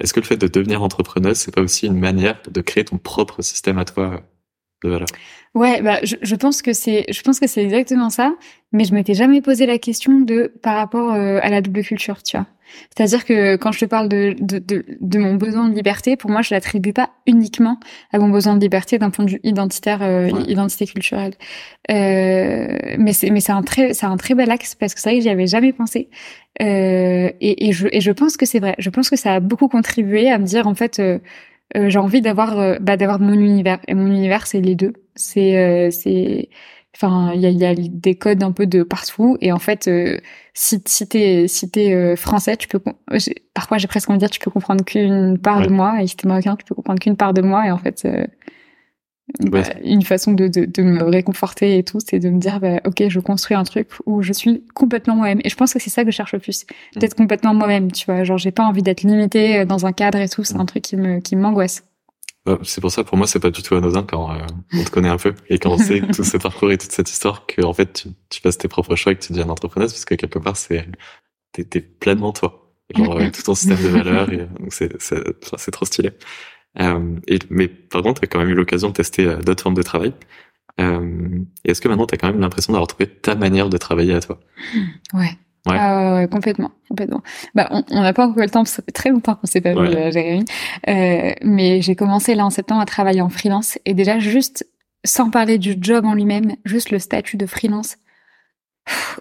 est-ce 0.00 0.12
que 0.12 0.20
le 0.20 0.26
fait 0.26 0.36
de 0.36 0.46
devenir 0.46 0.82
entrepreneuse, 0.82 1.36
c'est 1.38 1.54
pas 1.54 1.60
aussi 1.60 1.86
une 1.86 1.98
manière 1.98 2.40
de 2.48 2.60
créer 2.60 2.84
ton 2.84 2.98
propre 2.98 3.42
système 3.42 3.78
à 3.78 3.84
toi 3.84 4.22
de 4.84 4.98
Ouais, 5.54 5.82
bah, 5.82 5.98
je, 6.02 6.16
je 6.20 6.34
pense 6.36 6.62
que 6.62 6.72
c'est, 6.72 7.04
je 7.08 7.22
pense 7.22 7.40
que 7.40 7.46
c'est 7.46 7.64
exactement 7.64 8.10
ça, 8.10 8.34
mais 8.72 8.84
je 8.84 8.94
m'étais 8.94 9.14
jamais 9.14 9.40
posé 9.40 9.66
la 9.66 9.78
question 9.78 10.20
de 10.20 10.52
par 10.62 10.76
rapport 10.76 11.14
euh, 11.14 11.40
à 11.42 11.48
la 11.48 11.60
double 11.60 11.82
culture, 11.82 12.22
tu 12.22 12.36
vois. 12.36 12.46
C'est-à-dire 12.94 13.24
que 13.24 13.56
quand 13.56 13.72
je 13.72 13.80
te 13.80 13.84
parle 13.86 14.08
de, 14.08 14.36
de, 14.38 14.58
de, 14.58 14.84
de 15.00 15.18
mon 15.18 15.36
besoin 15.36 15.68
de 15.68 15.74
liberté, 15.74 16.16
pour 16.16 16.30
moi, 16.30 16.42
je 16.42 16.54
l'attribue 16.54 16.92
pas 16.92 17.10
uniquement 17.26 17.80
à 18.12 18.18
mon 18.18 18.28
besoin 18.28 18.56
de 18.56 18.60
liberté 18.60 18.98
d'un 18.98 19.10
point 19.10 19.24
de 19.24 19.30
vue 19.30 19.40
identitaire, 19.42 20.02
euh, 20.02 20.28
identité 20.46 20.86
culturelle. 20.86 21.32
Euh, 21.90 22.76
mais 22.98 23.14
c'est, 23.14 23.30
mais 23.30 23.40
c'est 23.40 23.52
un 23.52 23.62
très, 23.62 23.94
c'est 23.94 24.06
un 24.06 24.18
très 24.18 24.34
bel 24.34 24.50
axe 24.50 24.74
parce 24.74 24.94
que 24.94 25.00
c'est 25.00 25.08
vrai 25.10 25.18
que 25.18 25.22
j'y 25.22 25.30
avais 25.30 25.46
jamais 25.46 25.72
pensé. 25.72 26.10
Euh, 26.60 27.30
et, 27.40 27.68
et, 27.68 27.72
je, 27.72 27.88
et 27.90 28.00
je 28.00 28.12
pense 28.12 28.36
que 28.36 28.44
c'est 28.44 28.58
vrai. 28.58 28.74
Je 28.78 28.90
pense 28.90 29.08
que 29.08 29.16
ça 29.16 29.34
a 29.34 29.40
beaucoup 29.40 29.68
contribué 29.68 30.30
à 30.30 30.38
me 30.38 30.44
dire 30.44 30.66
en 30.66 30.74
fait. 30.74 31.00
Euh, 31.76 31.80
euh, 31.80 31.88
j'ai 31.90 31.98
envie 31.98 32.20
d'avoir 32.22 32.80
bah, 32.80 32.96
d'avoir 32.96 33.20
mon 33.20 33.34
univers 33.34 33.78
et 33.88 33.94
mon 33.94 34.06
univers 34.06 34.46
c'est 34.46 34.60
les 34.60 34.74
deux 34.74 34.92
c'est 35.14 35.90
c'est 35.90 36.48
Enfin, 37.00 37.32
il 37.34 37.40
y 37.40 37.46
a, 37.46 37.50
y 37.50 37.64
a, 37.64 37.74
des 37.76 38.16
codes 38.16 38.42
un 38.42 38.50
peu 38.50 38.66
de 38.66 38.82
partout. 38.82 39.36
Et 39.40 39.52
en 39.52 39.58
fait, 39.58 39.86
euh, 39.86 40.18
si, 40.54 40.82
si 40.84 41.06
t'es 41.06 41.46
si 41.46 41.70
t'es 41.70 41.94
euh, 41.94 42.16
français, 42.16 42.56
tu 42.56 42.66
peux 42.66 42.80
parfois 43.54 43.78
j'ai 43.78 43.86
presque 43.86 44.10
envie 44.10 44.18
de 44.18 44.20
dire 44.20 44.30
tu 44.30 44.40
peux 44.40 44.50
comprendre 44.50 44.84
qu'une 44.84 45.38
part 45.38 45.60
de 45.62 45.68
moi. 45.68 46.02
Et 46.02 46.06
si 46.08 46.16
t'es 46.16 46.26
marocain, 46.26 46.56
tu 46.56 46.64
peux 46.64 46.74
comprendre 46.74 46.98
qu'une 46.98 47.16
part 47.16 47.34
de 47.34 47.42
moi. 47.42 47.66
Et 47.66 47.70
en 47.70 47.78
fait, 47.78 48.06
euh, 49.44 49.50
bah, 49.50 49.62
une 49.84 50.02
façon 50.02 50.32
de, 50.32 50.48
de, 50.48 50.64
de, 50.64 50.82
me 50.82 51.02
réconforter 51.04 51.78
et 51.78 51.84
tout, 51.84 51.98
c'est 52.04 52.18
de 52.18 52.30
me 52.30 52.38
dire 52.38 52.60
bah, 52.60 52.80
ok, 52.86 53.08
je 53.08 53.20
construis 53.20 53.56
un 53.56 53.64
truc 53.64 53.88
où 54.06 54.22
je 54.22 54.32
suis 54.32 54.64
complètement 54.74 55.16
moi-même. 55.16 55.40
Et 55.44 55.48
je 55.48 55.56
pense 55.56 55.72
que 55.72 55.78
c'est 55.78 55.90
ça 55.90 56.04
que 56.04 56.10
je 56.10 56.16
cherche 56.16 56.32
le 56.32 56.38
plus, 56.38 56.64
mm. 56.96 57.00
d'être 57.00 57.14
complètement 57.14 57.54
moi-même. 57.54 57.92
Tu 57.92 58.06
vois, 58.06 58.24
genre 58.24 58.38
j'ai 58.38 58.52
pas 58.52 58.64
envie 58.64 58.82
d'être 58.82 59.02
limitée 59.02 59.64
dans 59.64 59.86
un 59.86 59.92
cadre 59.92 60.18
et 60.18 60.28
tout. 60.28 60.44
C'est 60.44 60.56
mm. 60.56 60.60
un 60.60 60.66
truc 60.66 60.82
qui 60.84 60.96
me 60.96 61.20
qui 61.20 61.36
m'angoisse. 61.36 61.84
C'est 62.62 62.80
pour 62.80 62.90
ça, 62.90 63.04
pour 63.04 63.18
moi, 63.18 63.26
c'est 63.26 63.40
pas 63.40 63.50
du 63.50 63.62
tout 63.62 63.74
anodin 63.74 64.02
quand 64.02 64.30
euh, 64.30 64.38
on 64.72 64.84
te 64.84 64.90
connaît 64.90 65.08
un 65.08 65.18
peu 65.18 65.34
et 65.48 65.58
quand 65.58 65.72
on 65.72 65.78
sait 65.78 66.00
tout 66.14 66.24
ce 66.24 66.36
parcours 66.36 66.70
et 66.72 66.78
toute 66.78 66.92
cette 66.92 67.10
histoire 67.10 67.46
que 67.46 67.62
en 67.62 67.72
fait 67.72 67.92
tu, 67.92 68.08
tu 68.30 68.40
fasses 68.40 68.58
tes 68.58 68.68
propres 68.68 68.96
choix 68.96 69.12
et 69.12 69.16
que 69.16 69.20
tu 69.22 69.32
deviens 69.32 69.48
entrepreneuse 69.48 69.92
parce 69.92 70.04
que 70.04 70.14
quelque 70.14 70.38
part 70.38 70.56
c'est 70.56 70.86
t'es, 71.52 71.80
pleinement 71.80 72.32
toi, 72.32 72.72
genre 72.94 73.18
avec 73.18 73.32
tout 73.32 73.42
ton 73.42 73.54
système 73.54 73.82
de 73.82 73.88
valeurs 73.88 74.28
c'est 74.70 75.70
trop 75.70 75.84
stylé. 75.84 76.12
Euh, 76.80 77.16
et 77.26 77.38
mais 77.50 77.68
par 77.68 78.02
contre, 78.02 78.20
t'as 78.20 78.26
quand 78.26 78.38
même 78.38 78.50
eu 78.50 78.54
l'occasion 78.54 78.88
de 78.88 78.94
tester 78.94 79.26
euh, 79.26 79.36
d'autres 79.36 79.62
formes 79.62 79.74
de 79.74 79.82
travail. 79.82 80.12
Euh, 80.80 81.40
est-ce 81.64 81.80
que 81.80 81.88
maintenant 81.88 82.06
t'as 82.06 82.16
quand 82.16 82.28
même 82.28 82.40
l'impression 82.40 82.72
d'avoir 82.72 82.86
trouvé 82.86 83.08
ta 83.08 83.34
manière 83.34 83.68
de 83.68 83.76
travailler 83.76 84.14
à 84.14 84.20
toi? 84.20 84.38
Ouais. 85.12 85.36
Ouais. 85.66 85.76
Ah 85.78 86.14
ouais, 86.14 86.28
complètement, 86.28 86.70
complètement. 86.88 87.22
Bah, 87.54 87.68
on 87.90 88.00
n'a 88.00 88.12
pas 88.14 88.26
encore 88.26 88.38
eu 88.38 88.42
le 88.42 88.50
temps, 88.50 88.64
ça 88.64 88.82
fait 88.82 88.92
très 88.92 89.10
longtemps 89.10 89.34
qu'on 89.34 89.46
s'est 89.46 89.60
pas 89.60 89.74
vu, 89.74 89.80
euh, 89.80 90.10
Jérémy. 90.10 90.44
Euh, 90.88 91.32
mais 91.42 91.82
j'ai 91.82 91.94
commencé 91.94 92.34
là 92.34 92.46
en 92.46 92.50
septembre 92.50 92.80
à 92.80 92.86
travailler 92.86 93.20
en 93.20 93.28
freelance 93.28 93.78
et 93.84 93.92
déjà 93.92 94.18
juste, 94.18 94.66
sans 95.04 95.30
parler 95.30 95.58
du 95.58 95.76
job 95.78 96.06
en 96.06 96.14
lui-même, 96.14 96.54
juste 96.64 96.90
le 96.90 96.98
statut 96.98 97.36
de 97.36 97.44
freelance, 97.44 97.96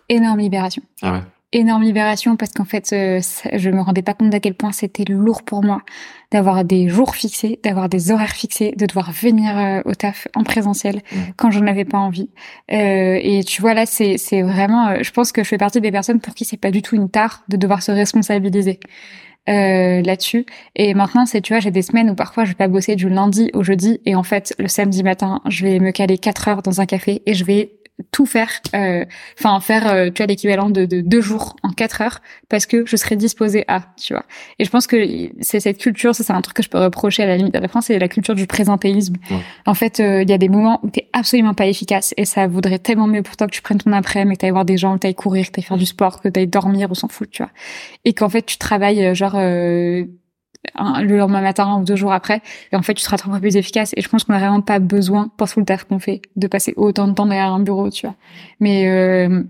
énorme 0.09 0.39
libération. 0.39 0.83
Ah 1.01 1.13
ouais. 1.13 1.21
Énorme 1.53 1.83
libération 1.83 2.35
parce 2.35 2.51
qu'en 2.51 2.65
fait, 2.65 2.91
euh, 2.93 3.21
je 3.53 3.69
me 3.69 3.81
rendais 3.81 4.01
pas 4.01 4.13
compte 4.13 4.29
d'à 4.29 4.39
quel 4.39 4.53
point 4.53 4.71
c'était 4.71 5.05
lourd 5.05 5.43
pour 5.43 5.63
moi 5.63 5.81
d'avoir 6.31 6.65
des 6.65 6.89
jours 6.89 7.15
fixés, 7.15 7.59
d'avoir 7.63 7.87
des 7.87 8.11
horaires 8.11 8.35
fixés, 8.35 8.73
de 8.75 8.85
devoir 8.85 9.11
venir 9.11 9.57
euh, 9.57 9.81
au 9.85 9.95
taf 9.95 10.27
en 10.35 10.43
présentiel 10.43 11.01
quand 11.37 11.51
j'en 11.51 11.65
avais 11.67 11.85
pas 11.85 11.99
envie. 11.99 12.29
Euh, 12.71 13.19
et 13.21 13.43
tu 13.45 13.61
vois 13.61 13.73
là, 13.73 13.85
c'est 13.85 14.17
c'est 14.17 14.41
vraiment, 14.41 14.89
euh, 14.89 14.97
je 15.03 15.11
pense 15.11 15.31
que 15.31 15.43
je 15.43 15.47
fais 15.47 15.57
partie 15.57 15.79
des 15.79 15.91
personnes 15.91 16.19
pour 16.19 16.35
qui 16.35 16.43
c'est 16.43 16.57
pas 16.57 16.71
du 16.71 16.81
tout 16.81 16.95
une 16.95 17.09
tare 17.09 17.43
de 17.47 17.57
devoir 17.57 17.81
se 17.81 17.91
responsabiliser. 17.91 18.79
Euh, 19.49 20.01
là-dessus. 20.01 20.45
Et 20.75 20.93
maintenant, 20.93 21.25
c'est, 21.25 21.39
tu 21.39 21.53
vois, 21.53 21.61
j'ai 21.61 21.71
des 21.71 21.81
semaines 21.81 22.09
où 22.09 22.15
parfois 22.15 22.43
je 22.43 22.49
vais 22.49 22.55
pas 22.55 22.67
bosser 22.67 22.97
du 22.97 23.07
lundi 23.07 23.49
au 23.53 23.63
jeudi 23.63 24.01
et 24.05 24.13
en 24.13 24.23
fait, 24.23 24.53
le 24.59 24.67
samedi 24.67 25.03
matin, 25.03 25.39
je 25.47 25.65
vais 25.65 25.79
me 25.79 25.91
caler 25.91 26.17
quatre 26.17 26.49
heures 26.49 26.61
dans 26.61 26.81
un 26.81 26.85
café 26.85 27.21
et 27.25 27.33
je 27.33 27.45
vais 27.45 27.71
tout 28.11 28.25
faire, 28.25 28.49
euh, 28.75 29.05
enfin 29.39 29.59
faire, 29.59 29.87
euh, 29.87 30.09
tu 30.09 30.17
vois, 30.17 30.27
l'équivalent 30.27 30.69
de, 30.69 30.85
de, 30.85 31.01
deux 31.01 31.21
jours 31.21 31.55
en 31.63 31.69
quatre 31.69 32.01
heures, 32.01 32.21
parce 32.47 32.65
que 32.65 32.85
je 32.85 32.95
serais 32.95 33.15
disposée 33.15 33.63
à, 33.67 33.81
tu 33.97 34.13
vois. 34.13 34.23
Et 34.59 34.65
je 34.65 34.69
pense 34.69 34.85
que 34.85 34.97
c'est 35.41 35.59
cette 35.59 35.79
culture, 35.79 36.13
ça 36.13 36.23
c'est 36.23 36.33
un 36.33 36.41
truc 36.41 36.57
que 36.57 36.63
je 36.63 36.69
peux 36.69 36.79
reprocher 36.79 37.23
à 37.23 37.25
la 37.25 37.37
limite 37.37 37.55
à 37.55 37.59
la 37.59 37.67
France, 37.67 37.85
c'est 37.85 37.97
la 37.97 38.07
culture 38.07 38.35
du 38.35 38.45
présentéisme. 38.45 39.15
En 39.65 39.73
fait, 39.73 39.99
euh, 39.99 40.21
il 40.21 40.29
y 40.29 40.33
a 40.33 40.37
des 40.37 40.49
moments 40.49 40.79
où 40.83 40.89
t'es 40.89 41.09
absolument 41.13 41.55
pas 41.55 41.65
efficace, 41.65 42.13
et 42.17 42.25
ça 42.25 42.47
voudrait 42.47 42.79
tellement 42.79 43.07
mieux 43.07 43.23
pour 43.23 43.35
toi 43.35 43.47
que 43.47 43.53
tu 43.53 43.61
prennes 43.61 43.79
ton 43.79 43.91
après-midi, 43.91 44.35
que 44.35 44.41
t'ailles 44.41 44.51
voir 44.51 44.65
des 44.65 44.77
gens, 44.77 44.93
que 44.95 44.99
t'ailles 44.99 45.15
courir, 45.15 45.47
que 45.47 45.51
t'ailles 45.51 45.63
faire 45.63 45.77
du 45.77 45.85
sport, 45.85 46.21
que 46.21 46.29
t'ailles 46.29 46.47
dormir, 46.47 46.87
on 46.91 46.93
s'en 46.93 47.07
fout, 47.07 47.29
tu 47.31 47.41
vois. 47.41 47.51
Et 48.05 48.13
qu'en 48.13 48.29
fait, 48.29 48.45
tu 48.45 48.57
travailles 48.57 49.15
genre 49.15 49.35
le 50.75 51.17
lendemain 51.17 51.41
matin 51.41 51.79
ou 51.79 51.83
deux 51.83 51.95
jours 51.95 52.13
après. 52.13 52.41
Et 52.71 52.75
en 52.75 52.81
fait, 52.81 52.93
tu 52.93 53.03
seras 53.03 53.17
trop 53.17 53.31
plus 53.39 53.55
efficace. 53.55 53.93
Et 53.97 54.01
je 54.01 54.09
pense 54.09 54.23
qu'on 54.23 54.33
n'a 54.33 54.39
vraiment 54.39 54.61
pas 54.61 54.79
besoin, 54.79 55.31
pour 55.37 55.49
tout 55.49 55.59
le 55.59 55.65
taf 55.65 55.83
qu'on 55.85 55.99
fait, 55.99 56.21
de 56.35 56.47
passer 56.47 56.73
autant 56.75 57.07
de 57.07 57.13
temps 57.13 57.25
derrière 57.25 57.53
un 57.53 57.59
bureau, 57.59 57.89
tu 57.89 58.05
vois. 58.05 58.15
Mais 58.59 58.87
euh, 58.87 59.43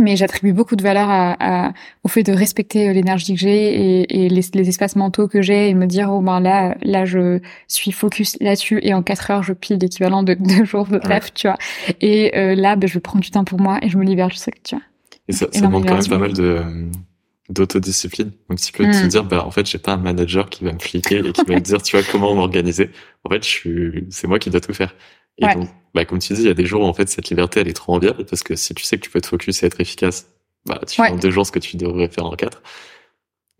mais 0.00 0.16
j'attribue 0.16 0.52
beaucoup 0.52 0.76
de 0.76 0.82
valeur 0.82 1.08
à, 1.10 1.72
au 2.02 2.08
fait 2.08 2.22
de 2.22 2.32
respecter 2.32 2.92
l'énergie 2.92 3.34
que 3.34 3.40
j'ai 3.40 4.00
et, 4.00 4.24
et 4.24 4.28
les, 4.28 4.42
les, 4.54 4.68
espaces 4.68 4.96
mentaux 4.96 5.28
que 5.28 5.42
j'ai 5.42 5.68
et 5.68 5.74
me 5.74 5.86
dire 5.86 6.10
oh 6.10 6.20
ben 6.20 6.40
là 6.40 6.74
là 6.82 7.04
je 7.04 7.40
suis 7.68 7.92
focus 7.92 8.38
là-dessus 8.40 8.80
et 8.82 8.94
en 8.94 9.02
quatre 9.02 9.30
heures 9.30 9.42
je 9.42 9.52
pile 9.52 9.78
l'équivalent 9.78 10.22
de 10.22 10.34
deux 10.34 10.64
jours 10.64 10.86
de 10.86 10.98
taf 10.98 11.34
tu 11.34 11.46
vois 11.46 11.58
et 12.00 12.32
euh, 12.36 12.54
là 12.54 12.76
ben, 12.76 12.88
je 12.88 12.98
prends 12.98 13.18
du 13.18 13.30
temps 13.30 13.44
pour 13.44 13.60
moi 13.60 13.78
et 13.82 13.90
je 13.90 13.98
me 13.98 14.04
libère 14.04 14.28
du 14.28 14.38
truc 14.38 14.62
tu 14.62 14.76
vois 14.76 14.84
et 15.28 15.32
ça, 15.32 15.46
ça 15.52 15.60
demande 15.60 15.86
quand 15.86 15.94
même 15.94 16.08
pas 16.08 16.18
mal 16.18 16.32
de 16.32 16.62
d'autodiscipline, 17.52 18.32
un 18.48 18.54
petit 18.54 18.72
peu 18.72 18.86
de 18.86 18.92
se 18.92 19.06
dire, 19.06 19.24
bah, 19.24 19.44
en 19.46 19.50
fait, 19.50 19.66
j'ai 19.66 19.78
pas 19.78 19.92
un 19.92 19.96
manager 19.98 20.48
qui 20.48 20.64
va 20.64 20.72
me 20.72 20.78
fliquer 20.78 21.18
et 21.18 21.32
qui 21.32 21.44
va 21.44 21.54
me 21.54 21.60
dire, 21.70 21.82
tu 21.82 21.96
vois, 21.96 22.04
comment 22.10 22.34
m'organiser. 22.34 22.90
En 23.24 23.30
fait, 23.30 23.44
je 23.44 23.48
suis, 23.48 24.06
c'est 24.10 24.26
moi 24.26 24.38
qui 24.38 24.50
dois 24.50 24.60
tout 24.60 24.74
faire. 24.74 24.94
Et 25.38 25.46
donc, 25.46 25.68
bah, 25.94 26.04
comme 26.04 26.18
tu 26.18 26.32
dis, 26.32 26.42
il 26.42 26.46
y 26.46 26.50
a 26.50 26.54
des 26.54 26.66
jours 26.66 26.82
où, 26.82 26.86
en 26.86 26.94
fait, 26.94 27.08
cette 27.08 27.28
liberté, 27.28 27.60
elle 27.60 27.68
est 27.68 27.74
trop 27.74 27.94
enviable 27.94 28.24
parce 28.24 28.42
que 28.42 28.56
si 28.56 28.74
tu 28.74 28.84
sais 28.84 28.96
que 28.96 29.02
tu 29.02 29.10
peux 29.10 29.20
te 29.20 29.26
focus 29.26 29.62
et 29.62 29.66
être 29.66 29.80
efficace, 29.80 30.28
bah, 30.66 30.80
tu 30.86 30.96
fais 30.96 31.10
en 31.10 31.16
deux 31.16 31.30
jours 31.30 31.46
ce 31.46 31.52
que 31.52 31.58
tu 31.58 31.76
devrais 31.76 32.08
faire 32.08 32.26
en 32.26 32.34
quatre. 32.34 32.62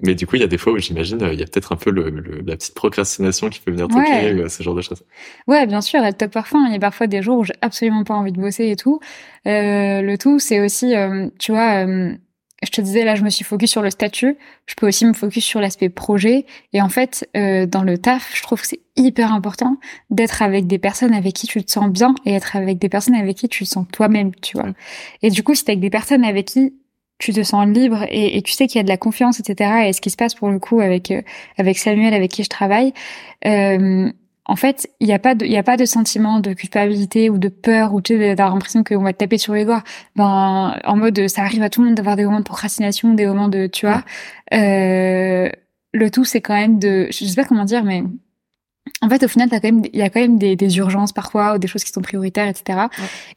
Mais 0.05 0.16
du 0.16 0.26
coup, 0.26 0.35
il 0.37 0.40
y 0.40 0.44
a 0.44 0.48
des 0.48 0.59
fois 0.59 0.72
où 0.72 0.78
j'imagine, 0.78 1.18
il 1.33 1.38
y 1.38 1.42
a 1.42 1.46
peut-être 1.46 1.72
un 1.72 1.76
peu 1.76 1.90
le, 1.90 2.11
la 2.44 2.57
petite 2.57 2.74
procrastination 2.74 3.48
qui 3.50 3.61
peut 3.61 3.70
venir 3.70 3.87
toquer, 3.87 4.35
ouais. 4.35 4.48
ce 4.48 4.62
genre 4.62 4.74
de 4.74 4.81
choses. 4.81 5.05
Ouais, 5.46 5.64
bien 5.66 5.81
sûr, 5.81 6.00
elle 6.02 6.16
top 6.16 6.33
parfois. 6.33 6.61
Il 6.66 6.72
y 6.72 6.76
a 6.76 6.81
parfois 6.81 7.07
des 7.07 7.22
jours 7.22 7.38
où 7.38 7.44
j'ai 7.44 7.55
absolument 7.61 8.02
pas 8.02 8.14
envie 8.14 8.33
de 8.33 8.40
bosser 8.40 8.68
et 8.70 8.76
tout. 8.76 8.98
Euh, 9.46 10.02
le 10.02 10.16
tout, 10.18 10.40
c'est 10.40 10.61
aussi, 10.61 10.96
euh, 10.96 11.28
tu 11.38 11.52
vois, 11.52 11.87
euh, 11.87 12.16
je 12.62 12.70
te 12.70 12.81
disais 12.81 13.05
là, 13.05 13.14
je 13.14 13.22
me 13.22 13.31
suis 13.31 13.44
focus 13.44 13.70
sur 13.70 13.83
le 13.83 13.90
statut. 13.90 14.37
Je 14.66 14.75
peux 14.75 14.87
aussi 14.87 15.05
me 15.05 15.12
focus 15.12 15.44
sur 15.44 15.61
l'aspect 15.61 15.88
projet. 15.88 16.46
Et 16.72 16.81
en 16.81 16.88
fait, 16.88 17.29
euh, 17.37 17.66
dans 17.66 17.83
le 17.83 17.98
taf, 17.98 18.33
je 18.35 18.42
trouve 18.42 18.61
que 18.61 18.66
c'est 18.66 18.81
hyper 18.96 19.33
important 19.33 19.79
d'être 20.11 20.42
avec 20.42 20.66
des 20.66 20.79
personnes 20.79 21.14
avec 21.14 21.35
qui 21.35 21.46
tu 21.46 21.62
te 21.64 21.70
sens 21.70 21.90
bien 21.90 22.14
et 22.25 22.35
être 22.35 22.57
avec 22.57 22.79
des 22.79 22.88
personnes 22.88 23.14
avec 23.14 23.37
qui 23.37 23.48
tu 23.48 23.64
te 23.64 23.68
sens 23.68 23.87
toi-même, 23.92 24.35
tu 24.37 24.57
vois. 24.57 24.70
Et 25.22 25.31
du 25.31 25.42
coup, 25.42 25.55
si 25.55 25.64
t'es 25.64 25.72
avec 25.72 25.81
des 25.81 25.90
personnes 25.90 26.25
avec 26.25 26.46
qui 26.46 26.75
tu 27.18 27.33
te 27.33 27.42
sens 27.42 27.66
libre 27.66 28.05
et, 28.09 28.37
et 28.37 28.42
tu 28.42 28.53
sais 28.53 28.66
qu'il 28.66 28.79
y 28.79 28.81
a 28.81 28.83
de 28.83 28.88
la 28.88 28.96
confiance, 28.96 29.38
etc. 29.40 29.87
Et 29.87 29.92
ce 29.92 30.01
qui 30.01 30.11
se 30.11 30.16
passe 30.16 30.35
pour 30.35 30.48
le 30.48 30.59
coup 30.59 30.81
avec 30.81 31.11
euh, 31.11 31.22
avec 31.57 31.79
Samuel, 31.79 32.14
avec 32.14 32.31
qui 32.31 32.42
je 32.42 32.48
travaille, 32.48 32.92
euh, 33.46 34.11
en 34.44 34.57
fait, 34.57 34.88
il 34.98 35.07
n'y 35.07 35.12
a 35.12 35.18
pas 35.18 35.35
de, 35.35 35.46
il 35.46 35.57
a 35.57 35.62
pas 35.62 35.76
de 35.76 35.85
sentiment 35.85 36.40
de 36.40 36.52
culpabilité 36.52 37.31
ou 37.31 37.38
de 37.38 37.48
peur 37.48 37.94
ou 37.94 38.00
tu 38.00 38.16
sais, 38.18 38.35
d'avoir 38.35 38.55
l'impression 38.55 38.83
qu'on 38.83 39.02
va 39.02 39.12
te 39.12 39.18
taper 39.18 39.38
sur 39.38 39.55
les 39.55 39.64
doigts. 39.64 39.85
Ben, 40.16 40.76
en 40.85 40.96
mode, 40.96 41.28
ça 41.28 41.42
arrive 41.42 41.62
à 41.62 41.70
tout 41.70 41.81
le 41.81 41.88
monde 41.88 41.96
d'avoir 41.96 42.16
des 42.16 42.24
moments 42.24 42.40
de 42.40 42.44
procrastination, 42.44 43.14
des 43.14 43.26
moments 43.26 43.48
de, 43.48 43.68
tu 43.68 43.87
vois. 43.87 44.02
Euh, 44.52 45.48
le 45.92 46.11
tout, 46.11 46.24
c'est 46.24 46.40
quand 46.40 46.55
même 46.55 46.78
de, 46.78 47.07
je 47.11 47.24
sais 47.24 47.35
pas 47.37 47.44
comment 47.44 47.64
dire, 47.64 47.85
mais 47.85 48.02
en 49.00 49.09
fait, 49.09 49.22
au 49.22 49.28
final, 49.28 49.48
t'as 49.48 49.61
quand 49.61 49.70
même, 49.70 49.83
il 49.92 49.98
y 49.98 50.02
a 50.02 50.11
quand 50.11 50.20
même 50.20 50.38
des, 50.38 50.57
des, 50.57 50.78
urgences 50.78 51.12
parfois 51.12 51.55
ou 51.55 51.59
des 51.59 51.68
choses 51.68 51.85
qui 51.85 51.92
sont 51.92 52.02
prioritaires, 52.02 52.48
etc. 52.48 52.87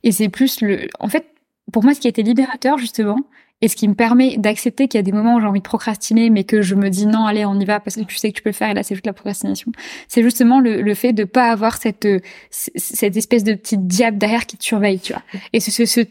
Et 0.04 0.12
c'est 0.12 0.30
plus 0.30 0.62
le, 0.62 0.88
en 1.00 1.08
fait, 1.08 1.28
pour 1.72 1.84
moi, 1.84 1.94
ce 1.94 2.00
qui 2.00 2.08
a 2.08 2.10
été 2.10 2.24
libérateur 2.24 2.78
justement, 2.80 3.20
et 3.62 3.68
ce 3.68 3.76
qui 3.76 3.88
me 3.88 3.94
permet 3.94 4.38
d'accepter 4.38 4.88
qu'il 4.88 4.98
y 4.98 5.00
a 5.00 5.04
des 5.04 5.14
moments 5.14 5.36
où 5.36 5.40
j'ai 5.40 5.48
envie 5.48 5.62
de 5.62 5.66
procrastiner, 5.66 6.30
mais 6.30 6.44
que 6.44 6.62
je 6.62 6.76
me 6.76 6.90
dis 6.90 7.06
non, 7.06 7.26
allez, 7.26 7.46
on 7.46 7.58
y 7.60 7.66
va 7.66 7.80
parce 7.80 7.96
que 7.96 8.02
tu 8.02 8.18
sais 8.18 8.32
que 8.32 8.38
tu 8.38 8.44
peux 8.44 8.50
le 8.50 8.54
faire. 8.54 8.70
Et 8.70 8.74
là, 8.74 8.84
c'est 8.84 8.96
juste 8.96 9.06
la 9.06 9.14
procrastination. 9.14 9.72
C'est 10.08 10.24
justement 10.24 10.60
le, 10.60 10.82
le, 10.82 10.94
fait 10.94 11.14
de 11.14 11.24
pas 11.24 11.50
avoir 11.52 11.78
cette 11.78 12.08
cette 12.52 13.16
espèce 13.16 13.44
de 13.44 13.54
petite 13.54 13.88
diable 13.88 14.18
derrière 14.18 14.46
qui 14.46 14.58
te 14.58 14.64
surveille, 14.64 15.00
tu 15.00 15.14
vois. 15.14 15.24
Et 15.54 15.60
ce, 15.62 15.72
ce, 15.72 15.86
ce 15.86 16.02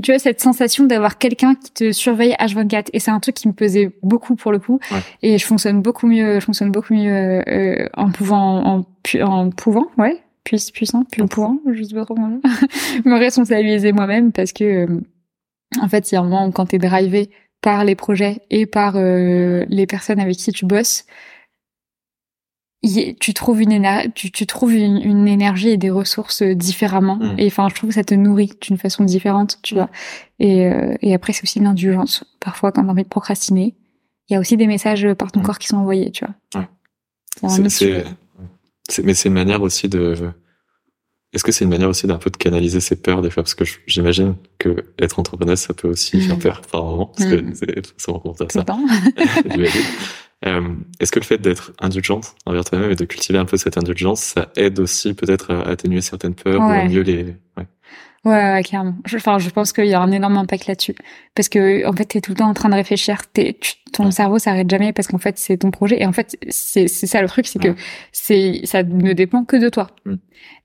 tu 0.00 0.10
vois 0.10 0.18
cette 0.18 0.40
sensation 0.40 0.84
d'avoir 0.84 1.18
quelqu'un 1.18 1.54
qui 1.54 1.70
te 1.70 1.92
surveille 1.92 2.34
H24. 2.40 2.88
Et 2.92 2.98
c'est 2.98 3.12
un 3.12 3.20
truc 3.20 3.36
qui 3.36 3.46
me 3.46 3.52
pesait 3.52 3.92
beaucoup 4.02 4.34
pour 4.34 4.50
le 4.50 4.58
coup. 4.58 4.80
Et 5.22 5.38
je 5.38 5.46
fonctionne 5.46 5.82
beaucoup 5.82 6.08
mieux. 6.08 6.40
Je 6.40 6.44
fonctionne 6.44 6.72
beaucoup 6.72 6.94
mieux 6.94 7.42
euh, 7.48 7.88
en 7.96 8.10
pouvant 8.10 8.66
en, 8.66 8.86
en 9.22 9.50
pouvant, 9.50 9.86
ouais, 9.96 10.20
puissant, 10.44 11.04
plus 11.04 11.24
pouvant, 11.26 11.58
je 11.72 11.82
sais 11.82 11.94
pas 11.94 12.04
trop 12.04 12.16
me 12.16 13.18
responsabiliser 13.18 13.92
moi-même 13.92 14.32
parce 14.32 14.52
que 14.52 14.64
euh, 14.64 15.00
en 15.80 15.88
fait, 15.88 16.10
il 16.10 16.14
y 16.14 16.18
a 16.18 16.20
un 16.20 16.24
moment 16.24 16.46
où 16.46 16.50
quand 16.50 16.66
tu 16.66 16.76
es 16.76 16.78
drivé 16.78 17.30
par 17.60 17.84
les 17.84 17.94
projets 17.94 18.40
et 18.50 18.66
par 18.66 18.96
euh, 18.96 19.64
les 19.68 19.86
personnes 19.86 20.20
avec 20.20 20.36
qui 20.36 20.52
tu 20.52 20.66
bosses, 20.66 21.04
tu 22.82 23.34
trouves 23.34 23.60
une 23.60 23.86
tu, 24.14 24.30
tu 24.30 24.46
trouves 24.46 24.72
une, 24.72 25.28
énergie 25.28 25.68
et 25.68 25.76
des 25.76 25.90
ressources 25.90 26.42
différemment 26.42 27.16
mmh. 27.16 27.34
et 27.36 27.46
enfin 27.46 27.68
je 27.68 27.74
trouve 27.74 27.90
que 27.90 27.94
ça 27.94 28.04
te 28.04 28.14
nourrit 28.14 28.52
d'une 28.62 28.78
façon 28.78 29.04
différente 29.04 29.58
tu 29.62 29.74
vois 29.74 29.90
et, 30.38 30.66
euh, 30.66 30.94
et 31.02 31.12
après 31.12 31.34
c'est 31.34 31.42
aussi 31.42 31.60
l'indulgence 31.60 32.24
parfois 32.40 32.72
quand 32.72 32.82
on 32.82 32.88
envie 32.88 33.02
de 33.02 33.08
procrastiner 33.08 33.74
il 34.28 34.32
y 34.32 34.36
a 34.36 34.40
aussi 34.40 34.56
des 34.56 34.66
messages 34.66 35.12
par 35.12 35.30
ton 35.30 35.40
mmh. 35.40 35.42
corps 35.42 35.58
qui 35.58 35.68
sont 35.68 35.76
envoyés 35.76 36.10
tu 36.10 36.24
vois 36.24 36.62
ouais. 36.62 36.68
c'est 37.68 39.02
mais 39.04 39.12
c'est 39.12 39.28
une 39.28 39.34
manière 39.34 39.60
aussi 39.60 39.88
de 39.90 40.32
est-ce 41.32 41.44
que 41.44 41.52
c'est 41.52 41.64
une 41.64 41.70
manière 41.70 41.88
aussi 41.88 42.06
d'un 42.06 42.18
peu 42.18 42.30
de 42.30 42.36
canaliser 42.36 42.80
ses 42.80 42.96
peurs 42.96 43.22
des 43.22 43.30
fois? 43.30 43.44
Parce 43.44 43.54
que 43.54 43.64
j'imagine 43.86 44.34
que 44.58 44.84
être 44.98 45.18
entrepreneur, 45.20 45.56
ça 45.56 45.74
peut 45.74 45.88
aussi 45.88 46.20
faire 46.20 46.38
peur 46.38 46.62
par 46.62 46.84
moment, 46.84 47.06
parce 47.06 47.30
que 47.30 47.36
mm. 47.36 47.54
à 48.40 48.48
ça. 48.48 48.64
euh, 50.46 50.60
Est-ce 50.98 51.12
que 51.12 51.20
le 51.20 51.24
fait 51.24 51.38
d'être 51.38 51.72
indulgente 51.78 52.34
envers 52.46 52.64
toi-même 52.64 52.90
et 52.90 52.96
de 52.96 53.04
cultiver 53.04 53.38
un 53.38 53.44
peu 53.44 53.56
cette 53.56 53.78
indulgence, 53.78 54.20
ça 54.20 54.50
aide 54.56 54.80
aussi 54.80 55.14
peut-être 55.14 55.52
à 55.52 55.68
atténuer 55.68 56.00
certaines 56.00 56.34
peurs 56.34 56.60
ou 56.60 56.64
à 56.64 56.84
mieux 56.88 57.02
les... 57.02 57.36
Ouais. 57.56 57.66
Ouais, 58.24 58.52
ouais, 58.52 58.62
clairement. 58.62 58.96
Enfin, 59.14 59.38
je 59.38 59.48
pense 59.48 59.72
qu'il 59.72 59.86
y 59.86 59.94
a 59.94 60.00
un 60.00 60.12
énorme 60.12 60.36
impact 60.36 60.66
là-dessus. 60.66 60.94
Parce 61.34 61.48
que, 61.48 61.86
en 61.86 61.92
fait, 61.94 62.04
t'es 62.04 62.20
tout 62.20 62.32
le 62.32 62.36
temps 62.36 62.50
en 62.50 62.54
train 62.54 62.68
de 62.68 62.74
réfléchir. 62.74 63.22
T'es, 63.32 63.58
ton 63.94 64.10
cerveau 64.10 64.38
s'arrête 64.38 64.68
jamais 64.68 64.92
parce 64.92 65.08
qu'en 65.08 65.18
fait, 65.18 65.38
c'est 65.38 65.56
ton 65.56 65.70
projet. 65.70 66.02
Et 66.02 66.06
en 66.06 66.12
fait, 66.12 66.36
c'est, 66.50 66.86
c'est 66.86 67.06
ça 67.06 67.22
le 67.22 67.28
truc, 67.28 67.46
c'est 67.46 67.58
que 67.58 67.74
c'est, 68.12 68.60
ça 68.64 68.82
ne 68.82 69.14
dépend 69.14 69.44
que 69.44 69.56
de 69.56 69.70
toi. 69.70 69.88
Mm. 70.04 70.14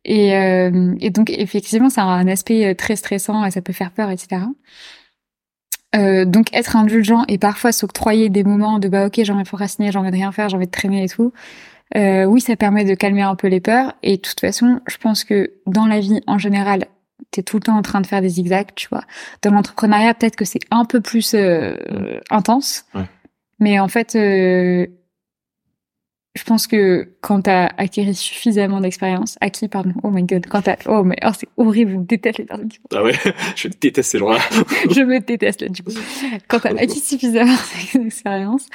Et, 0.03 0.35
euh, 0.35 0.95
et 0.99 1.11
donc, 1.11 1.29
effectivement, 1.29 1.89
ça 1.89 2.03
a 2.03 2.07
un 2.07 2.27
aspect 2.27 2.65
euh, 2.65 2.73
très 2.73 2.97
stressant 2.97 3.45
et 3.45 3.51
ça 3.51 3.61
peut 3.61 3.73
faire 3.73 3.91
peur, 3.91 4.09
etc. 4.09 4.41
Euh, 5.95 6.25
donc 6.25 6.53
être 6.53 6.75
indulgent 6.75 7.23
et 7.29 7.37
parfois 7.37 7.71
s'octroyer 7.71 8.27
des 8.27 8.43
moments 8.43 8.79
de 8.79 8.89
bah 8.89 9.05
ok 9.05 9.13
j'ai 9.23 9.31
envie 9.31 9.43
de 9.43 9.47
procrastiner, 9.47 9.93
j'ai 9.93 9.99
envie 9.99 10.11
de 10.11 10.15
rien 10.15 10.33
faire, 10.33 10.49
j'ai 10.49 10.57
envie 10.57 10.65
de 10.65 10.71
traîner 10.71 11.05
et 11.05 11.07
tout. 11.07 11.31
Euh, 11.95 12.25
oui, 12.25 12.41
ça 12.41 12.55
permet 12.55 12.83
de 12.83 12.95
calmer 12.95 13.21
un 13.21 13.35
peu 13.35 13.47
les 13.47 13.61
peurs. 13.61 13.93
Et 14.03 14.17
de 14.17 14.21
toute 14.21 14.39
façon, 14.39 14.81
je 14.87 14.97
pense 14.97 15.23
que 15.23 15.53
dans 15.67 15.85
la 15.85 15.99
vie 15.99 16.21
en 16.27 16.37
général, 16.37 16.87
t'es 17.31 17.43
tout 17.43 17.57
le 17.57 17.61
temps 17.61 17.77
en 17.77 17.81
train 17.81 18.01
de 18.01 18.07
faire 18.07 18.21
des 18.21 18.29
zigzags, 18.29 18.69
tu 18.75 18.87
vois. 18.89 19.03
Dans 19.41 19.51
l'entrepreneuriat, 19.51 20.13
peut-être 20.13 20.35
que 20.35 20.45
c'est 20.45 20.61
un 20.71 20.85
peu 20.85 21.01
plus 21.01 21.33
euh, 21.33 21.75
intense. 22.29 22.85
Mais 23.59 23.79
en 23.79 23.87
fait, 23.87 24.15
euh, 24.15 24.85
je 26.35 26.43
pense 26.43 26.67
que 26.67 27.15
quand 27.21 27.43
t'as 27.43 27.67
acquis 27.77 28.13
suffisamment 28.13 28.81
d'expérience, 28.81 29.37
acquis, 29.39 29.69
pardon, 29.69 29.93
oh 30.03 30.09
my 30.11 30.23
god, 30.23 30.45
quand 30.47 30.63
t'as, 30.63 30.75
oh 30.85 31.03
mais, 31.03 31.15
oh, 31.25 31.29
c'est 31.37 31.47
horrible, 31.55 31.91
je 31.91 31.97
déteste 31.99 32.39
les 32.39 32.45
personnes 32.45 32.67
qui 32.67 32.79
Ah 32.93 33.03
ouais, 33.03 33.13
je 33.55 33.69
déteste 33.69 34.11
ces 34.11 34.19
gens-là. 34.19 34.39
je 34.91 35.01
me 35.01 35.19
déteste 35.19 35.61
là, 35.61 35.69
du 35.69 35.81
coup. 35.81 35.91
Quand 36.49 36.59
t'as 36.59 36.75
acquis 36.77 36.99
suffisamment 36.99 37.55
d'expérience, 37.93 38.67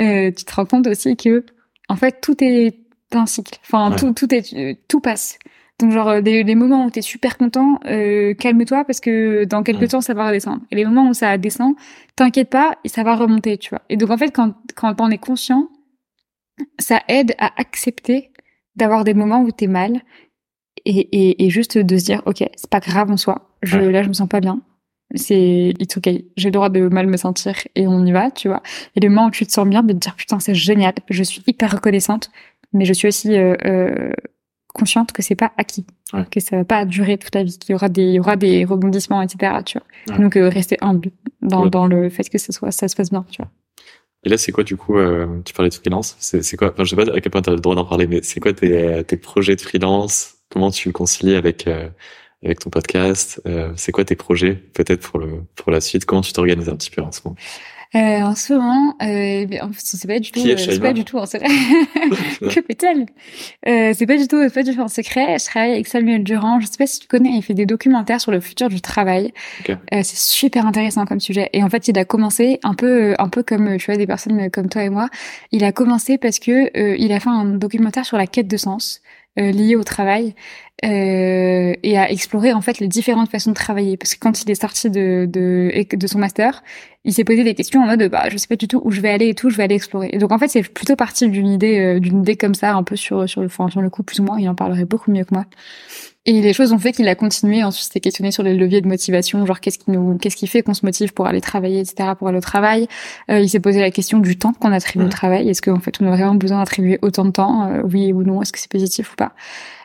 euh, 0.00 0.30
tu 0.30 0.44
te 0.44 0.54
rends 0.54 0.64
compte 0.64 0.86
aussi 0.86 1.16
que, 1.16 1.44
en 1.88 1.96
fait, 1.96 2.20
tout 2.22 2.42
est 2.42 2.78
un 3.12 3.26
cycle. 3.26 3.58
Enfin, 3.62 3.94
tout, 3.94 4.12
tout 4.12 4.34
est, 4.34 4.78
tout 4.88 5.00
passe. 5.00 5.38
Donc 5.80 5.90
genre 5.90 6.08
euh, 6.08 6.20
des, 6.20 6.44
des 6.44 6.54
moments 6.54 6.84
où 6.86 6.90
t'es 6.90 7.02
super 7.02 7.36
content, 7.36 7.80
euh, 7.86 8.34
calme-toi 8.34 8.84
parce 8.84 9.00
que 9.00 9.44
dans 9.44 9.62
quelques 9.62 9.88
temps 9.90 10.00
ça 10.00 10.14
va 10.14 10.28
redescendre. 10.28 10.60
Et 10.70 10.76
les 10.76 10.84
moments 10.84 11.08
où 11.08 11.14
ça 11.14 11.36
descend, 11.38 11.74
t'inquiète 12.16 12.50
pas, 12.50 12.76
et 12.84 12.88
ça 12.88 13.02
va 13.02 13.16
remonter, 13.16 13.58
tu 13.58 13.70
vois. 13.70 13.82
Et 13.88 13.96
donc 13.96 14.10
en 14.10 14.16
fait 14.16 14.30
quand 14.30 14.54
quand 14.76 15.00
on 15.00 15.10
est 15.10 15.18
conscient, 15.18 15.68
ça 16.78 17.02
aide 17.08 17.34
à 17.38 17.50
accepter 17.60 18.30
d'avoir 18.76 19.04
des 19.04 19.14
moments 19.14 19.42
où 19.42 19.50
t'es 19.50 19.66
mal 19.66 20.02
et, 20.84 20.98
et, 21.00 21.44
et 21.44 21.50
juste 21.50 21.78
de 21.78 21.96
se 21.98 22.04
dire 22.04 22.22
ok 22.26 22.44
c'est 22.56 22.70
pas 22.70 22.80
grave 22.80 23.10
en 23.10 23.16
soi. 23.16 23.50
Je 23.62 23.78
là 23.78 24.02
je 24.02 24.08
me 24.08 24.12
sens 24.14 24.28
pas 24.28 24.40
bien. 24.40 24.60
c'est 25.14 25.74
it's 25.80 25.96
okay. 25.96 26.26
J'ai 26.36 26.48
le 26.48 26.52
droit 26.52 26.68
de 26.70 26.88
mal 26.88 27.06
me 27.06 27.16
sentir 27.16 27.54
et 27.74 27.86
on 27.86 28.04
y 28.06 28.12
va, 28.12 28.30
tu 28.30 28.48
vois. 28.48 28.62
Et 28.96 29.00
le 29.00 29.08
moment 29.08 29.26
où 29.28 29.30
tu 29.30 29.46
te 29.46 29.52
sens 29.52 29.66
bien, 29.68 29.82
de 29.82 29.92
te 29.92 29.98
dire 29.98 30.14
putain 30.16 30.40
c'est 30.40 30.54
génial, 30.54 30.94
je 31.10 31.22
suis 31.22 31.42
hyper 31.46 31.72
reconnaissante, 31.72 32.30
mais 32.72 32.84
je 32.84 32.92
suis 32.92 33.08
aussi 33.08 33.36
euh, 33.36 33.54
euh, 33.64 34.12
consciente 34.74 35.12
que 35.12 35.22
c'est 35.22 35.36
pas 35.36 35.52
acquis, 35.56 35.86
que 36.30 36.40
ça 36.40 36.56
va 36.58 36.64
pas 36.64 36.84
durer 36.84 37.16
toute 37.16 37.34
la 37.34 37.42
vie, 37.42 37.58
qu'il 37.58 37.72
y 37.72 37.74
aura 37.74 37.88
des, 37.88 38.02
il 38.02 38.14
y 38.14 38.20
aura 38.20 38.36
des 38.36 38.64
rebondissements, 38.66 39.22
etc. 39.22 39.54
Tu 39.64 39.78
vois. 39.78 40.18
Donc 40.18 40.36
euh, 40.36 40.48
rester 40.50 40.76
humble 40.82 41.10
dans, 41.40 41.66
dans 41.66 41.86
le 41.86 42.10
fait 42.10 42.28
que 42.28 42.38
ça 42.38 42.52
soit, 42.52 42.70
ça 42.70 42.88
se 42.88 42.96
passe 42.96 43.10
bien, 43.10 43.24
tu 43.30 43.40
vois. 43.40 43.50
Et 44.24 44.28
là, 44.28 44.38
c'est 44.38 44.52
quoi 44.52 44.64
du 44.64 44.76
coup 44.76 44.98
euh, 44.98 45.40
Tu 45.44 45.52
parlais 45.52 45.68
de 45.68 45.74
freelance. 45.74 46.16
C'est 46.18 46.56
quoi 46.56 46.72
enfin, 46.72 46.84
Je 46.84 46.90
sais 46.90 46.96
pas 46.96 47.14
à 47.14 47.20
quel 47.20 47.30
point 47.30 47.42
tu 47.42 47.50
as 47.50 47.54
le 47.54 47.60
droit 47.60 47.74
d'en 47.74 47.84
parler, 47.84 48.06
mais 48.06 48.20
c'est 48.22 48.40
quoi 48.40 48.52
tes, 48.52 49.04
tes 49.04 49.16
projets 49.16 49.56
de 49.56 49.60
freelance? 49.60 50.34
Comment 50.50 50.70
tu 50.70 50.88
le 50.88 50.92
concilies 50.92 51.34
avec 51.34 51.66
euh, 51.66 51.88
avec 52.42 52.60
ton 52.60 52.70
podcast? 52.70 53.40
Euh, 53.46 53.72
C'est 53.76 53.92
quoi 53.92 54.04
tes 54.04 54.16
projets 54.16 54.54
peut-être 54.54 55.08
pour 55.08 55.18
le 55.18 55.42
pour 55.56 55.70
la 55.70 55.80
suite? 55.80 56.04
Comment 56.06 56.22
tu 56.22 56.32
t'organises 56.32 56.68
un 56.68 56.76
petit 56.76 56.90
peu 56.90 57.02
en 57.02 57.12
ce 57.12 57.20
moment? 57.24 57.36
Euh, 57.94 58.22
en 58.22 58.34
ce 58.34 58.52
moment, 58.54 58.96
euh, 59.02 59.46
c'est 59.76 60.08
pas 60.08 60.18
du 60.18 60.32
tout, 60.32 60.40
euh, 60.40 60.56
c'est 60.56 60.80
pas 60.80 60.92
du 60.92 61.04
tout 61.04 61.16
en 61.16 61.26
secret. 61.26 61.46
que 62.40 62.48
fait-elle 62.48 63.06
euh, 63.68 63.92
C'est 63.94 64.06
pas 64.06 64.16
du 64.16 64.26
tout, 64.26 64.48
pas 64.50 64.62
du 64.64 64.74
tout 64.74 64.80
en 64.80 64.88
secret. 64.88 65.38
Je 65.38 65.44
travaille 65.44 65.72
avec 65.72 65.86
Samuel 65.86 66.24
Durand. 66.24 66.58
Je 66.58 66.66
sais 66.66 66.76
pas 66.76 66.88
si 66.88 66.98
tu 66.98 67.06
connais. 67.06 67.30
Il 67.36 67.42
fait 67.42 67.54
des 67.54 67.66
documentaires 67.66 68.20
sur 68.20 68.32
le 68.32 68.40
futur 68.40 68.68
du 68.68 68.80
travail. 68.80 69.32
Okay. 69.60 69.74
Euh, 69.92 70.00
c'est 70.02 70.18
super 70.18 70.66
intéressant 70.66 71.06
comme 71.06 71.20
sujet. 71.20 71.50
Et 71.52 71.62
en 71.62 71.70
fait, 71.70 71.86
il 71.86 71.96
a 71.96 72.04
commencé 72.04 72.58
un 72.64 72.74
peu, 72.74 73.14
un 73.18 73.28
peu 73.28 73.44
comme 73.44 73.76
tu 73.76 73.86
vois 73.86 73.96
des 73.96 74.06
personnes 74.06 74.50
comme 74.50 74.68
toi 74.68 74.82
et 74.82 74.88
moi. 74.90 75.08
Il 75.52 75.62
a 75.62 75.70
commencé 75.70 76.18
parce 76.18 76.40
que 76.40 76.76
euh, 76.76 76.96
il 76.98 77.12
a 77.12 77.20
fait 77.20 77.30
un 77.30 77.44
documentaire 77.44 78.04
sur 78.04 78.16
la 78.16 78.26
quête 78.26 78.48
de 78.48 78.56
sens. 78.56 79.02
Euh, 79.36 79.50
lié 79.50 79.74
au 79.74 79.82
travail 79.82 80.32
euh, 80.84 81.74
et 81.82 81.98
à 81.98 82.08
explorer 82.08 82.52
en 82.52 82.60
fait 82.60 82.78
les 82.78 82.86
différentes 82.86 83.28
façons 83.28 83.50
de 83.50 83.56
travailler. 83.56 83.96
Parce 83.96 84.14
que 84.14 84.20
quand 84.20 84.44
il 84.44 84.48
est 84.48 84.54
sorti 84.54 84.90
de 84.90 85.26
de, 85.28 85.72
de 85.92 86.06
son 86.06 86.20
master 86.20 86.62
il 87.04 87.12
s'est 87.12 87.24
posé 87.24 87.42
des 87.42 87.56
questions 87.56 87.82
en 87.82 87.86
mode 87.86 88.08
bah 88.10 88.28
je 88.30 88.36
sais 88.36 88.46
pas 88.46 88.54
du 88.54 88.68
tout 88.68 88.80
où 88.84 88.92
je 88.92 89.00
vais 89.00 89.10
aller 89.10 89.30
et 89.30 89.34
tout 89.34 89.50
je 89.50 89.56
vais 89.56 89.64
aller 89.64 89.74
explorer. 89.74 90.10
Et 90.12 90.18
donc 90.18 90.30
en 90.30 90.38
fait 90.38 90.46
c'est 90.46 90.62
plutôt 90.62 90.94
parti 90.94 91.28
d'une 91.28 91.48
idée 91.48 91.80
euh, 91.80 91.98
d'une 91.98 92.20
idée 92.20 92.36
comme 92.36 92.54
ça 92.54 92.74
un 92.74 92.84
peu 92.84 92.94
sur 92.94 93.28
sur 93.28 93.40
le 93.40 93.48
enfin, 93.48 93.68
sur 93.70 93.80
le 93.82 93.90
coup 93.90 94.04
plus 94.04 94.20
ou 94.20 94.22
moins. 94.22 94.38
Il 94.38 94.48
en 94.48 94.54
parlerait 94.54 94.84
beaucoup 94.84 95.10
mieux 95.10 95.24
que 95.24 95.34
moi 95.34 95.46
et 96.26 96.40
les 96.40 96.52
choses 96.54 96.72
ont 96.72 96.78
fait 96.78 96.92
qu'il 96.92 97.06
a 97.08 97.14
continué. 97.14 97.62
Ensuite, 97.62 97.92
s'est 97.92 98.00
questionné 98.00 98.30
sur 98.30 98.42
les 98.42 98.54
leviers 98.54 98.80
de 98.80 98.88
motivation, 98.88 99.44
genre 99.44 99.60
qu'est-ce 99.60 99.78
qui 99.78 99.90
nous, 99.90 100.16
qu'est-ce 100.16 100.36
qui 100.36 100.46
fait 100.46 100.62
qu'on 100.62 100.72
se 100.72 100.84
motive 100.84 101.12
pour 101.12 101.26
aller 101.26 101.42
travailler, 101.42 101.80
etc., 101.80 102.10
pour 102.18 102.28
aller 102.28 102.38
au 102.38 102.42
travail. 102.42 102.88
Euh, 103.30 103.40
il 103.40 103.48
s'est 103.50 103.60
posé 103.60 103.80
la 103.80 103.90
question 103.90 104.18
du 104.20 104.38
temps 104.38 104.54
qu'on 104.54 104.72
attribue 104.72 105.04
au 105.04 105.08
travail. 105.08 105.48
Est-ce 105.48 105.60
qu'en 105.60 105.80
fait, 105.80 106.00
on 106.00 106.06
a 106.06 106.10
vraiment 106.10 106.34
besoin 106.34 106.58
d'attribuer 106.60 106.98
autant 107.02 107.26
de 107.26 107.30
temps, 107.30 107.68
euh, 107.68 107.82
oui 107.84 108.12
ou 108.12 108.22
non? 108.22 108.40
Est-ce 108.40 108.52
que 108.52 108.58
c'est 108.58 108.70
positif 108.70 109.12
ou 109.12 109.16
pas? 109.16 109.32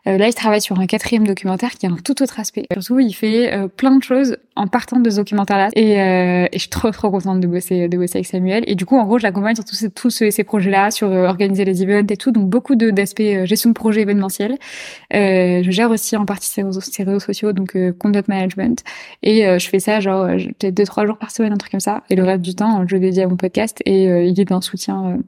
Euh, 0.08 0.18
là, 0.18 0.28
il 0.28 0.34
travaille 0.34 0.62
sur 0.62 0.80
un 0.80 0.86
quatrième 0.86 1.26
documentaire 1.26 1.72
qui 1.72 1.86
a 1.86 1.90
un 1.90 1.98
tout 1.98 2.22
autre 2.22 2.40
aspect. 2.40 2.66
Surtout, 2.74 3.00
il 3.00 3.14
fait 3.14 3.54
euh, 3.54 3.68
plein 3.68 3.96
de 3.96 4.04
choses 4.04 4.38
en 4.56 4.68
partant 4.68 5.00
de 5.00 5.10
ce 5.10 5.18
documentaire-là. 5.18 5.70
Et, 5.76 6.02
euh, 6.02 6.46
et, 6.46 6.50
je 6.54 6.60
suis 6.60 6.70
trop, 6.70 6.92
trop 6.92 7.12
contente 7.12 7.40
de 7.40 7.48
bosser, 7.48 7.88
de 7.88 7.98
bosser 7.98 8.18
avec 8.18 8.28
Samuel. 8.28 8.64
Et 8.68 8.76
du 8.76 8.86
coup, 8.86 8.98
en 8.98 9.06
gros, 9.06 9.18
je 9.18 9.24
l'accompagne 9.24 9.56
sur 9.56 9.66
tous 9.66 9.76
ces, 9.76 9.90
tous 9.90 10.10
ces, 10.10 10.44
projets-là, 10.44 10.92
sur 10.92 11.10
organiser 11.10 11.66
les 11.66 11.84
events 11.84 12.08
et 12.10 12.18
tout. 12.18 12.32
Donc, 12.32 12.50
beaucoup 12.50 12.76
d'aspects 12.76 13.22
gestion 13.46 13.70
de 13.70 13.76
projet 13.76 14.02
événementiel. 14.02 14.58
je 15.12 15.68
gère 15.70 15.92
aussi 15.92 16.16
en 16.16 16.26
partie 16.26 16.50
ses 16.50 16.64
réseaux, 16.64 17.20
sociaux, 17.20 17.54
donc 17.54 17.78
content 17.98 18.22
management. 18.28 18.84
Et 19.24 19.60
je 19.60 19.68
fais 19.68 19.80
ça, 19.80 20.00
genre, 20.00 20.28
peut-être 20.28 20.74
deux, 20.74 20.86
trois 20.86 21.06
jours 21.06 21.18
par 21.18 21.32
semaine, 21.32 21.54
un 21.54 21.58
truc 21.58 21.72
comme 21.72 21.80
ça. 21.80 22.04
Et 22.10 22.16
le 22.16 22.24
reste 22.24 22.42
du 22.42 22.56
temps, 22.56 22.86
je 22.88 22.96
le 22.96 23.02
dédie 23.02 23.22
à 23.22 23.28
mon 23.28 23.36
podcast. 23.36 23.82
Et 23.86 24.06
il 24.06 24.40
est 24.40 24.46
d'un 24.46 24.62
soutien 24.62 25.20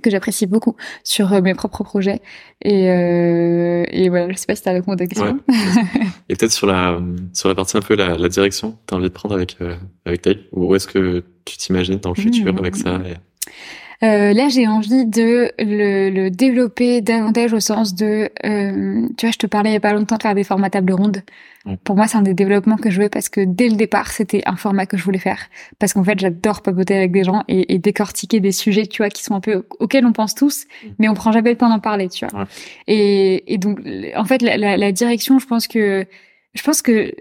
que 0.00 0.10
j'apprécie 0.10 0.46
beaucoup 0.46 0.76
sur 1.04 1.32
euh, 1.32 1.40
mes 1.40 1.54
propres 1.54 1.84
projets. 1.84 2.20
Et, 2.62 2.90
euh, 2.90 3.84
et 3.90 4.08
voilà, 4.08 4.30
je 4.30 4.36
sais 4.36 4.46
pas 4.46 4.54
si 4.54 4.62
tu 4.62 4.68
as 4.68 4.72
répondu 4.72 5.04
à 5.04 5.06
question. 5.06 5.40
et 6.28 6.36
peut-être 6.36 6.52
sur 6.52 6.66
la, 6.66 7.00
sur 7.32 7.48
la 7.48 7.54
partie 7.54 7.76
un 7.76 7.80
peu 7.80 7.94
la, 7.94 8.16
la 8.16 8.28
direction 8.28 8.72
que 8.72 8.76
tu 8.88 8.94
as 8.94 8.96
envie 8.96 9.08
de 9.08 9.12
prendre 9.12 9.34
avec, 9.34 9.56
euh, 9.60 9.76
avec 10.04 10.22
Taille, 10.22 10.46
où 10.52 10.74
est-ce 10.74 10.86
que 10.86 11.24
tu 11.44 11.56
t'imagines 11.56 11.98
dans 11.98 12.10
le 12.10 12.20
futur 12.20 12.52
mmh. 12.52 12.58
avec 12.58 12.76
ça 12.76 13.00
euh, 14.04 14.32
là, 14.32 14.48
j'ai 14.48 14.68
envie 14.68 15.06
de 15.06 15.50
le, 15.58 16.10
le, 16.10 16.30
développer 16.30 17.00
davantage 17.00 17.52
au 17.52 17.58
sens 17.58 17.94
de, 17.94 18.30
euh, 18.46 19.08
tu 19.16 19.26
vois, 19.26 19.32
je 19.32 19.38
te 19.38 19.46
parlais 19.46 19.70
il 19.70 19.72
y 19.72 19.76
a 19.76 19.80
pas 19.80 19.92
longtemps 19.92 20.16
de 20.16 20.22
faire 20.22 20.36
des 20.36 20.44
formats 20.44 20.70
table 20.70 20.92
ronde. 20.92 21.22
Pour 21.84 21.96
moi, 21.96 22.06
c'est 22.06 22.16
un 22.16 22.22
des 22.22 22.32
développements 22.32 22.76
que 22.76 22.88
je 22.88 23.02
veux 23.02 23.08
parce 23.08 23.28
que 23.28 23.40
dès 23.40 23.68
le 23.68 23.74
départ, 23.74 24.10
c'était 24.10 24.40
un 24.46 24.56
format 24.56 24.86
que 24.86 24.96
je 24.96 25.02
voulais 25.02 25.18
faire. 25.18 25.48
Parce 25.78 25.92
qu'en 25.92 26.04
fait, 26.04 26.18
j'adore 26.18 26.62
papoter 26.62 26.96
avec 26.96 27.12
des 27.12 27.24
gens 27.24 27.42
et, 27.48 27.74
et, 27.74 27.78
décortiquer 27.78 28.40
des 28.40 28.52
sujets, 28.52 28.86
tu 28.86 29.02
vois, 29.02 29.10
qui 29.10 29.22
sont 29.22 29.34
un 29.34 29.40
peu 29.40 29.66
auxquels 29.78 30.06
on 30.06 30.12
pense 30.12 30.34
tous, 30.34 30.64
mm. 30.64 30.88
mais 30.98 31.08
on 31.08 31.14
prend 31.14 31.32
jamais 31.32 31.50
le 31.50 31.56
temps 31.56 31.68
d'en 31.68 31.80
parler, 31.80 32.08
tu 32.08 32.24
vois. 32.24 32.46
Et, 32.86 33.52
et, 33.52 33.58
donc, 33.58 33.80
en 34.16 34.24
fait, 34.24 34.40
la, 34.40 34.56
la, 34.56 34.76
la 34.76 34.92
direction, 34.92 35.38
je 35.40 35.46
pense 35.46 35.66
que 35.66 36.06
je 36.54 36.62
pense 36.62 36.82
que 36.82 37.12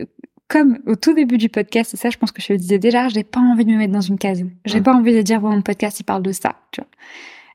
comme 0.48 0.80
au 0.86 0.96
tout 0.96 1.14
début 1.14 1.38
du 1.38 1.50
podcast, 1.50 1.94
et 1.94 1.98
ça, 1.98 2.10
je 2.10 2.18
pense 2.18 2.32
que 2.32 2.42
je 2.42 2.54
le 2.54 2.60
disais 2.60 2.80
déjà, 2.80 3.10
j'ai 3.10 3.24
pas 3.24 3.40
envie 3.40 3.66
de 3.66 3.72
me 3.72 3.78
mettre 3.78 3.94
dans 3.94 4.02
une 4.02 4.18
case. 4.18 4.44
J'ai 4.66 4.82
pas 4.82 4.94
envie 4.94 5.14
de 5.14 5.22
dire, 5.22 5.42
bon, 5.42 5.50
mon 5.50 5.62
podcast, 5.62 6.00
il 6.00 6.04
parle 6.04 6.24
de 6.24 6.32
ça, 6.32 6.56
tu 6.72 6.82
vois. 6.82 6.90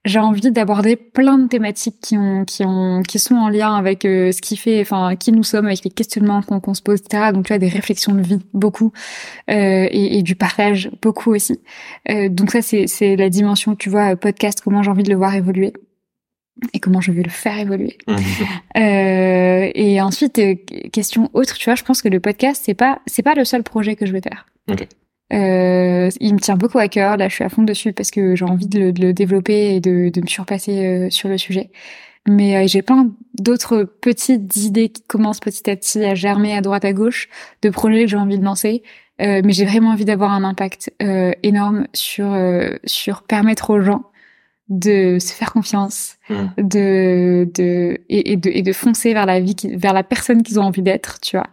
J'ai 0.05 0.19
envie 0.19 0.51
d'aborder 0.51 0.97
plein 0.97 1.39
de 1.39 1.47
thématiques 1.47 2.01
qui 2.03 2.19
ont, 2.19 2.45
qui 2.45 2.65
ont, 2.65 3.03
qui 3.03 3.21
sont 3.21 3.37
en 3.37 3.49
lien 3.49 3.73
avec 3.73 4.05
euh, 4.05 4.33
ce 4.33 4.43
qui 4.43 4.57
fait, 4.57 4.81
enfin, 4.81 5.15
qui 5.15 5.31
nous 5.31 5.45
sommes, 5.45 5.67
avec 5.67 5.85
les 5.85 5.91
questionnements 5.91 6.43
qu'on 6.43 6.75
se 6.75 6.83
pose, 6.83 7.01
etc. 7.01 7.31
Donc, 7.33 7.47
tu 7.47 7.53
vois, 7.53 7.59
des 7.59 7.69
réflexions 7.69 8.13
de 8.13 8.21
vie, 8.21 8.41
beaucoup, 8.53 8.93
euh, 9.49 9.87
et, 9.91 10.19
et, 10.19 10.23
du 10.23 10.35
partage, 10.35 10.91
beaucoup 11.01 11.33
aussi. 11.33 11.61
Euh, 12.11 12.29
donc 12.29 12.51
ça, 12.51 12.63
c'est, 12.63 12.89
c'est 12.89 13.15
la 13.15 13.31
dimension, 13.31 13.77
tu 13.77 13.91
vois, 13.91 14.17
podcast, 14.17 14.61
comment 14.63 14.83
j'ai 14.83 14.91
envie 14.91 15.05
de 15.05 15.11
le 15.11 15.17
voir 15.17 15.37
évoluer 15.37 15.73
et 16.73 16.81
comment 16.81 17.01
je 17.01 17.13
vais 17.13 17.23
le 17.23 17.31
faire 17.31 17.59
évoluer. 17.59 17.99
Mmh. 18.07 18.17
euh, 18.77 19.71
et 19.75 20.01
ensuite, 20.01 20.39
euh, 20.39 20.55
question 20.93 21.31
autre, 21.33 21.57
tu 21.57 21.65
vois, 21.65 21.75
je 21.75 21.83
pense 21.83 22.03
que 22.03 22.09
le 22.09 22.21
podcast, 22.21 22.63
c'est 22.65 22.75
pas, 22.75 23.01
c'est 23.07 23.23
pas 23.23 23.35
le 23.35 23.45
seul 23.45 23.63
projet 23.63 23.97
que 23.97 24.07
je 24.07 24.13
vais 24.13 24.21
faire. 24.21 24.47
Okay. 24.71 24.89
Euh, 25.33 26.11
il 26.21 26.35
me 26.35 26.39
tient 26.39 26.57
beaucoup 26.57 26.79
à 26.79 26.89
cœur. 26.89 27.17
Là, 27.17 27.29
je 27.29 27.35
suis 27.35 27.45
à 27.45 27.49
fond 27.49 27.63
dessus 27.63 27.93
parce 27.93 28.11
que 28.11 28.37
j'ai 28.37 28.45
envie 28.45 28.67
de 28.67 28.79
le, 28.79 28.93
de 28.93 29.01
le, 29.01 29.13
développer 29.13 29.75
et 29.75 29.81
de, 29.81 30.11
de 30.11 30.21
me 30.21 30.27
surpasser 30.27 31.09
sur 31.11 31.29
le 31.29 31.39
sujet. 31.39 31.71
Mais 32.29 32.69
j'ai 32.69 32.83
plein 32.83 33.11
d'autres 33.35 33.83
petites 33.83 34.55
idées 34.57 34.91
qui 34.91 35.03
commencent 35.03 35.41
petit 35.41 35.69
à 35.69 35.75
petit 35.75 36.05
à 36.05 36.15
germer 36.15 36.55
à 36.55 36.61
droite 36.61 36.85
à 36.85 36.93
gauche 36.93 37.29
de 37.63 37.71
projets 37.71 38.03
que 38.03 38.11
j'ai 38.11 38.17
envie 38.17 38.39
de 38.39 38.45
lancer. 38.45 38.83
mais 39.19 39.51
j'ai 39.51 39.65
vraiment 39.65 39.91
envie 39.91 40.05
d'avoir 40.05 40.31
un 40.33 40.45
impact 40.45 40.93
énorme 41.43 41.89
sur 41.95 42.39
sur 42.85 43.23
permettre 43.23 43.71
aux 43.71 43.81
gens 43.81 44.12
de 44.73 45.19
se 45.19 45.33
faire 45.33 45.53
confiance, 45.53 46.17
mmh. 46.31 46.35
de, 46.59 47.51
de, 47.55 48.01
et, 48.09 48.37
de, 48.37 48.51
et 48.51 48.63
de 48.63 48.73
foncer 48.73 49.13
vers 49.13 49.27
la 49.27 49.39
vie, 49.39 49.55
vers 49.75 49.93
la 49.93 50.03
personne 50.03 50.43
qu'ils 50.43 50.59
ont 50.59 50.65
envie 50.65 50.83
d'être, 50.83 51.21
tu 51.21 51.37
vois. 51.37 51.47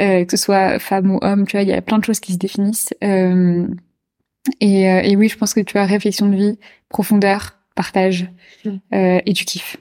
Euh, 0.00 0.24
que 0.24 0.36
ce 0.36 0.36
soit 0.36 0.78
femme 0.78 1.10
ou 1.10 1.18
homme, 1.22 1.46
tu 1.46 1.56
vois, 1.56 1.62
il 1.62 1.68
y 1.68 1.72
a 1.72 1.80
plein 1.80 1.98
de 1.98 2.04
choses 2.04 2.20
qui 2.20 2.32
se 2.32 2.38
définissent. 2.38 2.92
Euh, 3.02 3.66
et, 4.60 4.90
euh, 4.90 5.00
et 5.02 5.16
oui, 5.16 5.28
je 5.28 5.38
pense 5.38 5.54
que 5.54 5.60
tu 5.60 5.78
as 5.78 5.86
réflexion 5.86 6.28
de 6.28 6.36
vie, 6.36 6.58
profondeur, 6.88 7.56
partage 7.74 8.28
mmh. 8.64 8.70
euh, 8.94 9.20
et 9.24 9.32
du 9.32 9.44
kiff. 9.44 9.76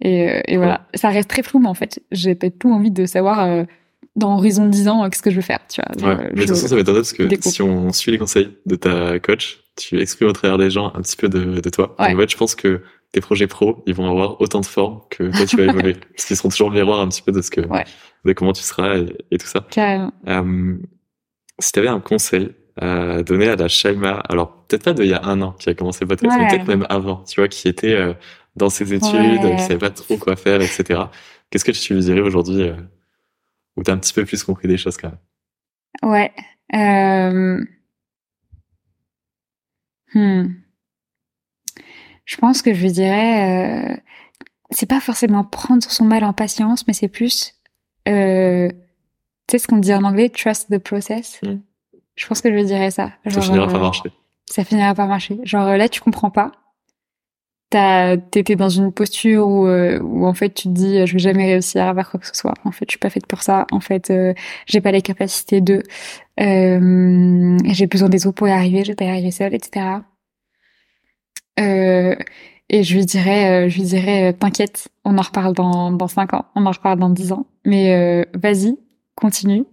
Et, 0.00 0.30
euh, 0.30 0.40
et 0.46 0.56
voilà, 0.56 0.86
ça 0.94 1.08
reste 1.08 1.28
très 1.28 1.42
flou, 1.42 1.58
mais 1.58 1.68
en 1.68 1.74
fait, 1.74 2.00
j'ai 2.12 2.36
pas 2.36 2.50
tout 2.50 2.72
envie 2.72 2.92
de 2.92 3.04
savoir 3.04 3.66
dans 4.16 4.36
horizon 4.36 4.66
de 4.66 4.70
10 4.70 4.88
ans 4.88 5.08
qu'est-ce 5.08 5.22
que 5.22 5.30
je 5.30 5.36
veux 5.36 5.42
faire, 5.42 5.60
tu 5.68 5.80
vois. 5.80 6.14
Ouais, 6.14 6.30
mais 6.34 6.42
de 6.42 6.46
toute 6.46 6.56
façon, 6.56 6.68
ça 6.68 6.76
m'étonnerait 6.76 7.02
parce 7.02 7.12
que 7.12 7.28
si 7.40 7.62
on 7.62 7.92
suit 7.92 8.10
les 8.10 8.18
conseils 8.18 8.56
de 8.66 8.76
ta 8.76 9.18
coach, 9.20 9.60
tu 9.76 10.00
exprimes 10.00 10.28
au 10.28 10.32
travers 10.32 10.58
des 10.58 10.70
gens 10.70 10.92
un 10.94 11.02
petit 11.02 11.16
peu 11.16 11.28
de, 11.28 11.60
de 11.60 11.70
toi. 11.70 11.94
En 11.98 12.16
fait, 12.16 12.30
je 12.30 12.36
pense 12.36 12.54
que 12.54 12.82
tes 13.12 13.20
projets 13.20 13.46
pro, 13.46 13.82
ils 13.86 13.94
vont 13.94 14.08
avoir 14.10 14.40
autant 14.40 14.60
de 14.60 14.66
formes 14.66 15.00
que 15.10 15.30
toi 15.34 15.46
tu 15.46 15.56
vas 15.56 15.64
évoluer. 15.72 15.94
parce 15.94 16.26
qu'ils 16.26 16.36
seront 16.36 16.50
toujours 16.50 16.70
le 16.70 16.76
miroir 16.76 17.00
un 17.00 17.08
petit 17.08 17.22
peu 17.22 17.32
de 17.32 17.40
ce 17.40 17.50
que, 17.50 17.60
de 17.60 18.32
comment 18.32 18.52
tu 18.52 18.62
seras 18.62 18.98
et, 19.30 19.38
tout 19.38 19.46
ça. 19.46 19.66
Carrément. 19.70 20.12
Euh, 20.26 20.76
si 21.58 21.72
tu 21.72 21.78
avais 21.78 21.88
un 21.88 22.00
conseil 22.00 22.50
à 22.80 23.22
donner 23.22 23.48
à 23.48 23.56
la 23.56 23.68
Shaima, 23.68 24.22
alors 24.28 24.64
peut-être 24.68 24.84
pas 24.84 24.92
d'il 24.92 25.06
y 25.06 25.14
a 25.14 25.24
un 25.24 25.40
an 25.42 25.52
qui 25.52 25.68
a 25.68 25.74
commencé 25.74 26.00
le 26.02 26.08
podcast, 26.08 26.36
mais 26.38 26.48
peut-être 26.48 26.68
même 26.68 26.86
avant, 26.90 27.24
tu 27.24 27.40
vois, 27.40 27.48
qui 27.48 27.66
était 27.66 27.94
euh, 27.94 28.12
dans 28.56 28.68
ses 28.68 28.94
études, 28.94 29.40
qui 29.56 29.62
savait 29.62 29.78
pas 29.78 29.90
trop 29.90 30.16
quoi 30.16 30.36
faire, 30.36 30.60
etc. 30.60 31.00
Qu'est-ce 31.50 31.64
que 31.64 31.72
tu 31.72 31.94
lui 31.94 32.02
dirais 32.02 32.20
aujourd'hui 32.20 32.70
euh, 33.78 33.80
où 33.80 33.84
tu 33.84 33.90
as 33.90 33.94
un 33.94 33.98
petit 33.98 34.12
peu 34.12 34.24
plus 34.24 34.42
compris 34.42 34.68
des 34.68 34.76
choses 34.76 34.96
quand 34.96 35.08
même 35.08 36.10
Ouais. 36.10 36.32
Euh... 36.74 37.64
Hmm. 40.14 40.48
Je 42.24 42.36
pense 42.36 42.62
que 42.62 42.74
je 42.74 42.82
lui 42.82 42.92
dirais, 42.92 43.94
euh, 43.94 43.96
c'est 44.70 44.88
pas 44.88 45.00
forcément 45.00 45.44
prendre 45.44 45.82
son 45.82 46.04
mal 46.04 46.24
en 46.24 46.32
patience, 46.32 46.86
mais 46.86 46.92
c'est 46.92 47.08
plus, 47.08 47.54
euh, 48.06 48.68
tu 48.68 49.52
sais 49.52 49.58
ce 49.58 49.66
qu'on 49.66 49.78
dit 49.78 49.94
en 49.94 50.04
anglais, 50.04 50.28
trust 50.28 50.70
the 50.70 50.78
process. 50.78 51.40
Hmm. 51.42 51.60
Je 52.16 52.26
pense 52.26 52.40
que 52.40 52.50
je 52.50 52.54
lui 52.54 52.64
dirais 52.64 52.90
ça. 52.90 53.12
ça 53.26 53.40
finira 53.40 53.66
par 53.66 53.80
marcher. 53.80 54.10
Ça 54.46 54.64
finira 54.64 54.94
par 54.94 55.08
marcher. 55.08 55.38
Genre 55.44 55.76
là, 55.76 55.88
tu 55.88 56.00
comprends 56.00 56.30
pas. 56.30 56.52
T'étais 57.70 58.56
dans 58.56 58.70
une 58.70 58.92
posture 58.92 59.46
où, 59.46 59.66
euh, 59.66 60.00
où 60.00 60.26
en 60.26 60.32
fait 60.32 60.54
tu 60.54 60.68
te 60.68 60.72
dis 60.72 61.06
je 61.06 61.12
vais 61.12 61.18
jamais 61.18 61.44
réussir 61.52 61.86
à 61.86 61.94
faire 61.94 62.10
quoi 62.10 62.18
que 62.20 62.26
ce 62.26 62.34
soit. 62.34 62.54
En 62.64 62.72
fait, 62.72 62.86
je 62.88 62.92
suis 62.92 62.98
pas 62.98 63.10
faite 63.10 63.26
pour 63.26 63.42
ça. 63.42 63.66
En 63.72 63.80
fait, 63.80 64.12
j'ai 64.66 64.80
pas 64.80 64.92
les 64.92 65.02
capacités 65.02 65.60
de. 65.60 65.82
Euh, 66.40 67.58
j'ai 67.64 67.86
besoin 67.86 68.08
des 68.08 68.26
autres 68.26 68.36
pour 68.36 68.48
y 68.48 68.52
arriver, 68.52 68.84
je 68.84 68.92
vais 68.92 68.96
pas 68.96 69.04
y 69.04 69.08
arriver 69.08 69.30
seule, 69.30 69.54
etc. 69.54 70.00
Euh, 71.60 72.14
et 72.70 72.82
je 72.84 72.94
lui 72.96 73.06
dirais, 73.06 73.66
euh, 73.66 73.68
je 73.68 73.76
lui 73.76 73.84
dirais, 73.84 74.30
euh, 74.30 74.32
t'inquiète, 74.36 74.88
on 75.04 75.16
en 75.18 75.22
reparle 75.22 75.54
dans 75.54 75.90
dans 75.92 76.06
cinq 76.08 76.34
ans, 76.34 76.46
on 76.54 76.66
en 76.66 76.70
reparle 76.70 76.98
dans 76.98 77.08
dix 77.10 77.32
ans, 77.32 77.46
mais 77.64 77.94
euh, 77.94 78.24
vas-y, 78.34 78.76
continue. 79.14 79.64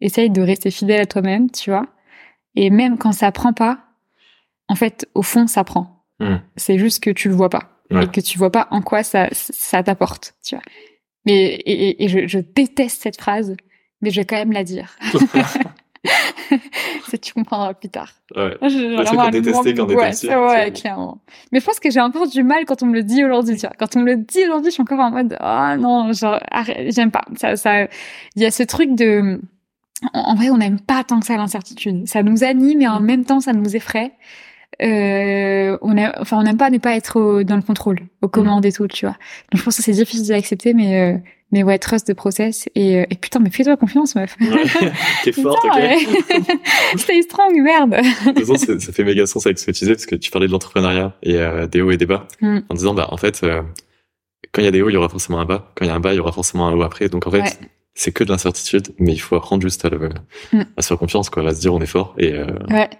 essaye 0.00 0.30
de 0.30 0.42
rester 0.42 0.70
fidèle 0.72 1.00
à 1.02 1.06
toi-même, 1.06 1.50
tu 1.50 1.70
vois. 1.70 1.86
Et 2.56 2.70
même 2.70 2.98
quand 2.98 3.12
ça 3.12 3.32
prend 3.32 3.52
pas, 3.54 3.80
en 4.68 4.76
fait, 4.76 5.08
au 5.14 5.22
fond, 5.22 5.46
ça 5.46 5.64
prend. 5.64 5.99
Hmm. 6.20 6.36
C'est 6.56 6.78
juste 6.78 7.02
que 7.02 7.10
tu 7.10 7.28
le 7.28 7.34
vois 7.34 7.50
pas. 7.50 7.70
Et 7.90 8.06
que 8.06 8.20
tu 8.20 8.38
vois 8.38 8.52
pas 8.52 8.68
en 8.70 8.82
quoi 8.82 9.02
ça, 9.02 9.28
ça 9.32 9.82
t'apporte, 9.82 10.34
tu 10.44 10.54
vois. 10.54 10.62
Mais, 11.26 11.54
et, 11.54 12.04
et, 12.04 12.08
je, 12.08 12.28
je, 12.28 12.38
déteste 12.38 13.02
cette 13.02 13.20
phrase, 13.20 13.56
mais 14.00 14.10
je 14.10 14.20
vais 14.20 14.24
quand 14.24 14.36
même 14.36 14.52
la 14.52 14.62
dire. 14.62 14.96
ça, 17.08 17.18
tu 17.20 17.34
comprendras 17.34 17.74
plus 17.74 17.88
tard. 17.88 18.12
Ouais. 18.36 18.56
Vraiment 18.60 19.22
un 19.22 19.30
détester 19.30 19.74
quand 19.74 19.86
ouais, 19.86 20.12
ouais, 20.22 20.72
clairement. 20.72 21.20
Mais 21.50 21.60
je 21.60 21.64
pense 21.64 21.80
que 21.80 21.90
j'ai 21.90 22.00
encore 22.00 22.28
du 22.28 22.44
mal 22.44 22.64
quand 22.64 22.82
on 22.82 22.86
me 22.86 22.94
le 22.94 23.02
dit 23.02 23.24
aujourd'hui, 23.24 23.56
tu 23.56 23.62
vois. 23.62 23.74
Quand 23.76 23.96
on 23.96 24.00
me 24.00 24.06
le 24.06 24.16
dit 24.16 24.44
aujourd'hui, 24.44 24.70
je 24.70 24.74
suis 24.74 24.82
encore 24.82 25.00
en 25.00 25.10
mode, 25.10 25.36
ah 25.40 25.74
oh, 25.74 25.80
non, 25.80 26.12
genre, 26.12 26.40
j'aime 26.86 27.10
pas. 27.10 27.24
Ça, 27.36 27.56
ça, 27.56 27.82
il 28.36 28.42
y 28.42 28.46
a 28.46 28.50
ce 28.50 28.62
truc 28.62 28.94
de, 28.94 29.40
en 30.14 30.34
vrai, 30.36 30.50
on 30.50 30.58
n'aime 30.58 30.80
pas 30.80 31.04
tant 31.04 31.20
que 31.20 31.26
ça 31.26 31.36
l'incertitude. 31.36 32.06
Ça 32.08 32.22
nous 32.22 32.44
anime 32.44 32.80
et 32.80 32.88
en 32.88 33.00
même 33.00 33.24
temps, 33.24 33.40
ça 33.40 33.52
nous 33.52 33.76
effraie 33.76 34.12
euh, 34.82 35.76
on 35.82 35.98
a, 35.98 36.20
enfin, 36.20 36.38
on 36.38 36.42
n'aime 36.42 36.56
pas 36.56 36.70
ne 36.70 36.78
pas 36.78 36.96
être 36.96 37.42
dans 37.42 37.56
le 37.56 37.62
contrôle, 37.62 38.00
aux 38.22 38.28
mm. 38.28 38.30
commandes 38.30 38.66
et 38.66 38.72
tout, 38.72 38.88
tu 38.88 39.06
vois. 39.06 39.16
Donc 39.50 39.58
je 39.58 39.62
pense 39.62 39.76
que 39.76 39.82
c'est 39.82 39.92
difficile 39.92 40.26
d'accepter, 40.28 40.74
mais 40.74 41.00
euh, 41.00 41.18
mais 41.52 41.62
ouais, 41.62 41.78
trust 41.78 42.06
de 42.06 42.12
process 42.12 42.68
et, 42.74 42.98
euh, 42.98 43.06
et 43.10 43.16
putain, 43.16 43.40
mais 43.40 43.50
fais-toi 43.50 43.76
confiance, 43.76 44.14
meuf. 44.14 44.36
Ouais, 44.40 44.92
t'es 45.24 45.32
forte, 45.32 45.58
ok. 45.64 46.58
Stay 46.96 47.22
strong, 47.22 47.60
merde. 47.60 47.90
de 47.90 48.32
toute 48.32 48.46
façon, 48.46 48.78
ça 48.78 48.92
fait 48.92 49.04
méga 49.04 49.26
sens 49.26 49.46
avec 49.46 49.58
ce 49.58 49.66
que 49.66 49.72
tu 49.72 49.80
disais, 49.80 49.94
parce 49.94 50.06
que 50.06 50.14
tu 50.14 50.30
parlais 50.30 50.46
de 50.46 50.52
l'entrepreneuriat 50.52 51.16
et 51.22 51.36
euh, 51.36 51.66
des 51.66 51.80
hauts 51.82 51.90
et 51.90 51.96
des 51.96 52.06
bas, 52.06 52.26
mm. 52.40 52.60
en 52.68 52.74
disant, 52.74 52.94
bah, 52.94 53.08
en 53.10 53.16
fait, 53.16 53.40
euh, 53.42 53.62
quand 54.52 54.62
il 54.62 54.64
y 54.64 54.68
a 54.68 54.70
des 54.70 54.82
hauts, 54.82 54.90
il 54.90 54.94
y 54.94 54.96
aura 54.96 55.08
forcément 55.08 55.40
un 55.40 55.44
bas. 55.44 55.72
Quand 55.74 55.84
il 55.84 55.88
y 55.88 55.90
a 55.90 55.94
un 55.94 56.00
bas, 56.00 56.12
il 56.12 56.16
y 56.16 56.20
aura 56.20 56.32
forcément 56.32 56.68
un 56.68 56.72
haut 56.72 56.82
après. 56.82 57.08
Donc, 57.08 57.26
en 57.26 57.30
fait, 57.30 57.58
c'est 58.00 58.12
que 58.12 58.24
de 58.24 58.30
l'incertitude, 58.30 58.94
mais 58.98 59.12
il 59.12 59.18
faut 59.18 59.36
apprendre 59.36 59.60
juste 59.60 59.84
à, 59.84 59.90
le, 59.90 60.08
mm. 60.54 60.62
à 60.74 60.80
se 60.80 60.88
faire 60.88 60.96
confiance, 60.96 61.28
quoi, 61.28 61.46
à 61.46 61.54
se 61.54 61.60
dire 61.60 61.74
on 61.74 61.82
est 61.82 61.86
fort 61.86 62.14
et 62.16 62.32
euh, 62.32 62.46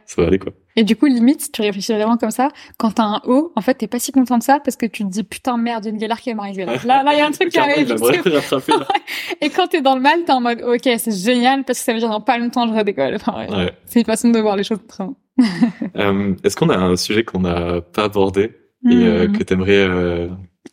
ça 0.05 0.21
va 0.21 0.29
aller, 0.29 0.39
quoi. 0.39 0.53
Et 0.77 0.85
du 0.85 0.95
coup, 0.95 1.07
limite, 1.07 1.51
tu 1.53 1.63
réfléchis 1.63 1.95
vraiment 1.95 2.19
comme 2.19 2.31
ça, 2.31 2.49
quand 2.77 2.91
t'as 2.93 3.05
un 3.05 3.23
haut, 3.25 3.51
en 3.57 3.63
fait, 3.63 3.73
t'es 3.75 3.87
pas 3.87 3.99
si 3.99 4.13
content 4.13 4.37
de 4.37 4.43
ça 4.43 4.61
parce 4.61 4.77
que 4.77 4.85
tu 4.85 5.05
te 5.05 5.09
dis 5.09 5.25
putain 5.25 5.57
merde, 5.57 5.87
une 5.87 5.97
galère 5.97 6.21
qui 6.21 6.35
m'arrive 6.35 6.59
là. 6.59 6.77
Là, 6.85 7.03
là, 7.03 7.15
il 7.15 7.19
y 7.19 7.23
a 7.23 7.27
un 7.27 7.31
truc 7.31 7.49
qui 7.49 7.59
arrive. 7.59 7.91
et 9.41 9.49
quand 9.49 9.69
t'es 9.69 9.81
dans 9.81 9.95
le 9.95 10.03
mal, 10.03 10.23
t'es 10.27 10.33
en 10.33 10.43
mode 10.43 10.61
ok, 10.61 10.83
c'est 10.99 11.17
génial 11.17 11.65
parce 11.65 11.79
que 11.79 11.85
ça 11.87 11.95
veut 11.95 11.99
dire 11.99 12.11
dans 12.11 12.21
pas 12.21 12.37
longtemps 12.37 12.69
je 12.69 12.75
redécolle. 12.75 13.15
Enfin, 13.15 13.47
ouais. 13.49 13.73
C'est 13.87 14.01
une 14.01 14.07
façon 14.07 14.29
de 14.29 14.39
voir 14.39 14.57
les 14.57 14.65
choses 14.65 14.81
autrement. 14.85 15.17
euh, 15.97 16.35
Est-ce 16.45 16.57
qu'on 16.57 16.69
a 16.69 16.77
un 16.77 16.97
sujet 16.97 17.25
qu'on 17.25 17.41
n'a 17.41 17.81
pas 17.81 18.05
abordé 18.05 18.55
et 18.85 18.93
euh, 18.93 19.29
mm. 19.29 19.39
que 19.39 19.43
t'aimerais 19.45 19.79
euh, 19.79 20.29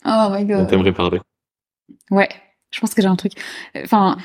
oh 0.06 0.28
my 0.32 0.44
God. 0.44 0.68
t'aimerais 0.68 0.92
parler? 0.92 1.22
Ouais, 2.12 2.28
je 2.72 2.80
pense 2.80 2.94
que 2.94 3.02
j'ai 3.02 3.08
un 3.08 3.16
truc. 3.16 3.34
Enfin, 3.84 4.18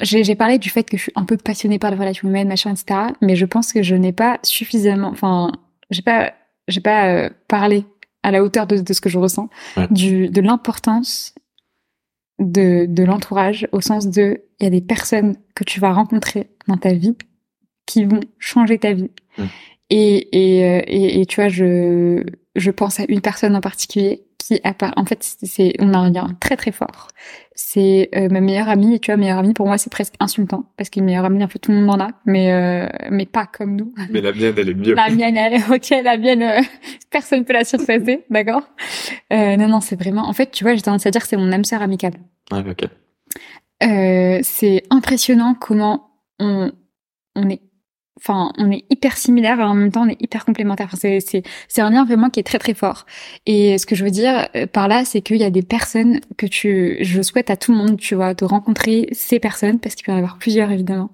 j'ai 0.00 0.34
parlé 0.34 0.58
du 0.58 0.70
fait 0.70 0.84
que 0.84 0.96
je 0.96 1.02
suis 1.02 1.12
un 1.14 1.24
peu 1.24 1.36
passionnée 1.36 1.78
par 1.78 1.90
les 1.90 1.96
relations 1.96 2.28
humaines, 2.28 2.48
machin, 2.48 2.72
etc. 2.72 3.12
Mais 3.20 3.36
je 3.36 3.46
pense 3.46 3.72
que 3.72 3.82
je 3.82 3.94
n'ai 3.94 4.12
pas 4.12 4.38
suffisamment. 4.42 5.08
Enfin, 5.08 5.52
j'ai 5.90 6.02
pas, 6.02 6.32
j'ai 6.68 6.80
pas 6.80 7.08
euh, 7.08 7.30
parlé 7.48 7.84
à 8.22 8.30
la 8.30 8.42
hauteur 8.42 8.66
de, 8.66 8.78
de, 8.78 8.92
ce 8.92 9.00
que 9.00 9.08
je 9.08 9.18
ressens, 9.18 9.48
du, 9.90 10.28
de 10.28 10.40
l'importance 10.40 11.34
de, 12.38 12.86
de 12.86 13.02
l'entourage, 13.02 13.66
au 13.72 13.80
sens 13.80 14.08
de, 14.08 14.42
il 14.60 14.64
y 14.64 14.66
a 14.66 14.70
des 14.70 14.80
personnes 14.80 15.36
que 15.54 15.64
tu 15.64 15.80
vas 15.80 15.92
rencontrer 15.92 16.50
dans 16.68 16.76
ta 16.76 16.92
vie 16.92 17.16
qui 17.86 18.04
vont 18.04 18.20
changer 18.38 18.78
ta 18.78 18.92
vie. 18.92 19.10
Et, 19.88 20.28
et, 20.32 20.64
euh, 20.64 20.82
et, 20.86 21.20
et, 21.20 21.26
tu 21.26 21.36
vois, 21.36 21.48
je, 21.48 22.22
je 22.54 22.70
pense 22.70 23.00
à 23.00 23.04
une 23.08 23.20
personne 23.20 23.56
en 23.56 23.60
particulier 23.60 24.22
qui 24.40 24.60
en 24.96 25.04
fait 25.04 25.18
c'est 25.42 25.74
on 25.78 25.92
a 25.94 25.98
un 25.98 26.10
lien 26.10 26.28
très 26.40 26.56
très 26.56 26.72
fort. 26.72 27.08
C'est 27.54 28.08
euh, 28.14 28.28
ma 28.30 28.40
meilleure 28.40 28.68
amie 28.68 28.94
et 28.94 28.98
tu 28.98 29.10
vois 29.10 29.18
meilleure 29.18 29.38
amie 29.38 29.52
pour 29.52 29.66
moi 29.66 29.76
c'est 29.76 29.90
presque 29.92 30.14
insultant 30.18 30.64
parce 30.76 30.88
qu'une 30.88 31.04
meilleure 31.04 31.26
amie 31.26 31.42
un 31.42 31.46
peu 31.48 31.58
tout 31.58 31.70
le 31.72 31.78
monde 31.78 32.00
en 32.00 32.04
a 32.04 32.10
mais 32.24 32.52
euh, 32.52 32.88
mais 33.10 33.26
pas 33.26 33.46
comme 33.46 33.76
nous. 33.76 33.92
Mais 34.10 34.20
la 34.20 34.32
mienne 34.32 34.54
elle 34.56 34.68
est 34.70 34.74
mieux. 34.74 34.94
La 34.94 35.10
mienne 35.10 35.36
elle 35.36 35.54
est 35.54 35.70
ok 35.70 36.02
la 36.02 36.16
mienne 36.16 36.42
euh, 36.42 36.60
personne 37.10 37.44
peut 37.44 37.52
la 37.52 37.64
surpasser 37.64 38.24
d'accord? 38.30 38.62
Non 39.30 39.68
non 39.68 39.80
c'est 39.80 39.96
vraiment 39.96 40.26
en 40.26 40.32
fait 40.32 40.50
tu 40.50 40.64
vois 40.64 40.74
j'ai 40.74 40.82
tendance 40.82 41.06
à 41.06 41.10
dire 41.10 41.20
que 41.20 41.28
c'est 41.28 41.36
mon 41.36 41.52
âme 41.52 41.64
sœur 41.64 41.82
amicale. 41.82 42.14
Ah 42.50 42.60
ok. 42.60 42.86
C'est 44.42 44.82
impressionnant 44.90 45.54
comment 45.54 46.10
on 46.38 46.72
on 47.36 47.48
est 47.48 47.60
enfin, 48.20 48.52
on 48.58 48.70
est 48.70 48.84
hyper 48.90 49.16
similaires 49.16 49.58
et 49.60 49.64
en 49.64 49.74
même 49.74 49.90
temps 49.90 50.04
on 50.04 50.08
est 50.08 50.20
hyper 50.20 50.44
complémentaires. 50.44 50.90
C'est, 50.96 51.20
c'est, 51.20 51.42
c'est 51.68 51.80
un 51.80 51.90
lien 51.90 52.04
vraiment 52.04 52.30
qui 52.30 52.40
est 52.40 52.44
très 52.44 52.58
très 52.58 52.74
fort. 52.74 53.06
Et 53.46 53.78
ce 53.78 53.86
que 53.86 53.94
je 53.94 54.04
veux 54.04 54.10
dire 54.10 54.48
euh, 54.56 54.66
par 54.66 54.88
là, 54.88 55.04
c'est 55.04 55.20
qu'il 55.20 55.38
y 55.38 55.44
a 55.44 55.50
des 55.50 55.62
personnes 55.62 56.20
que 56.36 56.46
tu, 56.46 56.98
je 57.00 57.22
souhaite 57.22 57.50
à 57.50 57.56
tout 57.56 57.72
le 57.72 57.78
monde, 57.78 57.96
tu 57.98 58.14
vois, 58.14 58.34
de 58.34 58.44
rencontrer 58.44 59.08
ces 59.12 59.38
personnes 59.38 59.78
parce 59.80 59.94
qu'il 59.94 60.04
peut 60.04 60.12
y 60.12 60.14
en 60.14 60.18
avoir 60.18 60.38
plusieurs 60.38 60.70
évidemment, 60.70 61.10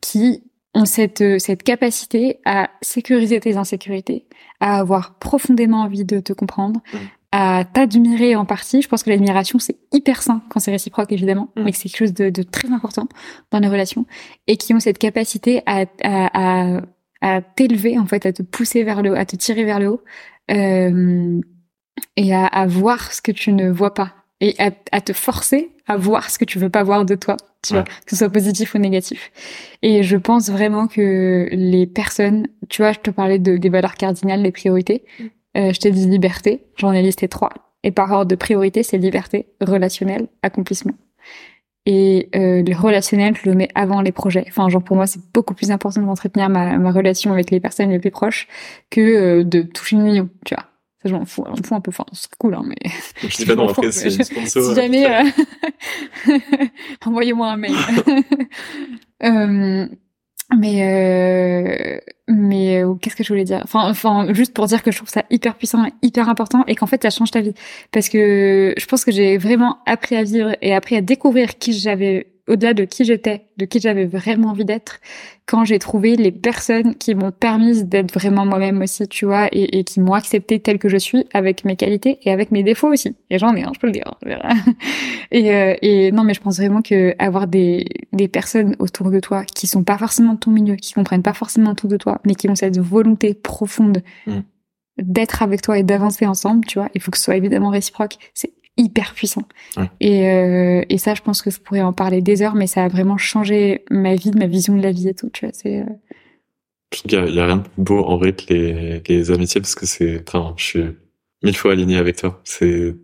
qui 0.00 0.42
ont 0.74 0.84
cette 0.84 1.20
euh, 1.20 1.38
cette 1.38 1.62
capacité 1.62 2.38
à 2.44 2.70
sécuriser 2.82 3.40
tes 3.40 3.56
insécurités, 3.56 4.26
à 4.60 4.78
avoir 4.78 5.14
profondément 5.18 5.82
envie 5.82 6.04
de 6.04 6.20
te 6.20 6.32
comprendre, 6.32 6.80
mmh 6.92 6.98
à 7.36 7.64
t'admirer 7.64 8.36
en 8.36 8.44
partie. 8.44 8.80
Je 8.80 8.86
pense 8.86 9.02
que 9.02 9.10
l'admiration, 9.10 9.58
c'est 9.58 9.76
hyper 9.92 10.22
sain 10.22 10.40
quand 10.50 10.60
c'est 10.60 10.70
réciproque, 10.70 11.10
évidemment, 11.10 11.50
mm. 11.56 11.64
mais 11.64 11.72
que 11.72 11.76
c'est 11.76 11.88
quelque 11.88 11.98
chose 11.98 12.14
de, 12.14 12.30
de, 12.30 12.44
très 12.44 12.70
important 12.70 13.08
dans 13.50 13.58
les 13.58 13.66
relations 13.66 14.06
et 14.46 14.56
qui 14.56 14.72
ont 14.72 14.78
cette 14.78 14.98
capacité 14.98 15.60
à, 15.66 15.84
à, 16.04 16.76
à, 16.76 16.80
à 17.22 17.42
t'élever, 17.42 17.98
en 17.98 18.06
fait, 18.06 18.24
à 18.24 18.32
te 18.32 18.44
pousser 18.44 18.84
vers 18.84 19.02
le 19.02 19.10
haut, 19.10 19.16
à 19.16 19.24
te 19.24 19.34
tirer 19.34 19.64
vers 19.64 19.80
le 19.80 19.88
haut 19.88 20.04
euh, 20.52 21.40
et 22.16 22.32
à, 22.32 22.46
à, 22.46 22.66
voir 22.68 23.12
ce 23.12 23.20
que 23.20 23.32
tu 23.32 23.52
ne 23.52 23.68
vois 23.68 23.94
pas 23.94 24.14
et 24.40 24.54
à, 24.60 24.70
à, 24.92 25.00
te 25.00 25.12
forcer 25.12 25.72
à 25.88 25.96
voir 25.96 26.30
ce 26.30 26.38
que 26.38 26.44
tu 26.44 26.60
veux 26.60 26.70
pas 26.70 26.84
voir 26.84 27.04
de 27.04 27.16
toi, 27.16 27.36
tu 27.66 27.74
vois, 27.74 27.82
que 27.82 28.10
ce 28.10 28.16
soit 28.16 28.30
positif 28.30 28.76
ou 28.76 28.78
négatif. 28.78 29.32
Et 29.82 30.04
je 30.04 30.16
pense 30.16 30.50
vraiment 30.50 30.86
que 30.86 31.48
les 31.50 31.86
personnes, 31.88 32.46
tu 32.68 32.82
vois, 32.82 32.92
je 32.92 33.00
te 33.00 33.10
parlais 33.10 33.40
de, 33.40 33.56
des 33.56 33.68
valeurs 33.70 33.94
cardinales, 33.94 34.40
les 34.40 34.52
priorités. 34.52 35.02
Mm. 35.18 35.24
Euh, 35.56 35.72
je 35.72 35.80
t'ai 35.80 35.90
dit 35.90 36.06
liberté, 36.06 36.64
j'en 36.76 36.92
ai 36.92 37.02
listé 37.02 37.28
trois. 37.28 37.50
Et 37.82 37.90
par 37.90 38.10
ordre 38.10 38.30
de 38.30 38.34
priorité, 38.34 38.82
c'est 38.82 38.98
liberté, 38.98 39.46
relationnel, 39.60 40.28
accomplissement. 40.42 40.94
Et 41.86 42.30
euh, 42.34 42.62
le 42.62 42.74
relationnel, 42.74 43.36
je 43.36 43.48
le 43.48 43.54
mets 43.54 43.68
avant 43.74 44.00
les 44.00 44.12
projets. 44.12 44.44
Enfin, 44.48 44.68
genre 44.70 44.82
pour 44.82 44.96
moi, 44.96 45.06
c'est 45.06 45.20
beaucoup 45.34 45.52
plus 45.52 45.70
important 45.70 46.00
d'entretenir 46.00 46.48
ma, 46.48 46.78
ma 46.78 46.90
relation 46.90 47.32
avec 47.32 47.50
les 47.50 47.60
personnes 47.60 47.90
les 47.90 47.98
plus 47.98 48.10
proches 48.10 48.48
que 48.90 49.00
euh, 49.00 49.44
de 49.44 49.62
toucher 49.62 49.96
une 49.96 50.02
million, 50.02 50.30
tu 50.46 50.54
vois. 50.54 50.64
Ça, 51.02 51.10
je 51.10 51.14
m'en 51.14 51.26
fous, 51.26 51.44
un 51.46 51.80
peu. 51.82 51.90
Enfin, 51.90 52.06
c'est 52.12 52.34
cool, 52.38 52.54
hein, 52.54 52.62
mais. 52.64 52.76
Je 53.20 53.36
dis 53.36 53.44
pas 53.44 53.54
non, 53.54 53.68
après, 53.68 53.92
c'est 53.92 54.10
sponsor. 54.10 54.62
Si 54.62 54.74
jamais, 54.74 55.06
euh... 55.06 55.24
envoyez-moi 57.04 57.48
un 57.48 57.56
mail. 57.58 57.74
mais 60.56 61.98
euh, 61.98 62.00
mais 62.28 62.82
euh, 62.82 62.94
qu'est-ce 62.94 63.16
que 63.16 63.24
je 63.24 63.28
voulais 63.28 63.44
dire? 63.44 63.60
Enfin, 63.64 63.88
enfin, 63.90 64.32
juste 64.32 64.54
pour 64.54 64.66
dire 64.66 64.82
que 64.82 64.90
je 64.90 64.96
trouve 64.98 65.08
ça 65.08 65.24
hyper 65.30 65.56
puissant, 65.56 65.84
hyper 66.02 66.28
important, 66.28 66.64
et 66.66 66.74
qu'en 66.74 66.86
fait, 66.86 67.02
ça 67.02 67.10
change 67.10 67.30
ta 67.30 67.40
vie. 67.40 67.54
Parce 67.92 68.08
que 68.08 68.74
je 68.76 68.86
pense 68.86 69.04
que 69.04 69.12
j'ai 69.12 69.38
vraiment 69.38 69.78
appris 69.86 70.16
à 70.16 70.22
vivre 70.22 70.56
et 70.62 70.74
appris 70.74 70.96
à 70.96 71.00
découvrir 71.00 71.58
qui 71.58 71.72
j'avais 71.72 72.33
au-delà 72.46 72.74
de 72.74 72.84
qui 72.84 73.04
j'étais, 73.04 73.46
de 73.56 73.64
qui 73.64 73.80
j'avais 73.80 74.04
vraiment 74.04 74.48
envie 74.50 74.64
d'être, 74.64 75.00
quand 75.46 75.64
j'ai 75.64 75.78
trouvé 75.78 76.16
les 76.16 76.32
personnes 76.32 76.94
qui 76.94 77.14
m'ont 77.14 77.30
permis 77.30 77.84
d'être 77.84 78.12
vraiment 78.12 78.44
moi-même 78.44 78.82
aussi, 78.82 79.08
tu 79.08 79.24
vois, 79.24 79.48
et, 79.52 79.78
et 79.78 79.84
qui 79.84 80.00
m'ont 80.00 80.12
accepté 80.12 80.60
telle 80.60 80.78
que 80.78 80.88
je 80.88 80.96
suis, 80.96 81.26
avec 81.32 81.64
mes 81.64 81.76
qualités 81.76 82.18
et 82.22 82.30
avec 82.30 82.50
mes 82.50 82.62
défauts 82.62 82.92
aussi. 82.92 83.16
Et 83.30 83.38
j'en 83.38 83.54
ai, 83.54 83.62
hein, 83.62 83.72
je 83.74 83.80
peux 83.80 83.86
le 83.86 83.92
dire. 83.92 84.14
et, 85.30 85.54
euh, 85.54 85.74
et 85.80 86.12
non, 86.12 86.24
mais 86.24 86.34
je 86.34 86.40
pense 86.40 86.58
vraiment 86.58 86.82
que 86.82 87.14
avoir 87.18 87.46
des, 87.46 87.86
des 88.12 88.28
personnes 88.28 88.76
autour 88.78 89.10
de 89.10 89.20
toi 89.20 89.44
qui 89.44 89.66
sont 89.66 89.84
pas 89.84 89.98
forcément 89.98 90.34
de 90.34 90.38
ton 90.38 90.50
milieu, 90.50 90.76
qui 90.76 90.92
comprennent 90.92 91.22
pas 91.22 91.34
forcément 91.34 91.74
tout 91.74 91.88
de 91.88 91.96
toi, 91.96 92.20
mais 92.26 92.34
qui 92.34 92.48
ont 92.48 92.54
cette 92.54 92.78
volonté 92.78 93.32
profonde 93.32 94.02
mm. 94.26 94.40
d'être 94.98 95.42
avec 95.42 95.62
toi 95.62 95.78
et 95.78 95.82
d'avancer 95.82 96.26
ensemble, 96.26 96.66
tu 96.66 96.78
vois, 96.78 96.90
il 96.94 97.00
faut 97.00 97.10
que 97.10 97.18
ce 97.18 97.24
soit 97.24 97.36
évidemment 97.36 97.70
réciproque. 97.70 98.16
C'est 98.34 98.52
hyper 98.76 99.14
puissant. 99.14 99.46
Et, 100.00 100.28
euh, 100.28 100.84
et 100.88 100.98
ça, 100.98 101.14
je 101.14 101.22
pense 101.22 101.42
que 101.42 101.50
je 101.50 101.60
pourrais 101.60 101.82
en 101.82 101.92
parler 101.92 102.20
des 102.20 102.42
heures, 102.42 102.54
mais 102.54 102.66
ça 102.66 102.84
a 102.84 102.88
vraiment 102.88 103.18
changé 103.18 103.84
ma 103.90 104.14
vie, 104.14 104.32
ma 104.32 104.46
vision 104.46 104.76
de 104.76 104.82
la 104.82 104.92
vie 104.92 105.08
et 105.08 105.14
tout. 105.14 105.30
Tu 105.30 105.46
vois, 105.46 105.54
c'est. 105.54 105.80
Euh... 105.80 105.84
Je 106.92 106.98
trouve 106.98 107.10
qu'il 107.10 107.34
y, 107.34 107.40
a 107.40 107.46
rien 107.46 107.56
de 107.56 107.62
beau 107.76 108.04
en 108.04 108.16
vrai 108.18 108.32
que 108.34 108.52
les, 108.52 109.02
les 109.08 109.30
amitiés 109.30 109.60
parce 109.60 109.74
que 109.74 109.86
c'est, 109.86 110.22
enfin, 110.28 110.54
je 110.56 110.64
suis 110.64 110.84
mille 111.42 111.56
fois 111.56 111.72
aligné 111.72 111.96
avec 111.96 112.16
toi. 112.16 112.40
C'est 112.44 112.94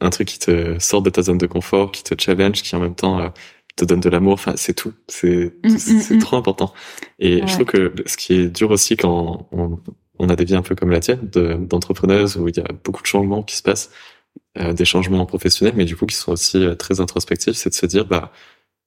un 0.00 0.10
truc 0.10 0.28
qui 0.28 0.38
te 0.38 0.78
sort 0.78 1.02
de 1.02 1.10
ta 1.10 1.22
zone 1.22 1.38
de 1.38 1.46
confort, 1.46 1.90
qui 1.90 2.04
te 2.04 2.14
challenge, 2.20 2.62
qui 2.62 2.76
en 2.76 2.80
même 2.80 2.94
temps 2.94 3.20
euh, 3.20 3.28
te 3.76 3.84
donne 3.84 4.00
de 4.00 4.08
l'amour. 4.08 4.34
Enfin, 4.34 4.54
c'est 4.56 4.74
tout. 4.74 4.92
C'est 5.08 5.52
mm, 5.64 5.68
mm, 5.68 6.16
mm. 6.16 6.18
trop 6.18 6.36
important. 6.36 6.72
Et 7.18 7.40
je 7.46 7.52
trouve 7.52 7.66
que 7.66 7.92
ce 8.06 8.16
qui 8.16 8.34
est 8.34 8.48
dur 8.48 8.70
aussi 8.70 8.96
quand 8.96 9.48
on, 9.50 9.80
on 10.20 10.28
a 10.28 10.36
des 10.36 10.44
vies 10.44 10.54
un 10.54 10.62
peu 10.62 10.74
comme 10.74 10.90
la 10.90 11.00
tienne, 11.00 11.28
d'entrepreneuse 11.30 12.36
où 12.36 12.46
il 12.46 12.56
y 12.56 12.60
a 12.60 12.68
beaucoup 12.84 13.02
de 13.02 13.06
changements 13.06 13.42
qui 13.42 13.56
se 13.56 13.62
passent 13.62 13.90
des 14.56 14.84
changements 14.84 15.24
professionnels, 15.26 15.74
mais 15.76 15.84
du 15.84 15.96
coup 15.96 16.06
qui 16.06 16.16
sont 16.16 16.32
aussi 16.32 16.58
euh, 16.58 16.74
très 16.74 17.00
introspectifs, 17.00 17.54
c'est 17.56 17.70
de 17.70 17.74
se 17.74 17.86
dire, 17.86 18.04
bah, 18.04 18.32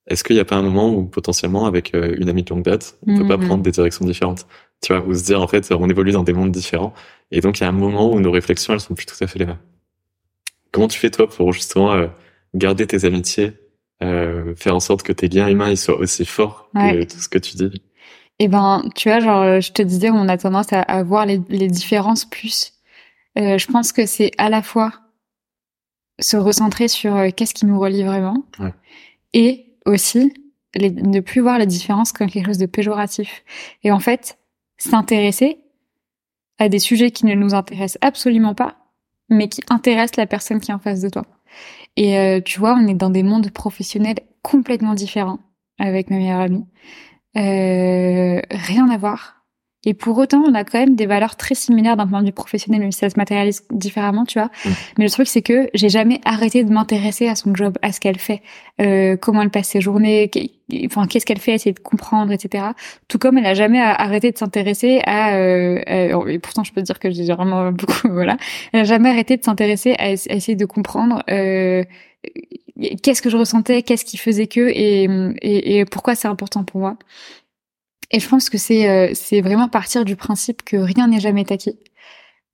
est-ce 0.08 0.24
qu'il 0.24 0.36
n'y 0.36 0.42
a 0.42 0.46
pas 0.46 0.56
un 0.56 0.62
moment 0.62 0.90
où 0.94 1.06
potentiellement 1.06 1.66
avec 1.66 1.96
euh, 1.96 2.16
une 2.20 2.30
amie 2.30 2.44
de 2.44 2.50
longue 2.50 2.64
date, 2.64 2.98
on 3.08 3.18
peut 3.18 3.28
pas 3.28 3.38
mhm. 3.38 3.48
prendre 3.48 3.64
des 3.64 3.72
directions 3.72 4.06
différentes, 4.06 4.46
tu 4.82 4.94
vois, 4.94 5.06
ou 5.06 5.14
se 5.14 5.24
dire 5.24 5.42
en 5.42 5.48
fait, 5.48 5.72
on 5.72 5.90
évolue 5.90 6.12
dans 6.12 6.24
des 6.24 6.34
mondes 6.34 6.52
différents, 6.52 6.94
et 7.32 7.40
donc 7.40 7.60
il 7.60 7.64
y 7.64 7.66
a 7.66 7.70
un 7.70 7.74
moment 7.74 8.12
où 8.12 8.20
nos 8.20 8.32
réflexions 8.32 8.74
elles 8.74 8.82
sont 8.82 8.94
plus 8.94 9.06
tout 9.06 9.16
à 9.22 9.28
fait 9.28 9.40
les 9.40 9.46
mêmes. 9.46 9.60
Comment 10.72 10.88
tu 10.88 11.00
fais 11.00 11.10
toi 11.10 11.30
pour 11.30 11.54
justement 11.54 12.08
garder 12.56 12.88
tes 12.88 13.06
amitiés 13.06 13.54
euh, 14.02 14.56
faire 14.56 14.76
en 14.76 14.80
sorte 14.80 15.04
que 15.04 15.14
tes 15.14 15.30
liens 15.30 15.48
humains 15.48 15.70
ils 15.70 15.78
soient 15.78 15.98
aussi 15.98 16.26
forts 16.26 16.70
que 16.74 17.04
tout 17.04 17.20
ce 17.20 17.30
que 17.30 17.38
tu 17.38 17.56
dis? 17.56 17.82
Eh 18.40 18.48
ben, 18.48 18.84
tu 18.96 19.10
vois, 19.10 19.20
genre, 19.20 19.62
je 19.62 19.72
te 19.72 19.84
disais, 19.84 20.10
on 20.10 20.28
a 20.28 20.38
tendance 20.38 20.74
à, 20.74 20.82
à 20.82 21.04
voir 21.04 21.28
les, 21.28 21.40
les, 21.50 21.68
différences 21.68 22.26
plus. 22.26 22.74
Euh, 23.38 23.58
je 23.58 23.68
pense 23.68 23.92
que 23.92 24.06
c'est 24.06 24.32
à 24.38 24.50
la 24.50 24.62
fois 24.62 24.92
se 26.20 26.38
recentrer 26.38 26.88
sur 26.88 27.16
euh, 27.16 27.30
qu'est-ce 27.36 27.54
qui 27.54 27.66
nous 27.66 27.80
relie 27.80 28.04
vraiment, 28.04 28.44
ouais. 28.60 28.74
et 29.34 29.76
aussi 29.86 30.34
les, 30.76 30.92
ne 30.92 31.20
plus 31.20 31.42
voir 31.42 31.60
les 31.60 31.66
différences 31.66 32.12
comme 32.12 32.30
quelque 32.30 32.46
chose 32.46 32.58
de 32.58 32.66
péjoratif. 32.66 33.44
Et 33.84 33.92
en 33.92 34.00
fait, 34.00 34.38
s'intéresser 34.78 35.60
à 36.60 36.70
des 36.70 36.80
sujets 36.80 37.12
qui 37.12 37.26
ne 37.26 37.34
nous 37.34 37.54
intéressent 37.54 37.98
absolument 38.02 38.56
pas, 38.56 38.78
mais 39.30 39.50
qui 39.50 39.62
intéressent 39.70 40.18
la 40.18 40.28
personne 40.28 40.60
qui 40.60 40.72
est 40.72 40.74
en 40.74 40.80
face 40.80 41.02
de 41.02 41.10
toi. 41.10 41.26
Et 41.96 42.18
euh, 42.18 42.42
tu 42.42 42.60
vois, 42.60 42.74
on 42.74 42.88
est 42.88 42.96
dans 42.96 43.10
des 43.10 43.24
mondes 43.24 43.52
professionnels 43.52 44.20
complètement 44.42 44.94
différents 44.94 45.40
avec 45.80 46.10
ma 46.10 46.18
meilleure 46.18 46.42
amie. 46.42 46.66
Euh, 47.38 48.42
rien 48.52 48.90
à 48.90 48.98
voir. 48.98 49.43
Et 49.86 49.94
pour 49.94 50.18
autant, 50.18 50.42
on 50.48 50.54
a 50.54 50.64
quand 50.64 50.80
même 50.80 50.96
des 50.96 51.06
valeurs 51.06 51.36
très 51.36 51.56
similaires 51.56 51.98
d'un 51.98 52.08
point 52.08 52.22
de 52.22 52.28
vue 52.28 52.32
professionnel, 52.34 52.82
même 52.82 52.92
si 52.92 53.00
ça 53.00 53.10
se 53.10 53.18
matérialise 53.18 53.64
différemment, 53.72 54.26
tu 54.26 54.40
vois. 54.40 54.50
Mm. 54.66 54.70
Mais 54.98 55.04
le 55.06 55.10
truc, 55.10 55.28
c'est 55.28 55.42
que 55.42 55.70
j'ai 55.74 55.90
jamais 55.90 56.22
arrêté 56.24 56.64
de 56.64 56.72
m'intéresser 56.72 57.28
à 57.28 57.36
son 57.36 57.54
job, 57.54 57.78
à 57.82 57.92
ce 57.92 58.00
qu'elle 58.00 58.18
fait, 58.18 58.42
euh, 58.82 59.18
comment 59.18 59.42
elle 59.42 59.50
passe 59.50 59.68
ses 59.68 59.82
journées, 59.82 60.32
enfin 60.86 61.06
qu'est-ce 61.08 61.26
qu'elle 61.26 61.40
fait, 61.40 61.54
essayer 61.54 61.74
de 61.74 61.80
comprendre, 61.80 62.32
etc. 62.32 62.66
Tout 63.08 63.18
comme 63.20 63.38
elle 63.38 63.46
a 63.46 63.54
jamais 63.54 63.82
arrêté 63.82 64.32
de 64.32 64.38
s'intéresser 64.38 65.02
à, 65.06 65.36
euh, 65.36 66.28
et 66.28 66.40
pourtant 66.40 66.64
je 66.64 66.72
peux 66.72 66.82
dire 66.82 67.00
que 67.00 67.12
j'ai 67.12 67.26
vraiment 67.26 67.72
beaucoup, 67.72 68.10
voilà, 68.10 68.38
elle 68.72 68.82
a 68.82 68.84
jamais 68.86 69.10
arrêté 69.10 69.38
de 69.38 69.44
s'intéresser 69.44 69.96
à, 70.00 70.12
essayer 70.12 70.56
de 70.56 70.66
comprendre. 70.66 71.24
Euh, 71.30 71.84
qu'est-ce 73.04 73.22
que 73.22 73.30
je 73.30 73.38
ressentais, 73.38 73.84
qu'est-ce 73.84 74.06
qui 74.06 74.18
faisait 74.18 74.48
que 74.48 74.70
et, 74.70 75.04
et, 75.42 75.80
et 75.80 75.86
pourquoi 75.86 76.16
c'est 76.16 76.30
important 76.30 76.64
pour 76.64 76.80
moi. 76.80 76.98
Et 78.14 78.20
je 78.20 78.30
pense 78.30 78.50
que 78.50 78.60
c'est 78.60 78.88
euh, 78.88 79.42
vraiment 79.42 79.68
partir 79.68 80.06
du 80.06 80.16
principe 80.16 80.64
que 80.64 80.78
rien 80.78 81.08
n'est 81.08 81.20
jamais 81.20 81.52
acquis 81.52 81.78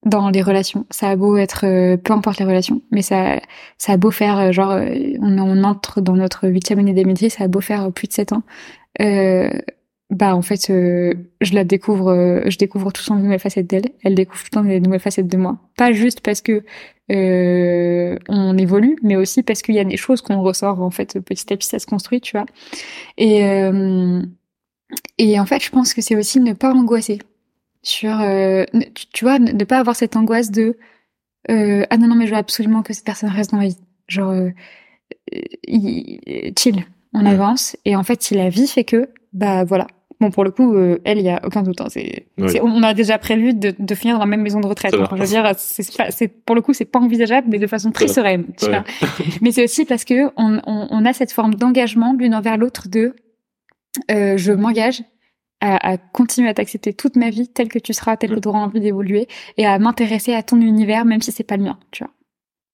dans 0.06 0.30
les 0.30 0.42
relations. 0.42 0.88
Ça 0.90 1.10
a 1.10 1.16
beau 1.18 1.36
être 1.36 1.66
euh, 1.66 1.98
peu 1.98 2.14
importe 2.14 2.40
les 2.40 2.46
relations, 2.46 2.82
mais 2.92 3.02
ça 3.02 3.42
ça 3.78 3.92
a 3.92 3.98
beau 3.98 4.10
faire 4.10 4.40
euh, 4.40 4.52
genre 4.54 4.72
on, 5.20 5.38
on, 5.38 5.64
entre 5.66 6.00
dans 6.00 6.16
notre 6.16 6.48
huitième 6.48 6.80
année 6.80 6.94
d'amitié, 6.94 7.30
ça 7.30 7.44
a 7.44 7.48
beau 7.50 7.60
faire 7.60 7.92
plus 7.92 8.08
de 8.08 8.14
sept 8.14 8.32
ans. 8.32 8.44
bah 10.10 10.34
en 10.34 10.42
fait 10.42 10.68
je 10.70 11.54
la 11.54 11.64
découvre 11.66 12.42
je 12.48 12.58
découvre 12.58 12.92
tout 12.92 13.04
le 13.06 13.08
temps 13.10 13.16
de 13.18 13.22
nouvelles 13.22 13.40
facettes 13.40 13.68
d'elle 13.68 13.90
elle 14.04 14.16
découvre 14.16 14.42
tout 14.42 14.50
le 14.52 14.56
temps 14.56 14.64
des 14.64 14.80
nouvelles 14.80 15.00
facettes 15.00 15.28
de 15.28 15.38
moi 15.38 15.60
pas 15.78 15.92
juste 15.92 16.22
parce 16.22 16.42
que 16.42 16.64
on 17.10 18.58
évolue 18.58 18.98
mais 19.04 19.18
aussi 19.18 19.44
parce 19.44 19.62
qu'il 19.62 19.76
y 19.76 19.80
a 19.80 19.84
des 19.84 19.98
choses 19.98 20.22
qu'on 20.22 20.42
ressort 20.42 20.82
en 20.82 20.90
fait 20.90 21.20
petit 21.20 21.54
à 21.54 21.58
petit 21.58 21.68
ça 21.68 21.78
se 21.78 21.86
construit 21.86 22.22
tu 22.22 22.36
vois 22.38 22.48
et 23.18 23.44
et 25.18 25.40
en 25.40 25.46
fait, 25.46 25.64
je 25.64 25.70
pense 25.70 25.94
que 25.94 26.02
c'est 26.02 26.16
aussi 26.16 26.40
ne 26.40 26.54
pas 26.54 26.74
angoisser 26.74 27.20
sur, 27.82 28.20
euh, 28.22 28.66
tu, 29.14 29.26
vois, 29.26 29.40
ne, 29.40 29.64
pas 29.64 29.80
avoir 29.80 29.96
cette 29.96 30.16
angoisse 30.16 30.52
de 30.52 30.78
euh, 31.50 31.86
ah 31.90 31.98
non 31.98 32.08
non 32.08 32.16
mais 32.16 32.26
je 32.26 32.32
veux 32.32 32.38
absolument 32.38 32.84
que 32.84 32.94
cette 32.94 33.06
personne 33.06 33.30
reste 33.30 33.52
dans 33.52 33.58
ma 33.58 33.68
vie. 33.68 33.78
Genre 34.08 34.32
euh, 34.32 34.50
chill, 36.58 36.86
on 37.14 37.26
avance 37.26 37.78
et 37.86 37.96
en 37.96 38.04
fait 38.04 38.22
si 38.22 38.36
la 38.36 38.50
vie 38.50 38.68
fait 38.68 38.84
que 38.84 39.10
bah 39.34 39.64
voilà. 39.64 39.88
Bon 40.20 40.32
pour 40.32 40.44
le 40.44 40.52
coup, 40.52 40.76
elle 41.06 41.18
il 41.18 41.24
y 41.24 41.30
a 41.30 41.40
aucun 41.46 41.64
doute. 41.64 41.80
Hein, 41.80 41.88
c'est, 41.90 42.28
on 42.62 42.84
a 42.84 42.94
déjà 42.94 43.18
prévu 43.18 43.54
de, 43.54 43.74
de, 43.80 43.96
finir 43.96 44.16
dans 44.16 44.20
la 44.20 44.26
même 44.26 44.42
maison 44.42 44.60
de 44.60 44.68
retraite. 44.68 44.94
je 44.94 45.16
veux 45.16 45.26
dire, 45.26 45.54
c'est, 45.58 46.28
pour 46.28 46.56
le 46.58 46.62
coup 46.62 46.74
c'est 46.74 46.84
pas 46.84 47.00
envisageable, 47.00 47.48
mais 47.50 47.58
de 47.58 47.68
façon 47.68 47.92
très 47.92 48.10
sereine. 48.10 48.46
Tu 48.58 48.66
vois 48.66 48.84
mais 49.42 49.54
c'est 49.54 49.64
aussi 49.64 49.86
parce 49.86 50.04
que 50.04 50.26
on, 50.36 50.60
on, 50.68 50.88
on 50.92 51.06
a 51.06 51.14
cette 51.14 51.32
forme 51.32 51.56
d'engagement 51.56 52.14
l'une 52.20 52.36
envers 52.36 52.58
l'autre 52.58 52.90
de 52.90 53.16
euh, 54.12 54.38
je 54.38 54.52
m'engage 54.52 55.04
à, 55.62 55.92
à, 55.92 55.98
continuer 55.98 56.50
à 56.50 56.54
t'accepter 56.54 56.94
toute 56.94 57.16
ma 57.16 57.30
vie 57.30 57.48
telle 57.48 57.70
que 57.70 57.80
tu 57.80 57.94
seras, 57.94 58.18
telle 58.18 58.34
que 58.34 58.40
tu 58.40 58.48
auras 58.48 58.60
envie 58.60 58.80
d'évoluer, 58.80 59.28
et 59.58 59.66
à 59.66 59.78
m'intéresser 59.80 60.34
à 60.34 60.44
ton 60.44 60.60
univers, 60.62 61.06
même 61.06 61.22
si 61.22 61.32
c'est 61.32 61.44
pas 61.44 61.58
le 61.58 61.64
mien, 61.64 61.80
tu 61.92 62.04
vois. 62.04 62.14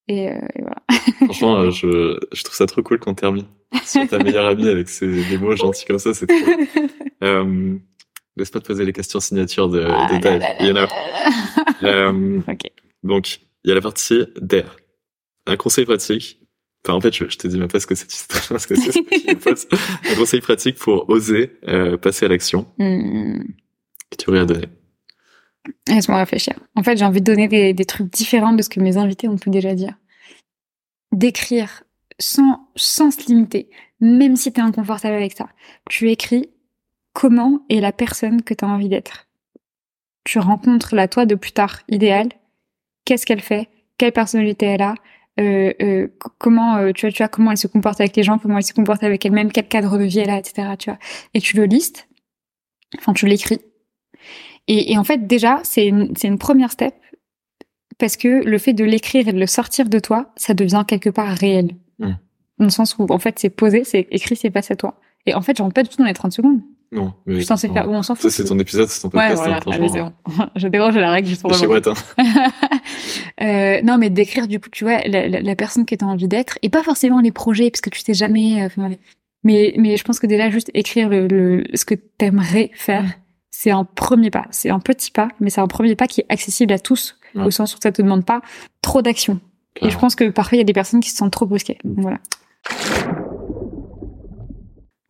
Et, 0.07 0.30
euh, 0.30 0.39
et 0.55 0.61
voilà. 0.61 0.84
Franchement, 1.26 1.55
euh, 1.57 1.71
je, 1.71 2.19
je, 2.32 2.43
trouve 2.43 2.55
ça 2.55 2.67
trop 2.67 2.84
cool 2.84 2.99
qu'on 2.99 3.15
termine 3.15 3.45
sur 3.84 4.07
ta 4.07 4.19
meilleure 4.19 4.45
amie 4.45 4.67
avec 4.67 4.88
ces, 4.88 5.07
des 5.07 5.38
mots 5.38 5.55
gentils 5.55 5.86
comme 5.86 5.99
ça, 5.99 6.13
c'est 6.13 6.28
trop. 6.28 6.38
euh, 7.23 7.78
laisse 8.38 8.51
pas 8.51 8.59
te 8.59 8.67
poser 8.67 8.86
les 8.86 8.93
questions 8.93 9.19
signature 9.19 9.69
de, 9.69 9.86
ah 9.88 10.07
de 10.13 10.19
Dave, 10.19 10.43
you 10.59 10.73
know. 10.73 10.86
euh, 11.84 12.41
okay. 12.47 12.71
Donc, 13.03 13.39
il 13.63 13.69
y 13.69 13.71
a 13.71 13.76
la 13.76 13.82
partie 13.82 14.26
d'air. 14.39 14.76
Un 15.47 15.57
conseil 15.57 15.86
pratique 15.86 16.39
Enfin, 16.86 16.93
en 16.93 17.01
fait, 17.01 17.15
je, 17.15 17.27
je 17.27 17.38
te 17.38 17.47
dis 17.47 17.57
même 17.57 17.67
pas 17.67 17.79
ce 17.79 17.88
que 17.88 17.95
c'est, 17.95 18.11
ce 18.11 18.67
que 18.67 20.11
un 20.11 20.15
conseil 20.15 20.39
pratique 20.39 20.77
pour 20.77 21.09
oser 21.09 21.57
euh, 21.67 21.97
passer 21.97 22.25
à 22.25 22.29
l'action. 22.29 22.67
Mm. 22.77 23.39
Que 24.11 24.17
tu 24.17 24.29
aurais 24.29 24.41
à 24.41 24.45
donner. 24.45 24.67
Laisse-moi 25.88 26.19
réfléchir. 26.19 26.53
En 26.75 26.83
fait, 26.83 26.97
j'ai 26.97 27.05
envie 27.05 27.21
de 27.21 27.25
donner 27.25 27.47
des, 27.47 27.73
des, 27.73 27.86
trucs 27.86 28.11
différents 28.13 28.53
de 28.53 28.61
ce 28.61 28.69
que 28.69 28.79
mes 28.79 28.97
invités 28.97 29.27
ont 29.27 29.38
pu 29.38 29.49
déjà 29.49 29.73
dire. 29.73 29.95
D'écrire 31.11 31.83
sans, 32.19 32.69
sans 32.75 33.09
se 33.09 33.25
limiter, 33.25 33.71
même 33.99 34.36
si 34.36 34.53
tu 34.53 34.59
es 34.59 34.63
inconfortable 34.63 35.15
avec 35.15 35.33
ça. 35.36 35.49
Tu 35.89 36.11
écris 36.11 36.51
comment 37.13 37.65
est 37.69 37.79
la 37.79 37.93
personne 37.93 38.43
que 38.43 38.53
tu 38.53 38.63
as 38.63 38.67
envie 38.67 38.89
d'être. 38.89 39.27
Tu 40.23 40.38
rencontres 40.38 40.93
la 40.95 41.07
toi 41.07 41.25
de 41.25 41.33
plus 41.33 41.51
tard 41.51 41.81
idéale. 41.88 42.29
Qu'est-ce 43.05 43.25
qu'elle 43.25 43.41
fait? 43.41 43.69
Quelle 43.97 44.11
personnalité 44.11 44.67
elle 44.67 44.83
a? 44.83 44.93
Euh, 45.39 45.73
euh, 45.81 46.07
comment 46.38 46.77
euh, 46.77 46.91
tu 46.93 47.05
vois 47.05 47.11
tu 47.11 47.17
vois 47.17 47.27
comment 47.27 47.51
elle 47.51 47.57
se 47.57 47.67
comporte 47.67 47.99
avec 47.99 48.15
les 48.15 48.23
gens 48.23 48.38
comment 48.38 48.57
elle 48.57 48.63
se 48.63 48.73
comporte 48.73 49.03
avec 49.03 49.25
elle-même 49.25 49.51
quel 49.51 49.67
cadre 49.67 49.97
de 49.97 50.03
vie 50.05 50.19
elle 50.19 50.29
a 50.29 50.38
etc 50.38 50.69
tu 50.79 50.89
vois. 50.89 50.99
Et 51.33 51.41
tu 51.41 51.57
le 51.57 51.65
listes. 51.65 52.07
Enfin 52.97 53.13
tu 53.13 53.25
l'écris. 53.25 53.59
Et, 54.67 54.93
et, 54.93 54.97
en 54.97 55.03
fait 55.03 55.27
déjà 55.27 55.59
c'est 55.63 55.88
une, 55.88 56.15
c'est 56.15 56.27
une 56.27 56.38
première 56.38 56.71
step 56.71 56.95
parce 57.97 58.15
que 58.15 58.43
le 58.45 58.57
fait 58.57 58.73
de 58.73 58.86
l'écrire 58.86 59.27
et 59.27 59.33
de 59.33 59.39
le 59.39 59.47
sortir 59.47 59.89
de 59.89 59.99
toi 59.99 60.31
ça 60.38 60.53
devient 60.53 60.86
quelque 60.88 61.09
part 61.09 61.36
réel. 61.38 61.75
Mmh. 61.97 62.11
dans 62.59 62.65
le 62.65 62.71
sens 62.71 62.97
où 62.97 63.05
en 63.09 63.19
fait 63.19 63.39
c'est 63.39 63.49
posé 63.49 63.83
c'est 63.83 64.07
écrit 64.11 64.36
c'est 64.36 64.51
passé 64.51 64.73
à 64.73 64.75
toi. 64.77 64.99
Et 65.25 65.33
en 65.33 65.41
fait 65.41 65.57
j'en 65.57 65.69
pas 65.69 65.83
du 65.83 65.89
tout 65.89 65.97
dans 65.97 66.05
les 66.05 66.13
30 66.13 66.31
secondes 66.31 66.61
non, 66.96 67.14
mais. 67.26 67.41
Je 67.41 67.46
censé 67.46 67.68
faire, 67.70 67.89
on 67.89 68.02
s'en 68.02 68.16
fout. 68.16 68.32
C'est 68.32 68.46
ton 68.46 68.58
épisode, 68.58 68.88
c'est 68.88 69.02
ton 69.02 69.10
podcast. 69.10 69.43
Ouais, 69.43 69.60
voilà, 69.66 69.78
allez, 69.78 69.89
bon. 69.89 70.14
Je 70.56 70.68
déroge 70.68 70.96
à 70.98 71.02
la 71.02 71.12
règle 71.12 71.28
juste 71.28 71.41
pour 71.41 71.52
le 71.52 71.58
moment. 71.68 71.96
euh, 73.41 73.82
non, 73.84 73.98
mais 73.98 74.10
d'écrire, 74.10 74.48
du 74.48 74.60
coup, 74.60 74.70
tu 74.70 74.86
vois, 74.86 75.00
la, 75.06 75.28
la, 75.28 75.41
la 75.41 75.56
personne 75.56 75.86
que 75.86 75.96
tu 75.96 76.04
as 76.04 76.08
envie 76.08 76.28
d'être, 76.28 76.58
et 76.62 76.70
pas 76.70 76.84
forcément 76.84 77.20
les 77.20 77.32
projets, 77.32 77.70
parce 77.70 77.82
que 77.82 77.89
tu 77.89 78.00
sais 78.00 78.14
jamais, 78.14 78.64
euh, 78.64 78.89
mais, 79.43 79.74
mais 79.78 79.98
je 79.98 80.04
pense 80.04 80.20
que 80.20 80.28
déjà, 80.28 80.50
juste 80.50 80.72
écrire 80.74 81.10
le, 81.10 81.28
le 81.28 81.64
ce 81.74 81.86
que 81.86 81.96
t'aimerais 81.96 82.72
faire, 82.74 83.06
c'est 83.52 83.72
un 83.72 83.84
premier 83.84 84.32
pas. 84.32 84.46
C'est 84.52 84.70
un 84.70 84.80
petit 84.80 85.12
pas, 85.12 85.30
mais 85.39 85.50
c'est 85.50 85.62
un 85.62 85.68
premier 85.68 85.96
pas 85.96 86.08
qui 86.08 86.22
est 86.22 86.26
accessible 86.30 86.74
à 86.74 86.80
tous, 86.80 87.18
au 87.36 87.52
sens 87.52 87.76
où 87.76 87.78
ça 87.82 87.91
te 87.91 88.02
demande 88.02 88.26
pas 88.26 88.41
trop 88.82 89.02
d'action. 89.02 89.39
Et 89.82 89.89
je 89.89 89.98
pense 89.98 90.16
que 90.16 90.30
parfois, 90.30 90.56
il 90.56 90.60
y 90.60 90.62
a 90.62 90.66
des 90.66 90.74
personnes 90.74 91.02
qui 91.02 91.10
se 91.10 91.18
sentent 91.18 91.34
trop 91.34 91.46
brusquées. 91.46 91.78
Voilà. 91.84 92.20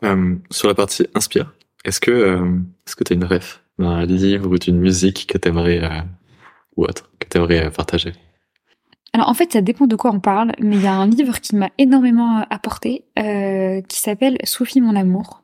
Euh, 0.03 0.35
sur 0.51 0.67
la 0.67 0.73
partie 0.73 1.07
inspire, 1.15 1.53
est-ce 1.85 1.99
que 1.99 2.11
euh, 2.11 2.59
est-ce 2.85 2.95
que 2.95 3.03
tu 3.03 3.13
as 3.13 3.15
une 3.15 3.23
ref 3.23 3.63
d'un 3.79 4.05
livre 4.05 4.49
ou 4.49 4.57
d'une 4.57 4.79
musique 4.79 5.27
que 5.27 5.37
tu 5.37 5.47
aimerais 5.47 5.83
euh, 5.83 6.01
ou 6.75 6.83
autre 6.83 7.11
que 7.19 7.27
tu 7.29 7.37
aimerais 7.37 7.65
euh, 7.65 7.69
partager? 7.69 8.13
Alors 9.13 9.29
en 9.29 9.33
fait, 9.33 9.53
ça 9.53 9.61
dépend 9.61 9.87
de 9.87 9.95
quoi 9.95 10.11
on 10.11 10.19
parle, 10.19 10.51
mais 10.59 10.75
il 10.75 10.81
y 10.81 10.87
a 10.87 10.93
un 10.93 11.07
livre 11.07 11.39
qui 11.39 11.55
m'a 11.55 11.69
énormément 11.77 12.45
apporté, 12.49 13.05
euh, 13.17 13.81
qui 13.81 13.99
s'appelle 13.99 14.37
Sophie 14.43 14.81
mon 14.81 14.95
amour. 14.95 15.41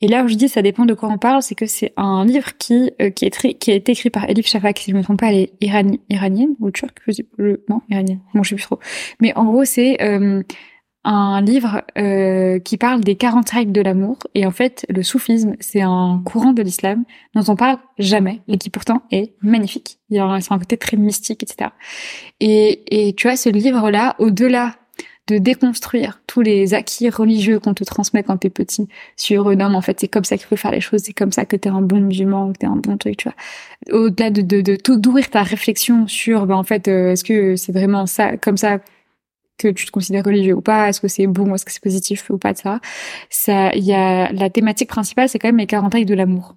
Et 0.00 0.08
là 0.08 0.24
où 0.24 0.28
je 0.28 0.34
dis 0.34 0.48
ça 0.48 0.62
dépend 0.62 0.86
de 0.86 0.94
quoi 0.94 1.10
on 1.10 1.18
parle, 1.18 1.42
c'est 1.42 1.54
que 1.54 1.66
c'est 1.66 1.92
un 1.98 2.24
livre 2.24 2.56
qui 2.56 2.90
qui 3.14 3.26
est 3.26 3.30
très, 3.30 3.52
qui 3.52 3.70
a 3.70 3.74
été 3.74 3.92
écrit 3.92 4.08
par 4.08 4.28
Elif 4.30 4.46
Shafak, 4.46 4.78
si 4.78 4.90
je 4.90 4.96
me 4.96 5.02
trompe 5.02 5.20
pas, 5.20 5.30
elle 5.30 5.36
est 5.36 5.52
iranienne 5.60 6.54
ou 6.58 6.70
turque, 6.70 7.00
non 7.68 7.82
iranienne, 7.90 8.20
bon 8.34 8.42
je 8.42 8.48
sais 8.48 8.54
plus 8.54 8.64
trop. 8.64 8.78
Mais 9.20 9.36
en 9.36 9.44
gros 9.44 9.66
c'est 9.66 9.98
un 11.04 11.40
livre 11.40 11.82
euh, 11.96 12.58
qui 12.58 12.76
parle 12.76 13.00
des 13.00 13.16
40 13.16 13.48
règles 13.50 13.72
de 13.72 13.80
l'amour. 13.80 14.18
Et 14.34 14.46
en 14.46 14.50
fait, 14.50 14.84
le 14.88 15.02
soufisme, 15.02 15.56
c'est 15.60 15.80
un 15.80 16.20
courant 16.24 16.52
de 16.52 16.62
l'islam 16.62 17.04
dont 17.34 17.44
on 17.48 17.56
parle 17.56 17.78
jamais 17.98 18.42
et 18.48 18.58
qui 18.58 18.70
pourtant 18.70 19.02
est 19.10 19.34
magnifique. 19.40 19.98
Il 20.10 20.16
y 20.16 20.18
a 20.18 20.24
un, 20.24 20.40
côté 20.40 20.76
très 20.76 20.96
mystique, 20.96 21.42
etc. 21.42 21.70
Et, 22.40 23.08
et 23.08 23.14
tu 23.14 23.28
vois, 23.28 23.36
ce 23.36 23.48
livre-là, 23.48 24.14
au-delà 24.18 24.74
de 25.30 25.38
déconstruire 25.38 26.20
tous 26.26 26.40
les 26.40 26.74
acquis 26.74 27.08
religieux 27.08 27.60
qu'on 27.60 27.74
te 27.74 27.84
transmet 27.84 28.22
quand 28.22 28.38
t'es 28.38 28.50
petit 28.50 28.88
sur 29.16 29.48
euh, 29.48 29.54
non 29.54 29.68
mais 29.68 29.76
en 29.76 29.80
fait 29.80 30.00
c'est 30.00 30.08
comme 30.08 30.24
ça 30.24 30.36
qu'il 30.36 30.46
faut 30.46 30.56
faire 30.56 30.72
les 30.72 30.80
choses 30.80 31.02
c'est 31.04 31.12
comme 31.12 31.30
ça 31.30 31.44
que 31.44 31.56
t'es 31.56 31.68
un 31.68 31.82
bon 31.82 32.00
musulman 32.00 32.52
que 32.52 32.58
t'es 32.58 32.66
un 32.66 32.76
bon 32.76 32.96
truc 32.96 33.16
tu 33.16 33.28
vois 33.28 33.96
au-delà 33.96 34.30
de 34.30 34.42
de, 34.42 34.60
de 34.60 34.96
d'ouvrir 34.96 35.30
ta 35.30 35.42
réflexion 35.42 36.08
sur 36.08 36.46
ben 36.46 36.56
en 36.56 36.64
fait 36.64 36.88
euh, 36.88 37.12
est-ce 37.12 37.22
que 37.22 37.54
c'est 37.54 37.72
vraiment 37.72 38.06
ça 38.06 38.36
comme 38.38 38.56
ça 38.56 38.80
que 39.62 39.68
tu 39.68 39.86
te 39.86 39.90
considères 39.90 40.24
religieux 40.24 40.54
ou 40.54 40.60
pas, 40.60 40.88
est-ce 40.88 41.00
que 41.00 41.08
c'est 41.08 41.26
bon, 41.26 41.54
est-ce 41.54 41.64
que 41.64 41.72
c'est 41.72 41.82
positif 41.82 42.28
ou 42.30 42.38
pas 42.38 42.52
de 42.52 42.58
ça. 42.58 42.80
Ça, 43.28 43.72
il 43.74 43.84
y 43.84 43.92
a 43.92 44.32
la 44.32 44.50
thématique 44.50 44.88
principale, 44.88 45.28
c'est 45.28 45.38
quand 45.38 45.48
même 45.48 45.58
les 45.58 45.66
40 45.66 45.92
règles 45.92 46.08
de 46.08 46.14
l'amour. 46.14 46.56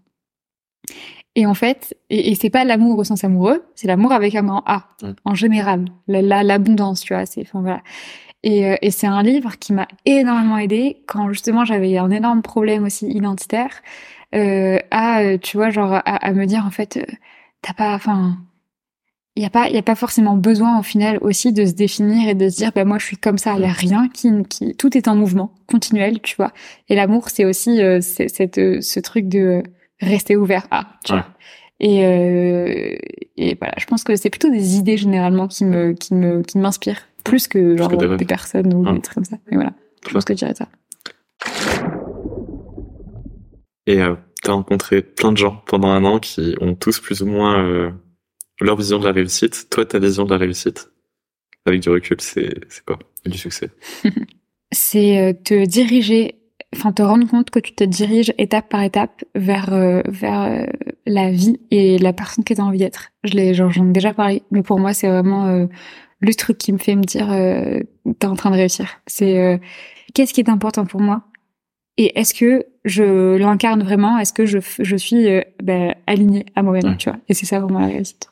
Et 1.35 1.45
en 1.45 1.53
fait, 1.55 1.97
et, 2.09 2.31
et 2.31 2.35
c'est 2.35 2.49
pas 2.49 2.63
l'amour 2.63 2.99
au 2.99 3.03
sens 3.03 3.23
amoureux, 3.23 3.63
c'est 3.75 3.87
l'amour 3.87 4.11
avec 4.11 4.35
un 4.35 4.43
grand 4.43 4.63
A, 4.65 4.89
en 5.25 5.33
général, 5.35 5.85
l'abondance, 6.07 7.01
la, 7.01 7.07
tu 7.07 7.13
vois. 7.13 7.25
C'est, 7.25 7.41
enfin 7.41 7.61
voilà. 7.61 7.81
Et, 8.43 8.67
euh, 8.67 8.75
et 8.81 8.91
c'est 8.91 9.07
un 9.07 9.23
livre 9.23 9.57
qui 9.57 9.73
m'a 9.73 9.87
énormément 10.05 10.57
aidé 10.57 11.03
quand 11.07 11.29
justement 11.31 11.65
j'avais 11.65 11.97
un 11.97 12.11
énorme 12.11 12.41
problème 12.41 12.83
aussi 12.83 13.07
identitaire 13.07 13.81
euh, 14.35 14.79
à, 14.91 15.21
euh, 15.21 15.37
tu 15.37 15.57
vois, 15.57 15.69
genre 15.69 15.93
à, 15.93 15.99
à 15.99 16.31
me 16.33 16.45
dire 16.45 16.65
en 16.65 16.71
fait, 16.71 16.97
euh, 16.97 17.05
t'as 17.61 17.73
pas, 17.73 17.93
enfin, 17.93 18.37
il 19.35 19.43
y 19.43 19.45
a 19.45 19.49
pas, 19.49 19.67
il 19.67 19.75
y 19.75 19.79
a 19.79 19.83
pas 19.83 19.95
forcément 19.95 20.35
besoin 20.35 20.79
au 20.79 20.83
final 20.83 21.17
aussi 21.21 21.53
de 21.53 21.65
se 21.65 21.73
définir 21.73 22.29
et 22.29 22.35
de 22.35 22.49
se 22.49 22.57
dire, 22.57 22.71
ben 22.73 22.87
moi 22.87 22.99
je 22.99 23.05
suis 23.05 23.17
comme 23.17 23.37
ça, 23.37 23.55
il 23.57 23.61
y 23.61 23.65
a 23.65 23.71
rien 23.71 24.07
qui, 24.09 24.29
qui, 24.49 24.75
tout 24.75 24.95
est 24.95 25.07
en 25.07 25.15
mouvement 25.15 25.53
continuel, 25.67 26.21
tu 26.21 26.35
vois. 26.35 26.51
Et 26.87 26.95
l'amour, 26.95 27.29
c'est 27.29 27.45
aussi 27.45 27.81
c'est, 28.01 28.27
cette, 28.27 28.59
ce 28.81 28.99
truc 28.99 29.27
de 29.27 29.63
rester 29.99 30.35
ouvert 30.35 30.67
à, 30.69 30.85
tu 31.03 31.13
vois. 31.13 31.25
Et, 31.79 32.05
euh, 32.05 32.95
et 33.35 33.55
voilà, 33.55 33.73
je 33.77 33.85
pense 33.85 34.03
que 34.03 34.15
c'est 34.15 34.29
plutôt 34.29 34.49
des 34.49 34.77
idées 34.77 34.97
généralement 34.97 35.47
qui 35.47 35.65
me, 35.65 35.93
qui 35.93 36.13
me, 36.13 36.41
qui 36.41 36.57
m'inspirent 36.57 37.09
plus 37.23 37.47
que 37.47 37.75
genre 37.75 37.89
des, 37.89 38.25
personnes 38.25 38.73
ou 38.73 38.89
des 38.89 39.01
trucs 39.01 39.15
comme 39.15 39.25
ça. 39.25 39.37
Mais 39.49 39.57
voilà, 39.57 39.73
je 40.07 40.13
pense 40.13 40.25
que 40.25 40.33
je 40.33 40.37
dirais 40.37 40.55
ça. 40.55 40.67
Et 43.85 44.01
euh, 44.01 44.15
tu 44.41 44.49
as 44.49 44.53
rencontré 44.53 45.01
plein 45.01 45.31
de 45.31 45.37
gens 45.37 45.61
pendant 45.65 45.89
un 45.89 46.05
an 46.05 46.19
qui 46.19 46.55
ont 46.61 46.75
tous 46.75 46.99
plus 46.99 47.21
ou 47.21 47.25
moins 47.25 47.61
euh, 47.65 47.91
leur 48.59 48.75
vision 48.75 48.99
de 48.99 49.05
la 49.05 49.11
réussite. 49.11 49.67
Toi, 49.69 49.85
ta 49.85 49.99
vision 49.99 50.25
de 50.25 50.31
la 50.31 50.37
réussite, 50.37 50.91
avec 51.65 51.81
du 51.81 51.89
recul, 51.89 52.17
c'est 52.19 52.59
quoi? 52.85 52.99
Du 53.25 53.37
succès? 53.37 53.69
C'est 54.71 55.19
euh, 55.19 55.33
te 55.33 55.65
diriger, 55.65 56.39
enfin 56.75 56.91
te 56.91 57.03
rendre 57.03 57.27
compte 57.27 57.51
que 57.51 57.59
tu 57.59 57.75
te 57.75 57.83
diriges 57.83 58.33
étape 58.39 58.69
par 58.69 58.81
étape 58.81 59.23
vers 59.35 59.71
euh, 59.71 60.01
vers 60.07 60.67
la 61.05 61.29
vie 61.29 61.59
et 61.69 61.99
la 61.99 62.11
personne 62.11 62.43
que 62.43 62.55
tu 62.55 62.59
as 62.59 62.65
envie 62.65 62.79
d'être. 62.79 63.11
Je 63.23 63.33
l'ai, 63.33 63.53
j'en 63.53 63.69
ai 63.69 63.91
déjà 63.91 64.15
parlé, 64.15 64.41
mais 64.49 64.63
pour 64.63 64.79
moi, 64.79 64.95
c'est 64.95 65.07
vraiment 65.07 65.67
le 66.19 66.33
truc 66.33 66.57
qui 66.57 66.73
me 66.73 66.79
fait 66.79 66.95
me 66.95 67.03
dire 67.03 67.31
euh, 67.31 67.81
t'es 68.17 68.25
en 68.25 68.35
train 68.35 68.49
de 68.49 68.55
réussir. 68.55 68.99
C'est 69.05 69.61
qu'est-ce 70.15 70.33
qui 70.33 70.41
est 70.41 70.49
important 70.49 70.85
pour 70.85 71.01
moi? 71.01 71.23
Et 71.97 72.19
est-ce 72.19 72.33
que 72.33 72.65
je 72.85 73.35
l'incarne 73.37 73.83
vraiment? 73.83 74.17
Est-ce 74.17 74.33
que 74.33 74.45
je, 74.45 74.57
je 74.79 74.95
suis 74.95 75.27
euh, 75.27 75.41
ben, 75.61 75.93
alignée 76.07 76.45
à 76.55 76.63
moi-même, 76.63 76.97
tu 76.97 77.09
vois? 77.09 77.19
Et 77.29 77.33
c'est 77.33 77.45
ça 77.45 77.59
vraiment 77.59 77.79
la 77.79 77.87
réussite. 77.87 78.29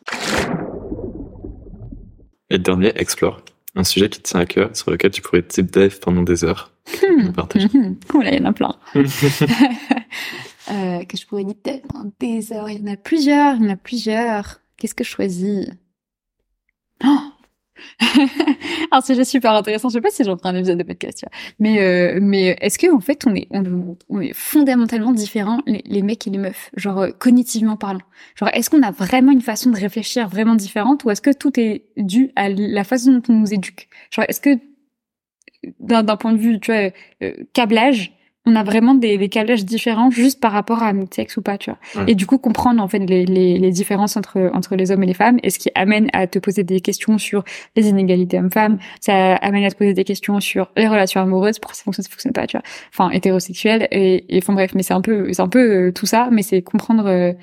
Et 2.49 2.57
le 2.57 2.59
dernier, 2.59 2.91
explore. 2.95 3.41
Un 3.75 3.83
sujet 3.83 4.09
qui 4.09 4.19
te 4.19 4.29
tient 4.29 4.39
à 4.41 4.45
cœur, 4.45 4.75
sur 4.75 4.91
lequel 4.91 5.11
tu 5.11 5.21
pourrais 5.21 5.43
deep 5.43 5.71
dive 5.71 5.99
pendant 5.99 6.23
des 6.23 6.43
heures. 6.43 6.73
Hmm. 7.07 7.31
Partager. 7.31 7.67
Oh 8.13 8.21
là, 8.21 8.33
il 8.33 8.39
y 8.39 8.41
en 8.41 8.49
a 8.49 8.53
plein. 8.53 8.75
euh, 8.95 9.03
que 11.05 11.17
je 11.17 11.25
pourrais 11.27 11.45
deep 11.45 11.63
dive 11.63 11.81
pendant 11.87 12.11
des 12.19 12.51
heures. 12.51 12.69
Il 12.69 12.81
y 12.85 12.89
en 12.89 12.93
a 12.93 12.97
plusieurs, 12.97 13.55
il 13.55 13.63
y 13.63 13.67
en 13.67 13.73
a 13.73 13.77
plusieurs. 13.77 14.59
Qu'est-ce 14.77 14.95
que 14.95 15.03
je 15.03 15.09
choisis? 15.09 15.69
Oh 17.05 17.19
un 18.91 19.01
sujet 19.01 19.23
super 19.23 19.53
intéressant. 19.53 19.89
Je 19.89 19.93
sais 19.93 20.01
pas 20.01 20.09
si 20.09 20.23
j'en 20.23 20.37
ferai 20.37 20.49
un 20.49 20.55
épisode 20.55 20.77
de 20.77 20.83
podcast, 20.83 21.19
tu 21.19 21.25
vois. 21.25 21.37
Mais, 21.59 21.81
euh, 21.81 22.19
mais 22.21 22.57
est-ce 22.61 22.77
que 22.77 22.93
en 22.93 22.99
fait, 22.99 23.25
on 23.27 23.35
est, 23.35 23.47
on, 23.51 24.21
est 24.21 24.33
fondamentalement 24.33 25.11
différents, 25.11 25.61
les, 25.65 26.01
mecs 26.01 26.27
et 26.27 26.29
les 26.29 26.37
meufs, 26.37 26.71
genre 26.75 26.99
euh, 26.99 27.09
cognitivement 27.11 27.77
parlant. 27.77 28.01
Genre, 28.35 28.49
est-ce 28.53 28.69
qu'on 28.69 28.83
a 28.83 28.91
vraiment 28.91 29.31
une 29.31 29.41
façon 29.41 29.69
de 29.69 29.77
réfléchir 29.77 30.27
vraiment 30.27 30.55
différente, 30.55 31.03
ou 31.03 31.11
est-ce 31.11 31.21
que 31.21 31.31
tout 31.31 31.59
est 31.59 31.85
dû 31.97 32.31
à 32.35 32.49
la 32.49 32.83
façon 32.83 33.13
dont 33.13 33.33
on 33.33 33.33
nous 33.33 33.53
éduque? 33.53 33.87
Genre, 34.11 34.25
est-ce 34.27 34.41
que 34.41 34.57
d'un 35.79 36.17
point 36.17 36.33
de 36.33 36.37
vue, 36.37 36.59
tu 36.59 36.71
vois, 36.71 36.91
euh, 37.23 37.33
câblage, 37.53 38.13
on 38.45 38.55
a 38.55 38.63
vraiment 38.63 38.95
des, 38.95 39.17
des 39.17 39.29
câblages 39.29 39.65
différents 39.65 40.09
juste 40.09 40.39
par 40.39 40.51
rapport 40.51 40.81
à 40.81 40.93
notre 40.93 41.15
sexe 41.15 41.37
ou 41.37 41.43
pas, 41.43 41.59
tu 41.59 41.69
vois. 41.69 42.05
Et 42.07 42.15
du 42.15 42.25
coup, 42.25 42.39
comprendre 42.39 42.81
en 42.81 42.87
fait 42.87 42.99
les, 42.99 43.25
les, 43.25 43.59
les, 43.59 43.71
différences 43.71 44.17
entre 44.17 44.49
entre 44.53 44.75
les 44.75 44.91
hommes 44.91 45.03
et 45.03 45.05
les 45.05 45.13
femmes, 45.13 45.37
et 45.43 45.51
ce 45.51 45.59
qui 45.59 45.69
amène 45.75 46.09
à 46.13 46.25
te 46.25 46.39
poser 46.39 46.63
des 46.63 46.81
questions 46.81 47.19
sur 47.19 47.43
les 47.75 47.89
inégalités 47.89 48.39
hommes-femmes, 48.39 48.79
ça 48.99 49.35
amène 49.35 49.63
à 49.63 49.69
te 49.69 49.77
poser 49.77 49.93
des 49.93 50.03
questions 50.03 50.39
sur 50.39 50.71
les 50.75 50.87
relations 50.87 51.21
amoureuses, 51.21 51.59
pourquoi 51.59 51.75
ça 51.75 51.83
fonctionne, 51.83 52.03
ça 52.03 52.09
fonctionne 52.09 52.33
pas, 52.33 52.47
tu 52.47 52.57
vois. 52.57 52.63
Enfin, 52.91 53.11
hétérosexuel 53.11 53.87
et, 53.91 54.35
et 54.35 54.39
enfin 54.39 54.53
bref, 54.53 54.71
mais 54.73 54.81
c'est 54.81 54.93
un 54.93 55.01
peu 55.01 55.31
c'est 55.33 55.41
un 55.41 55.49
peu 55.49 55.87
euh, 55.87 55.91
tout 55.91 56.07
ça, 56.07 56.29
mais 56.31 56.41
c'est 56.41 56.61
comprendre. 56.63 57.05
Euh, 57.07 57.33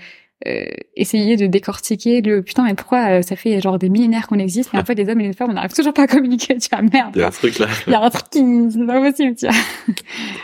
euh, 0.47 0.67
essayer 0.95 1.37
de 1.37 1.47
décortiquer 1.47 2.23
le 2.23 2.43
putain 2.43 2.65
mais 2.65 2.75
pourquoi 2.75 3.23
ça 3.23 3.35
fait 3.35 3.61
genre 3.61 3.79
des 3.79 3.89
millénaires 3.89 4.29
qu'on 4.29 4.39
existe 4.39 4.73
et 4.73 4.79
en 4.79 4.85
fait 4.87 4.95
les 4.95 5.09
hommes 5.09 5.21
et 5.21 5.27
les 5.27 5.33
femmes 5.33 5.51
on 5.51 5.55
n'arrive 5.55 5.73
toujours 5.73 5.95
pas 5.95 6.03
à 6.03 6.07
communiquer 6.07 6.57
tu 6.59 6.69
vois 6.71 6.83
merde 6.83 7.13
il 7.17 7.21
y 7.21 7.23
a 7.23 7.27
un 7.27 7.31
truc 7.31 7.59
là 7.59 7.67
il 7.87 7.93
y 7.93 7.97
a 7.97 8.01
un 8.01 8.11
truc 8.11 8.31
qui 8.31 8.41
c'est 8.71 8.87
pas 8.87 9.01
possible 9.01 9.35
tu 9.35 9.47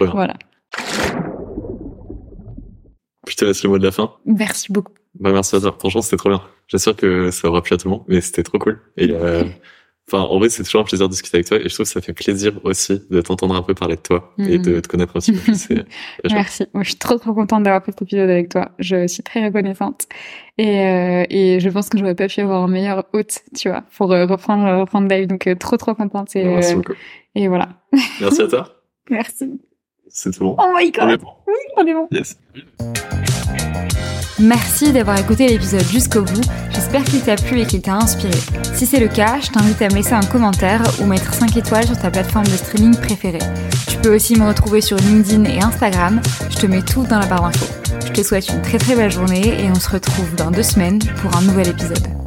vois 0.01 0.11
voilà 0.11 0.35
je 3.29 3.37
te 3.37 3.45
laisse 3.45 3.63
le 3.63 3.71
mot 3.71 3.79
de 3.79 3.85
la 3.85 3.93
fin. 3.93 4.13
Merci 4.27 4.73
beaucoup. 4.73 4.93
Bah, 5.19 5.33
merci 5.33 5.57
à 5.57 5.61
toi. 5.61 5.77
Franchement, 5.79 6.03
c'était 6.03 6.17
trop 6.17 6.31
bien. 6.31 6.43
J'espère 6.67 6.97
que 6.97 7.31
ça 7.31 7.49
aura 7.49 7.63
plu 7.63 7.75
à 7.75 7.77
tout 7.77 7.89
le 7.89 7.95
monde, 7.95 8.05
mais 8.09 8.21
c'était 8.21 8.43
trop 8.43 8.59
cool. 8.59 8.81
Et, 8.97 9.11
euh, 9.11 9.45
enfin, 10.09 10.23
en 10.23 10.39
vrai, 10.39 10.49
c'est 10.49 10.63
toujours 10.63 10.83
un 10.83 10.85
plaisir 10.85 11.09
de 11.09 11.13
discuter 11.13 11.39
avec 11.39 11.47
toi 11.47 11.59
et 11.59 11.69
je 11.69 11.75
trouve 11.75 11.87
que 11.87 11.93
ça 11.93 12.01
fait 12.01 12.13
plaisir 12.13 12.61
aussi 12.65 13.03
de 13.11 13.21
t'entendre 13.21 13.55
un 13.55 13.63
peu 13.63 13.75
parler 13.75 13.97
de 13.97 14.01
toi 14.01 14.35
et 14.39 14.59
de 14.59 14.75
mhm. 14.75 14.83
te 14.83 14.89
connaître 14.89 15.17
un 15.17 15.21
petit 15.21 15.33
peu 15.33 15.39
plus. 15.39 15.69
merci. 16.31 16.67
Moi, 16.75 16.83
je 16.83 16.91
suis 16.91 16.99
trop, 16.99 17.17
trop 17.19 17.35
contente 17.35 17.63
d'avoir 17.63 17.85
fait 17.85 17.93
cet 17.93 18.03
épisode 18.03 18.31
avec 18.31 18.49
toi. 18.49 18.71
Je 18.79 19.07
suis 19.07 19.23
très 19.23 19.45
reconnaissante. 19.45 20.07
Et, 20.57 20.81
euh, 20.81 21.25
et 21.31 21.59
je 21.61 21.69
pense 21.69 21.89
que 21.89 21.99
j'aurais 21.99 22.15
pas 22.15 22.29
pu 22.29 22.41
avoir 22.41 22.63
un 22.63 22.69
meilleur 22.69 23.05
hôte, 23.13 23.41
tu 23.57 23.69
vois, 23.69 23.83
pour 23.97 24.13
euh, 24.13 24.27
reprendre, 24.27 24.81
reprendre 24.81 25.09
Dave. 25.09 25.27
Donc, 25.27 25.47
euh, 25.47 25.55
trop, 25.55 25.77
trop 25.77 25.95
contente. 25.95 26.37
Et, 26.37 26.45
merci 26.45 26.75
beaucoup. 26.75 26.95
Et 27.35 27.49
voilà. 27.49 27.69
Merci 28.21 28.43
à 28.43 28.49
toi. 28.49 28.69
merci. 29.11 29.61
C'est 30.09 30.33
tout 30.33 30.45
bon. 30.45 30.57
Oh 30.59 30.73
my 30.77 30.91
god. 30.93 31.21
Oui, 31.47 31.55
on 31.77 31.87
est 31.87 31.95
bon. 31.95 32.09
Yes. 32.13 32.39
Merci 34.41 34.93
d'avoir 34.93 35.19
écouté 35.19 35.47
l'épisode 35.47 35.87
jusqu'au 35.87 36.23
bout. 36.23 36.41
J'espère 36.71 37.05
qu'il 37.05 37.23
t'a 37.23 37.37
plu 37.37 37.61
et 37.61 37.67
qu'il 37.67 37.81
t'a 37.81 37.95
inspiré. 37.95 38.37
Si 38.75 38.85
c'est 38.85 38.99
le 38.99 39.07
cas, 39.07 39.39
je 39.41 39.51
t'invite 39.51 39.81
à 39.81 39.89
me 39.89 39.95
laisser 39.95 40.15
un 40.15 40.25
commentaire 40.25 40.83
ou 41.01 41.07
mettre 41.07 41.33
5 41.33 41.57
étoiles 41.57 41.87
sur 41.87 41.99
ta 41.99 42.11
plateforme 42.11 42.47
de 42.47 42.57
streaming 42.57 42.97
préférée. 42.97 43.39
Tu 43.87 43.97
peux 43.99 44.15
aussi 44.15 44.37
me 44.37 44.47
retrouver 44.47 44.81
sur 44.81 44.97
LinkedIn 44.97 45.45
et 45.45 45.61
Instagram. 45.63 46.21
Je 46.51 46.57
te 46.57 46.67
mets 46.67 46.83
tout 46.83 47.05
dans 47.05 47.21
la 47.21 47.27
barre 47.27 47.43
d'infos. 47.43 47.67
Je 48.07 48.13
te 48.13 48.23
souhaite 48.23 48.49
une 48.49 48.61
très 48.61 48.79
très 48.79 48.97
belle 48.97 49.11
journée 49.11 49.65
et 49.65 49.71
on 49.71 49.79
se 49.79 49.89
retrouve 49.89 50.35
dans 50.35 50.51
deux 50.51 50.63
semaines 50.63 50.99
pour 51.23 51.37
un 51.37 51.43
nouvel 51.43 51.69
épisode. 51.69 52.24